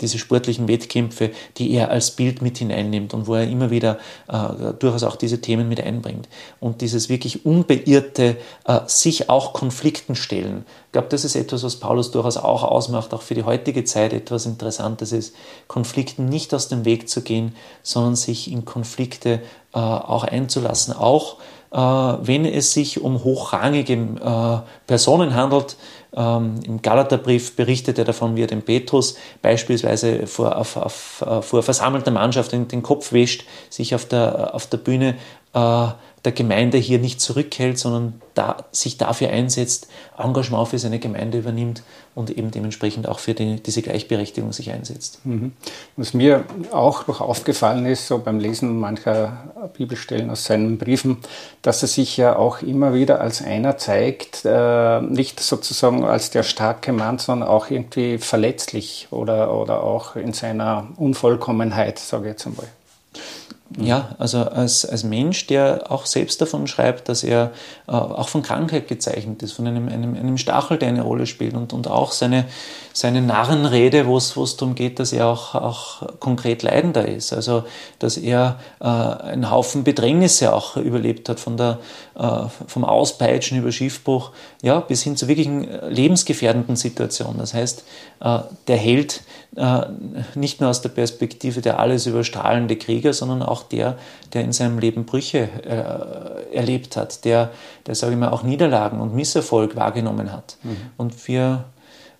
diese 0.00 0.18
sportlichen 0.18 0.68
Wettkämpfe, 0.68 1.30
die 1.56 1.72
er 1.72 1.90
als 1.90 2.12
Bild 2.12 2.42
mit 2.42 2.58
hineinnimmt 2.58 3.14
und 3.14 3.26
wo 3.26 3.34
er 3.34 3.48
immer 3.48 3.70
wieder 3.70 3.98
äh, 4.28 4.72
durchaus 4.78 5.02
auch 5.02 5.16
diese 5.16 5.40
Themen 5.40 5.68
mit 5.68 5.80
einbringt. 5.80 6.28
Und 6.60 6.80
dieses 6.80 7.08
wirklich 7.08 7.44
unbeirrte 7.44 8.36
äh, 8.64 8.80
sich 8.86 9.28
auch 9.28 9.52
Konflikten 9.52 10.14
stellen. 10.14 10.64
Ich 10.86 10.92
glaube, 10.92 11.08
das 11.08 11.24
ist 11.24 11.36
etwas, 11.36 11.62
was 11.62 11.76
Paulus 11.76 12.10
durchaus 12.10 12.36
auch 12.36 12.64
ausmacht, 12.64 13.14
auch 13.14 13.22
für 13.22 13.34
die 13.34 13.44
heutige 13.44 13.84
Zeit 13.84 14.12
etwas 14.12 14.46
Interessantes 14.46 15.12
ist, 15.12 15.34
Konflikten 15.68 16.26
nicht 16.26 16.52
aus 16.54 16.68
dem 16.68 16.84
Weg 16.84 17.08
zu 17.08 17.22
gehen, 17.22 17.54
sondern 17.82 18.16
sich 18.16 18.50
in 18.50 18.64
Konflikte 18.64 19.40
äh, 19.72 19.78
auch 19.78 20.24
einzulassen, 20.24 20.94
auch 20.94 21.36
äh, 21.72 21.76
wenn 21.76 22.44
es 22.44 22.72
sich 22.72 23.00
um 23.00 23.22
hochrangige 23.22 23.94
äh, 23.94 24.68
Personen 24.86 25.34
handelt, 25.34 25.76
ähm, 26.16 26.60
Im 26.66 26.82
Galaterbrief 26.82 27.54
berichtet 27.54 27.98
er 27.98 28.04
davon, 28.04 28.34
wie 28.34 28.42
er 28.42 28.46
den 28.48 28.62
Petrus 28.62 29.16
beispielsweise 29.42 30.26
vor, 30.26 30.56
auf, 30.56 30.76
auf, 30.76 31.24
äh, 31.26 31.42
vor 31.42 31.62
versammelter 31.62 32.10
Mannschaft 32.10 32.52
den, 32.52 32.66
den 32.66 32.82
Kopf 32.82 33.12
wäscht, 33.12 33.44
sich 33.68 33.94
auf 33.94 34.06
der, 34.06 34.54
auf 34.54 34.66
der 34.66 34.78
Bühne 34.78 35.16
äh, 35.54 35.86
der 36.24 36.32
Gemeinde 36.32 36.76
hier 36.76 36.98
nicht 36.98 37.20
zurückhält, 37.20 37.78
sondern 37.78 38.20
da, 38.34 38.64
sich 38.72 38.98
dafür 38.98 39.30
einsetzt, 39.30 39.88
Engagement 40.18 40.68
für 40.68 40.78
seine 40.78 40.98
Gemeinde 40.98 41.38
übernimmt 41.38 41.82
und 42.14 42.30
eben 42.30 42.50
dementsprechend 42.50 43.08
auch 43.08 43.18
für 43.18 43.32
die, 43.32 43.62
diese 43.62 43.80
Gleichberechtigung 43.80 44.52
sich 44.52 44.70
einsetzt. 44.70 45.24
Mhm. 45.24 45.52
Was 45.96 46.12
mir 46.12 46.44
auch 46.72 47.06
noch 47.06 47.22
aufgefallen 47.22 47.86
ist, 47.86 48.06
so 48.06 48.18
beim 48.18 48.38
Lesen 48.38 48.78
mancher 48.78 49.70
Bibelstellen 49.76 50.28
aus 50.28 50.44
seinen 50.44 50.76
Briefen, 50.76 51.18
dass 51.62 51.82
er 51.82 51.88
sich 51.88 52.16
ja 52.16 52.36
auch 52.36 52.60
immer 52.60 52.92
wieder 52.92 53.20
als 53.20 53.42
einer 53.42 53.78
zeigt, 53.78 54.44
äh, 54.44 55.00
nicht 55.00 55.40
sozusagen 55.40 56.04
als 56.04 56.30
der 56.30 56.42
starke 56.42 56.92
Mann, 56.92 57.18
sondern 57.18 57.48
auch 57.48 57.70
irgendwie 57.70 58.18
verletzlich 58.18 59.08
oder, 59.10 59.54
oder 59.56 59.82
auch 59.82 60.16
in 60.16 60.34
seiner 60.34 60.88
Unvollkommenheit, 60.96 61.98
sage 61.98 62.24
ich 62.24 62.32
jetzt 62.32 62.46
einmal. 62.46 62.66
Ja, 63.78 64.16
also 64.18 64.38
als, 64.38 64.84
als 64.84 65.04
Mensch, 65.04 65.46
der 65.46 65.92
auch 65.92 66.04
selbst 66.04 66.40
davon 66.40 66.66
schreibt, 66.66 67.08
dass 67.08 67.22
er 67.22 67.52
äh, 67.86 67.92
auch 67.92 68.28
von 68.28 68.42
Krankheit 68.42 68.88
gezeichnet 68.88 69.44
ist, 69.44 69.52
von 69.52 69.66
einem, 69.66 69.88
einem, 69.88 70.14
einem 70.14 70.38
Stachel, 70.38 70.76
der 70.76 70.88
eine 70.88 71.02
Rolle 71.02 71.26
spielt 71.26 71.54
und, 71.54 71.72
und 71.72 71.86
auch 71.86 72.10
seine, 72.10 72.46
seine 72.92 73.22
Narrenrede, 73.22 74.06
wo 74.06 74.16
es 74.16 74.34
darum 74.56 74.74
geht, 74.74 74.98
dass 74.98 75.12
er 75.12 75.28
auch, 75.28 75.54
auch 75.54 76.18
konkret 76.18 76.64
leidender 76.64 77.06
ist. 77.06 77.32
Also, 77.32 77.62
dass 78.00 78.16
er 78.16 78.58
äh, 78.80 78.86
einen 78.86 79.52
Haufen 79.52 79.84
Bedrängnisse 79.84 80.52
auch 80.52 80.76
überlebt 80.76 81.28
hat, 81.28 81.38
von 81.38 81.56
der, 81.56 81.78
äh, 82.18 82.46
vom 82.66 82.84
Auspeitschen 82.84 83.58
über 83.58 83.70
Schiffbruch 83.70 84.32
ja, 84.62 84.80
bis 84.80 85.02
hin 85.02 85.16
zu 85.16 85.26
wirklichen 85.26 85.66
äh, 85.66 85.88
lebensgefährdenden 85.88 86.76
Situationen. 86.76 87.38
Das 87.38 87.54
heißt, 87.54 87.84
äh, 88.20 88.40
der 88.68 88.76
Held 88.76 89.22
äh, 89.56 89.82
nicht 90.34 90.60
nur 90.60 90.68
aus 90.68 90.82
der 90.82 90.90
Perspektive 90.90 91.62
der 91.62 91.78
alles 91.78 92.06
überstrahlende 92.06 92.76
Krieger, 92.76 93.14
sondern 93.14 93.42
auch 93.42 93.62
der, 93.62 93.96
der 94.34 94.42
in 94.42 94.52
seinem 94.52 94.78
Leben 94.78 95.06
Brüche 95.06 95.48
erlebt 96.52 96.96
hat, 96.96 97.24
der, 97.24 97.50
der 97.86 97.94
sage 97.94 98.12
ich 98.12 98.18
mal, 98.18 98.28
auch 98.28 98.42
Niederlagen 98.42 99.00
und 99.00 99.14
Misserfolg 99.14 99.76
wahrgenommen 99.76 100.32
hat. 100.32 100.56
Mhm. 100.62 100.76
Und 100.96 101.28
wir, 101.28 101.64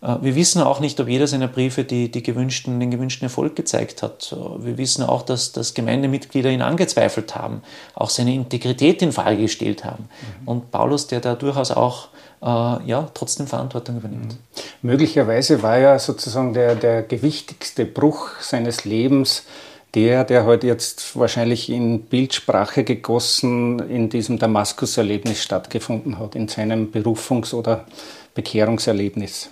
wir 0.01 0.35
wissen 0.35 0.63
auch 0.63 0.81
nicht, 0.81 0.99
ob 0.99 1.09
jeder 1.09 1.27
seiner 1.27 1.49
Briefe 1.49 1.85
die, 1.85 2.11
die 2.11 2.23
gewünschten, 2.23 2.81
den 2.81 2.91
gewünschten 2.91 3.27
Erfolg 3.27 3.55
gezeigt 3.55 4.03
hat. 4.03 4.35
Wir 4.59 4.77
wissen 4.79 5.05
auch, 5.05 5.23
dass, 5.23 5.53
dass 5.53 5.75
Gemeindemitglieder 5.75 6.51
ihn 6.51 6.63
angezweifelt 6.63 7.37
haben, 7.37 7.63
auch 7.95 8.11
seine 8.11 8.35
Integrität 8.35 9.03
in 9.03 9.13
Frage 9.13 9.43
gestellt 9.43 9.85
haben. 9.85 10.09
Mhm. 10.41 10.49
Und 10.49 10.71
Paulus, 10.71 11.07
der 11.07 11.21
da 11.21 11.35
durchaus 11.35 11.71
auch 11.71 12.09
ja, 12.47 13.11
trotzdem 13.13 13.47
Verantwortung 13.47 13.99
übernimmt. 13.99 14.33
Mhm. 14.33 14.39
Möglicherweise 14.83 15.63
war 15.63 15.79
ja 15.79 15.99
sozusagen 15.99 16.55
der, 16.55 16.75
der 16.75 17.03
gewichtigste 17.03 17.85
Bruch 17.85 18.31
seines 18.41 18.85
Lebens 18.85 19.45
der, 19.95 20.25
der 20.25 20.45
heute 20.45 20.67
jetzt 20.67 21.19
wahrscheinlich 21.19 21.69
in 21.69 22.03
Bildsprache 22.03 22.85
gegossen 22.85 23.81
in 23.89 24.09
diesem 24.09 24.39
Damaskus-Erlebnis 24.39 25.43
stattgefunden 25.43 26.19
hat, 26.19 26.37
in 26.37 26.49
seinem 26.49 26.93
Berufungs- 26.93 27.55
oder 27.55 27.87
Bekehrungserlebnis. 28.35 29.51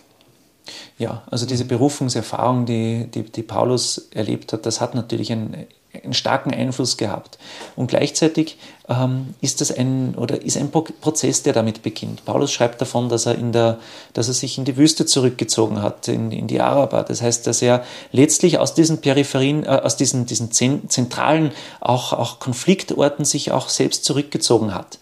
Ja, 0.98 1.22
also 1.30 1.46
diese 1.46 1.64
Berufungserfahrung, 1.64 2.66
die, 2.66 3.08
die, 3.12 3.22
die 3.24 3.42
Paulus 3.42 4.08
erlebt 4.12 4.52
hat, 4.52 4.66
das 4.66 4.80
hat 4.80 4.94
natürlich 4.94 5.32
einen, 5.32 5.66
einen 5.92 6.14
starken 6.14 6.52
Einfluss 6.52 6.96
gehabt. 6.96 7.38
Und 7.74 7.88
gleichzeitig 7.88 8.58
ähm, 8.88 9.34
ist 9.40 9.60
das 9.60 9.72
ein 9.72 10.14
oder 10.16 10.42
ist 10.42 10.56
ein 10.56 10.70
Prozess, 10.70 11.42
der 11.42 11.52
damit 11.52 11.82
beginnt. 11.82 12.24
Paulus 12.24 12.52
schreibt 12.52 12.80
davon, 12.80 13.08
dass 13.08 13.26
er 13.26 13.36
in 13.36 13.52
der, 13.52 13.78
dass 14.12 14.28
er 14.28 14.34
sich 14.34 14.58
in 14.58 14.64
die 14.64 14.76
Wüste 14.76 15.06
zurückgezogen 15.06 15.82
hat, 15.82 16.08
in, 16.08 16.30
in 16.30 16.46
die 16.46 16.60
Araber. 16.60 17.02
Das 17.04 17.22
heißt, 17.22 17.46
dass 17.46 17.62
er 17.62 17.84
letztlich 18.12 18.58
aus 18.58 18.74
diesen 18.74 19.00
Peripherien, 19.00 19.64
äh, 19.64 19.68
aus 19.68 19.96
diesen, 19.96 20.26
diesen 20.26 20.52
zentralen 20.52 21.52
auch, 21.80 22.12
auch 22.12 22.38
Konfliktorten 22.38 23.24
sich 23.24 23.52
auch 23.52 23.68
selbst 23.68 24.04
zurückgezogen 24.04 24.74
hat. 24.74 24.98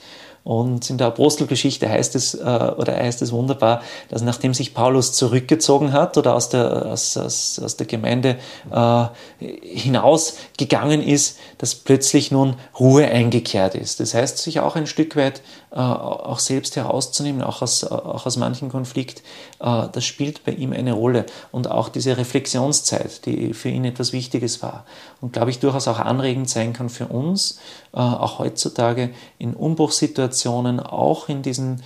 Und 0.46 0.90
in 0.90 0.96
der 0.96 1.08
Apostelgeschichte 1.08 1.88
heißt 1.88 2.14
es, 2.14 2.34
äh, 2.34 2.38
oder 2.38 2.94
heißt 2.94 3.20
es 3.20 3.32
wunderbar, 3.32 3.82
dass 4.10 4.22
nachdem 4.22 4.54
sich 4.54 4.74
Paulus 4.74 5.12
zurückgezogen 5.12 5.92
hat 5.92 6.16
oder 6.16 6.36
aus 6.36 6.50
der, 6.50 6.86
aus, 6.86 7.16
aus, 7.16 7.58
aus 7.58 7.76
der 7.76 7.88
Gemeinde 7.88 8.36
äh, 8.70 9.06
hinausgegangen 9.40 11.02
ist, 11.02 11.40
dass 11.58 11.74
plötzlich 11.74 12.30
nun 12.30 12.54
Ruhe 12.78 13.06
eingekehrt 13.06 13.74
ist. 13.74 13.98
Das 13.98 14.14
heißt, 14.14 14.38
sich 14.38 14.60
auch 14.60 14.76
ein 14.76 14.86
Stück 14.86 15.16
weit 15.16 15.42
auch 15.80 16.38
selbst 16.38 16.76
herauszunehmen, 16.76 17.42
auch 17.42 17.62
aus, 17.62 17.84
auch 17.84 18.26
aus 18.26 18.36
manchen 18.36 18.68
Konflikt, 18.68 19.22
äh, 19.60 19.88
das 19.92 20.04
spielt 20.04 20.44
bei 20.44 20.52
ihm 20.52 20.72
eine 20.72 20.92
Rolle. 20.92 21.26
Und 21.52 21.70
auch 21.70 21.88
diese 21.88 22.16
Reflexionszeit, 22.16 23.26
die 23.26 23.52
für 23.54 23.68
ihn 23.68 23.84
etwas 23.84 24.12
Wichtiges 24.12 24.62
war. 24.62 24.84
Und 25.20 25.32
glaube 25.32 25.50
ich 25.50 25.58
durchaus 25.58 25.88
auch 25.88 25.98
anregend 25.98 26.48
sein 26.48 26.72
kann 26.72 26.88
für 26.88 27.08
uns, 27.08 27.58
äh, 27.92 27.98
auch 27.98 28.38
heutzutage 28.38 29.10
in 29.38 29.54
Umbruchssituationen, 29.54 30.80
auch 30.80 31.28
in 31.28 31.42
diesen 31.42 31.82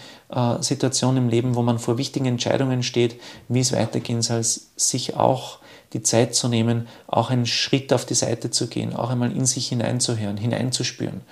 Situationen 0.60 1.24
im 1.24 1.28
Leben, 1.28 1.56
wo 1.56 1.62
man 1.62 1.80
vor 1.80 1.98
wichtigen 1.98 2.26
Entscheidungen 2.26 2.84
steht, 2.84 3.20
wie 3.48 3.58
es 3.58 3.72
weitergehen 3.72 4.22
soll, 4.22 4.44
sich 4.44 5.16
auch 5.16 5.58
die 5.92 6.02
Zeit 6.02 6.34
zu 6.34 6.48
nehmen, 6.48 6.86
auch 7.06 7.30
einen 7.30 7.46
Schritt 7.46 7.92
auf 7.92 8.04
die 8.04 8.14
Seite 8.14 8.50
zu 8.50 8.68
gehen, 8.68 8.94
auch 8.94 9.10
einmal 9.10 9.32
in 9.32 9.46
sich 9.46 9.68
hineinzuhören, 9.68 10.36
hineinzuspüren. 10.36 11.22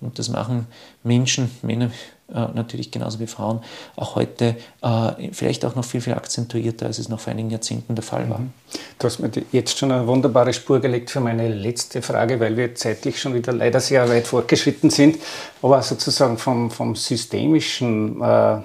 Und 0.00 0.18
das 0.18 0.28
machen 0.28 0.66
Menschen, 1.02 1.50
Männer 1.62 1.90
äh, 2.32 2.46
natürlich 2.54 2.90
genauso 2.90 3.20
wie 3.20 3.26
Frauen, 3.26 3.60
auch 3.96 4.14
heute 4.14 4.56
äh, 4.82 5.32
vielleicht 5.32 5.64
auch 5.64 5.74
noch 5.74 5.84
viel, 5.84 6.00
viel 6.00 6.12
akzentuierter, 6.12 6.86
als 6.86 6.98
es 6.98 7.08
noch 7.08 7.20
vor 7.20 7.30
einigen 7.30 7.50
Jahrzehnten 7.50 7.94
der 7.94 8.04
Fall 8.04 8.28
war. 8.28 8.40
Mhm. 8.40 8.52
Du 8.98 9.06
hast 9.06 9.18
mir 9.18 9.30
jetzt 9.50 9.78
schon 9.78 9.90
eine 9.90 10.06
wunderbare 10.06 10.52
Spur 10.52 10.80
gelegt 10.80 11.10
für 11.10 11.20
meine 11.20 11.48
letzte 11.48 12.02
Frage, 12.02 12.38
weil 12.38 12.56
wir 12.56 12.74
zeitlich 12.74 13.20
schon 13.20 13.34
wieder 13.34 13.52
leider 13.52 13.80
sehr 13.80 14.08
weit 14.08 14.26
fortgeschritten 14.26 14.90
sind, 14.90 15.16
aber 15.62 15.82
sozusagen 15.82 16.38
vom, 16.38 16.70
vom 16.70 16.94
systemischen 16.94 18.20
äh, 18.20 18.58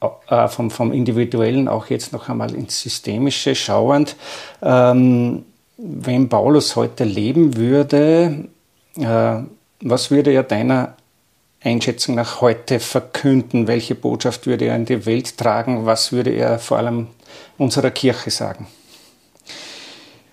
äh, 0.00 0.48
vom, 0.48 0.70
vom 0.70 0.92
Individuellen 0.92 1.68
auch 1.68 1.86
jetzt 1.86 2.12
noch 2.12 2.28
einmal 2.28 2.54
ins 2.54 2.80
Systemische 2.80 3.54
schauend. 3.54 4.16
Ähm, 4.62 5.44
wenn 5.76 6.28
Paulus 6.28 6.76
heute 6.76 7.04
leben 7.04 7.56
würde, 7.56 8.48
äh, 8.96 9.36
was 9.80 10.10
würde 10.10 10.32
er 10.32 10.42
deiner 10.42 10.96
Einschätzung 11.62 12.14
nach 12.14 12.40
heute 12.40 12.80
verkünden? 12.80 13.66
Welche 13.66 13.94
Botschaft 13.94 14.46
würde 14.46 14.66
er 14.66 14.76
in 14.76 14.84
die 14.84 15.06
Welt 15.06 15.36
tragen? 15.36 15.86
Was 15.86 16.12
würde 16.12 16.30
er 16.30 16.58
vor 16.58 16.78
allem 16.78 17.08
unserer 17.56 17.90
Kirche 17.90 18.30
sagen? 18.30 18.66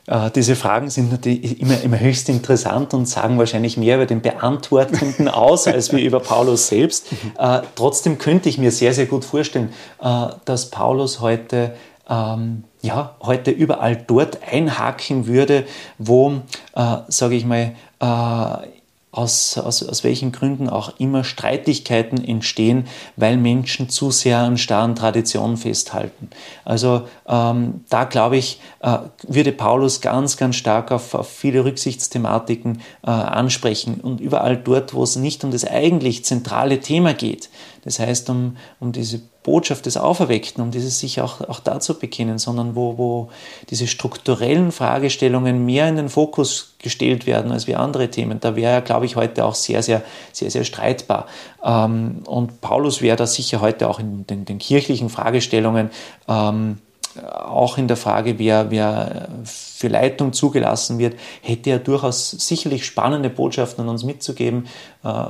Äh, 0.08 0.32
diese 0.32 0.56
Fragen 0.56 0.90
sind 0.90 1.12
natürlich 1.12 1.60
immer, 1.60 1.82
immer 1.82 2.00
höchst 2.00 2.30
interessant 2.30 2.94
und 2.94 3.08
sagen 3.08 3.38
wahrscheinlich 3.38 3.78
mehr 3.78 3.96
über 3.96 4.06
den 4.06 4.22
Beantwortenden 4.22 5.28
aus, 5.30 5.68
als 5.68 5.92
wir 5.92 6.04
über 6.04 6.20
Paulus 6.20 6.68
selbst. 6.68 7.08
Äh, 7.38 7.62
trotzdem 7.76 8.18
könnte 8.18 8.50
ich 8.50 8.58
mir 8.58 8.72
sehr, 8.72 8.94
sehr 8.94 9.06
gut 9.06 9.26
vorstellen, 9.26 9.74
äh, 10.02 10.28
dass 10.46 10.70
Paulus 10.70 11.20
heute 11.22 11.76
ähm, 12.08 12.66
ja, 12.82 13.16
heute 13.22 13.50
überall 13.50 13.96
dort 13.96 14.40
einhaken 14.48 15.26
würde, 15.26 15.66
wo, 15.98 16.42
äh, 16.76 16.98
sage 17.08 17.36
ich 17.36 17.46
mal, 17.46 17.74
äh, 18.00 18.68
aus, 19.16 19.58
aus, 19.58 19.82
aus 19.82 20.04
welchen 20.04 20.32
Gründen 20.32 20.70
auch 20.70 21.00
immer 21.00 21.24
Streitigkeiten 21.24 22.24
entstehen, 22.24 22.86
weil 23.16 23.38
Menschen 23.38 23.88
zu 23.90 24.12
sehr 24.12 24.40
an 24.40 24.58
starren 24.58 24.96
Traditionen 24.96 25.56
festhalten. 25.56 26.30
Also 26.66 27.04
ähm, 27.28 27.86
da 27.90 28.04
glaube 28.04 28.38
ich, 28.38 28.60
äh, 28.82 28.98
würde 29.26 29.54
Paulus 29.54 30.02
ganz, 30.02 30.36
ganz 30.36 30.58
stark 30.58 30.92
auf, 30.92 31.14
auf 31.16 31.30
viele 31.30 31.64
Rücksichtsthematiken 31.64 32.82
äh, 33.04 33.10
ansprechen 33.10 34.02
und 34.02 34.20
überall 34.20 34.58
dort, 34.58 34.94
wo 34.94 35.04
es 35.04 35.16
nicht 35.16 35.44
um 35.46 35.52
das 35.52 35.66
eigentlich 35.66 36.26
zentrale 36.26 36.82
Thema 36.82 37.14
geht, 37.14 37.50
das 37.86 38.00
heißt 38.00 38.30
um, 38.30 38.58
um 38.80 38.92
diese 38.92 39.22
Botschaft 39.46 39.86
des 39.86 39.96
Auferweckten, 39.96 40.64
um 40.64 40.72
dieses 40.72 41.00
sich 41.00 41.22
auch, 41.22 41.40
auch 41.42 41.60
dazu 41.60 42.00
bekennen, 42.00 42.40
sondern 42.40 42.76
wo, 42.76 42.98
wo 42.98 43.30
diese 43.70 43.86
strukturellen 43.86 44.72
Fragestellungen 44.72 45.64
mehr 45.64 45.88
in 45.88 45.98
den 45.98 46.10
Fokus 46.10 46.74
gestellt 46.80 47.28
werden 47.28 47.52
als 47.52 47.68
wie 47.68 47.76
andere 47.76 48.10
Themen. 48.10 48.40
Da 48.40 48.56
wäre 48.56 48.74
er, 48.74 48.82
glaube 48.82 49.06
ich, 49.06 49.16
heute 49.16 49.46
auch 49.46 49.54
sehr, 49.54 49.84
sehr, 49.84 50.02
sehr, 50.34 50.50
sehr 50.50 50.64
streitbar. 50.64 51.28
Ähm, 51.64 52.24
und 52.26 52.60
Paulus 52.60 53.04
wäre 53.04 53.18
da 53.18 53.28
sicher 53.28 53.62
heute 53.62 53.88
auch 53.88 54.00
in 54.00 54.26
den, 54.26 54.46
den 54.46 54.58
kirchlichen 54.58 55.10
Fragestellungen 55.10 55.92
ähm, 56.28 56.80
auch 57.24 57.78
in 57.78 57.88
der 57.88 57.98
Frage, 57.98 58.40
wer, 58.40 58.72
wer 58.72 59.30
für 59.46 59.88
Leitung 59.88 60.34
zugelassen 60.34 60.98
wird, 60.98 61.18
hätte 61.42 61.70
er 61.70 61.80
durchaus 61.80 62.32
sicherlich 62.32 62.86
spannende 62.86 63.30
Botschaften 63.30 63.84
an 63.84 63.90
uns 63.90 64.04
mitzugeben, 64.04 64.66
äh, 65.04 65.24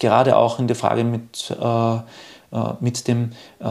gerade 0.00 0.36
auch 0.36 0.58
in 0.58 0.66
der 0.66 0.76
Frage 0.76 1.04
mit 1.04 1.50
äh, 1.50 1.98
mit, 2.80 3.06
dem, 3.08 3.32
äh, 3.60 3.66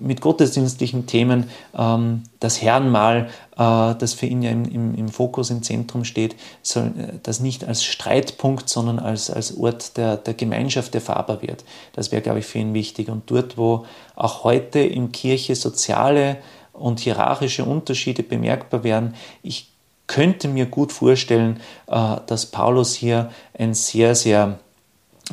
mit 0.00 0.20
gottesdienstlichen 0.20 1.06
Themen 1.06 1.48
ähm, 1.76 2.24
das 2.40 2.60
Herrenmal, 2.60 3.28
äh, 3.56 3.94
das 3.94 4.14
für 4.14 4.26
ihn 4.26 4.42
ja 4.42 4.50
im, 4.50 4.64
im, 4.64 4.94
im, 4.96 5.08
Fokus, 5.08 5.50
im 5.50 5.62
Zentrum 5.62 6.04
steht, 6.04 6.34
soll 6.62 6.92
das 7.22 7.40
nicht 7.40 7.64
als 7.64 7.84
Streitpunkt, 7.84 8.68
sondern 8.68 8.98
als, 8.98 9.30
als 9.30 9.56
Ort 9.56 9.96
der, 9.96 10.16
der 10.16 10.34
Gemeinschaft 10.34 10.94
erfahrbar 10.94 11.40
wird. 11.42 11.64
Das 11.92 12.10
wäre, 12.10 12.22
glaube 12.22 12.40
ich, 12.40 12.46
für 12.46 12.58
ihn 12.58 12.74
wichtig. 12.74 13.08
Und 13.08 13.30
dort, 13.30 13.56
wo 13.56 13.86
auch 14.16 14.42
heute 14.42 14.80
in 14.80 15.12
Kirche 15.12 15.54
soziale 15.54 16.38
und 16.72 17.00
hierarchische 17.00 17.64
Unterschiede 17.64 18.22
bemerkbar 18.22 18.82
werden, 18.82 19.14
ich 19.42 19.70
könnte 20.08 20.48
mir 20.48 20.66
gut 20.66 20.92
vorstellen, 20.92 21.58
dass 21.86 22.46
Paulus 22.46 22.94
hier 22.94 23.30
ein 23.58 23.74
sehr, 23.74 24.14
sehr 24.14 24.60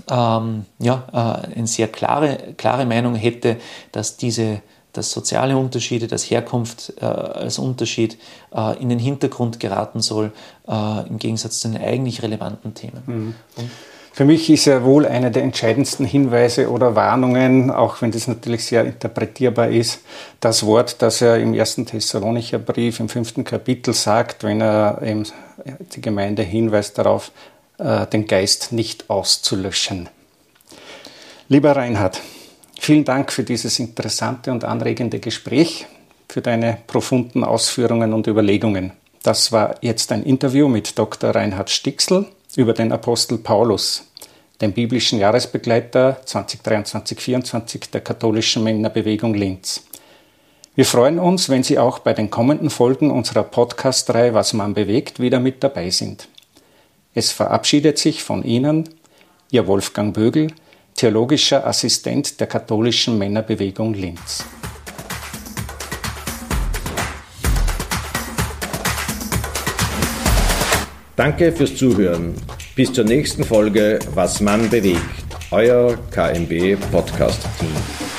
ähm, 0.10 0.66
ja, 0.80 1.04
äh, 1.12 1.56
eine 1.56 1.68
sehr 1.68 1.88
klare, 1.88 2.54
klare 2.58 2.86
Meinung 2.86 3.16
hätte, 3.16 3.58
dass 3.92 4.18
diese 4.18 4.62
dass 4.94 5.12
soziale 5.12 5.58
Unterschiede, 5.58 6.08
dass 6.08 6.24
Herkunft 6.30 6.94
äh, 7.02 7.06
als 7.06 7.58
Unterschied 7.58 8.18
äh, 8.56 8.80
in 8.80 8.90
den 8.90 9.00
Hintergrund 9.00 9.60
geraten 9.60 10.02
soll, 10.02 10.32
äh, 10.68 11.08
im 11.08 11.18
Gegensatz 11.18 11.60
zu 11.60 11.70
den 11.70 11.82
eigentlich 11.82 12.22
relevanten 12.22 12.76
Themen. 12.76 13.04
Mhm. 13.06 13.36
Für 14.16 14.26
mich 14.26 14.48
ist 14.52 14.68
er 14.68 14.84
wohl 14.84 15.08
einer 15.08 15.32
der 15.32 15.42
entscheidendsten 15.42 16.06
Hinweise 16.06 16.70
oder 16.70 16.96
Warnungen, 16.96 17.72
auch 17.72 18.04
wenn 18.04 18.12
das 18.12 18.28
natürlich 18.28 18.64
sehr 18.66 18.86
interpretierbar 18.86 19.70
ist, 19.70 20.02
das 20.40 20.64
Wort, 20.64 21.02
das 21.02 21.24
er 21.24 21.40
im 21.40 21.56
ersten 21.56 21.88
Thessalonicher 21.88 22.60
Brief 22.60 23.00
im 23.00 23.10
fünften 23.10 23.44
Kapitel 23.44 23.96
sagt, 23.96 24.44
wenn 24.44 24.62
er 24.62 25.02
die 25.96 26.02
Gemeinde 26.02 26.44
hinweist 26.44 27.00
darauf, 27.00 27.32
äh, 27.78 28.08
den 28.08 28.28
Geist 28.28 28.72
nicht 28.72 29.10
auszulöschen. 29.10 30.10
Lieber 31.50 31.76
Reinhard, 31.76 32.22
vielen 32.80 33.06
Dank 33.06 33.32
für 33.32 33.44
dieses 33.44 33.80
interessante 33.80 34.52
und 34.52 34.64
anregende 34.64 35.20
Gespräch, 35.20 35.86
für 36.30 36.42
deine 36.42 36.80
profunden 36.88 37.44
Ausführungen 37.44 38.14
und 38.14 38.28
Überlegungen. 38.28 38.92
Das 39.24 39.52
war 39.52 39.76
jetzt 39.82 40.12
ein 40.12 40.24
Interview 40.24 40.68
mit 40.68 40.98
Dr. 40.98 41.32
Reinhard 41.36 41.70
Stixl 41.70 42.26
über 42.56 42.74
den 42.74 42.92
Apostel 42.92 43.38
Paulus, 43.38 44.04
den 44.62 44.74
biblischen 44.74 45.20
Jahresbegleiter 45.20 46.18
2023-24 46.26 47.92
der 47.92 48.02
katholischen 48.02 48.64
Männerbewegung 48.64 49.34
Linz. 49.34 49.84
Wir 50.76 50.86
freuen 50.86 51.20
uns, 51.20 51.50
wenn 51.50 51.62
Sie 51.62 51.78
auch 51.78 52.00
bei 52.00 52.14
den 52.14 52.32
kommenden 52.32 52.72
Folgen 52.72 53.12
unserer 53.12 53.44
Podcast-Reihe 53.44 54.34
Was 54.34 54.54
man 54.54 54.74
bewegt 54.74 55.20
wieder 55.20 55.40
mit 55.40 55.64
dabei 55.64 55.92
sind. 55.92 56.28
Es 57.16 57.32
verabschiedet 57.32 58.00
sich 58.00 58.24
von 58.24 58.44
Ihnen 58.44 58.90
Ihr 59.52 59.68
Wolfgang 59.68 60.16
Bögel, 60.16 60.48
theologischer 60.96 61.68
Assistent 61.68 62.40
der 62.40 62.48
katholischen 62.48 63.20
Männerbewegung 63.20 63.94
Linz. 63.94 64.44
Danke 71.16 71.52
fürs 71.52 71.76
Zuhören. 71.76 72.34
Bis 72.76 72.92
zur 72.92 73.06
nächsten 73.06 73.44
Folge 73.44 74.00
Was 74.16 74.42
man 74.42 74.68
bewegt. 74.72 75.00
Euer 75.52 75.96
KMB 76.10 76.76
Podcast 76.92 77.44
Team. 77.60 78.13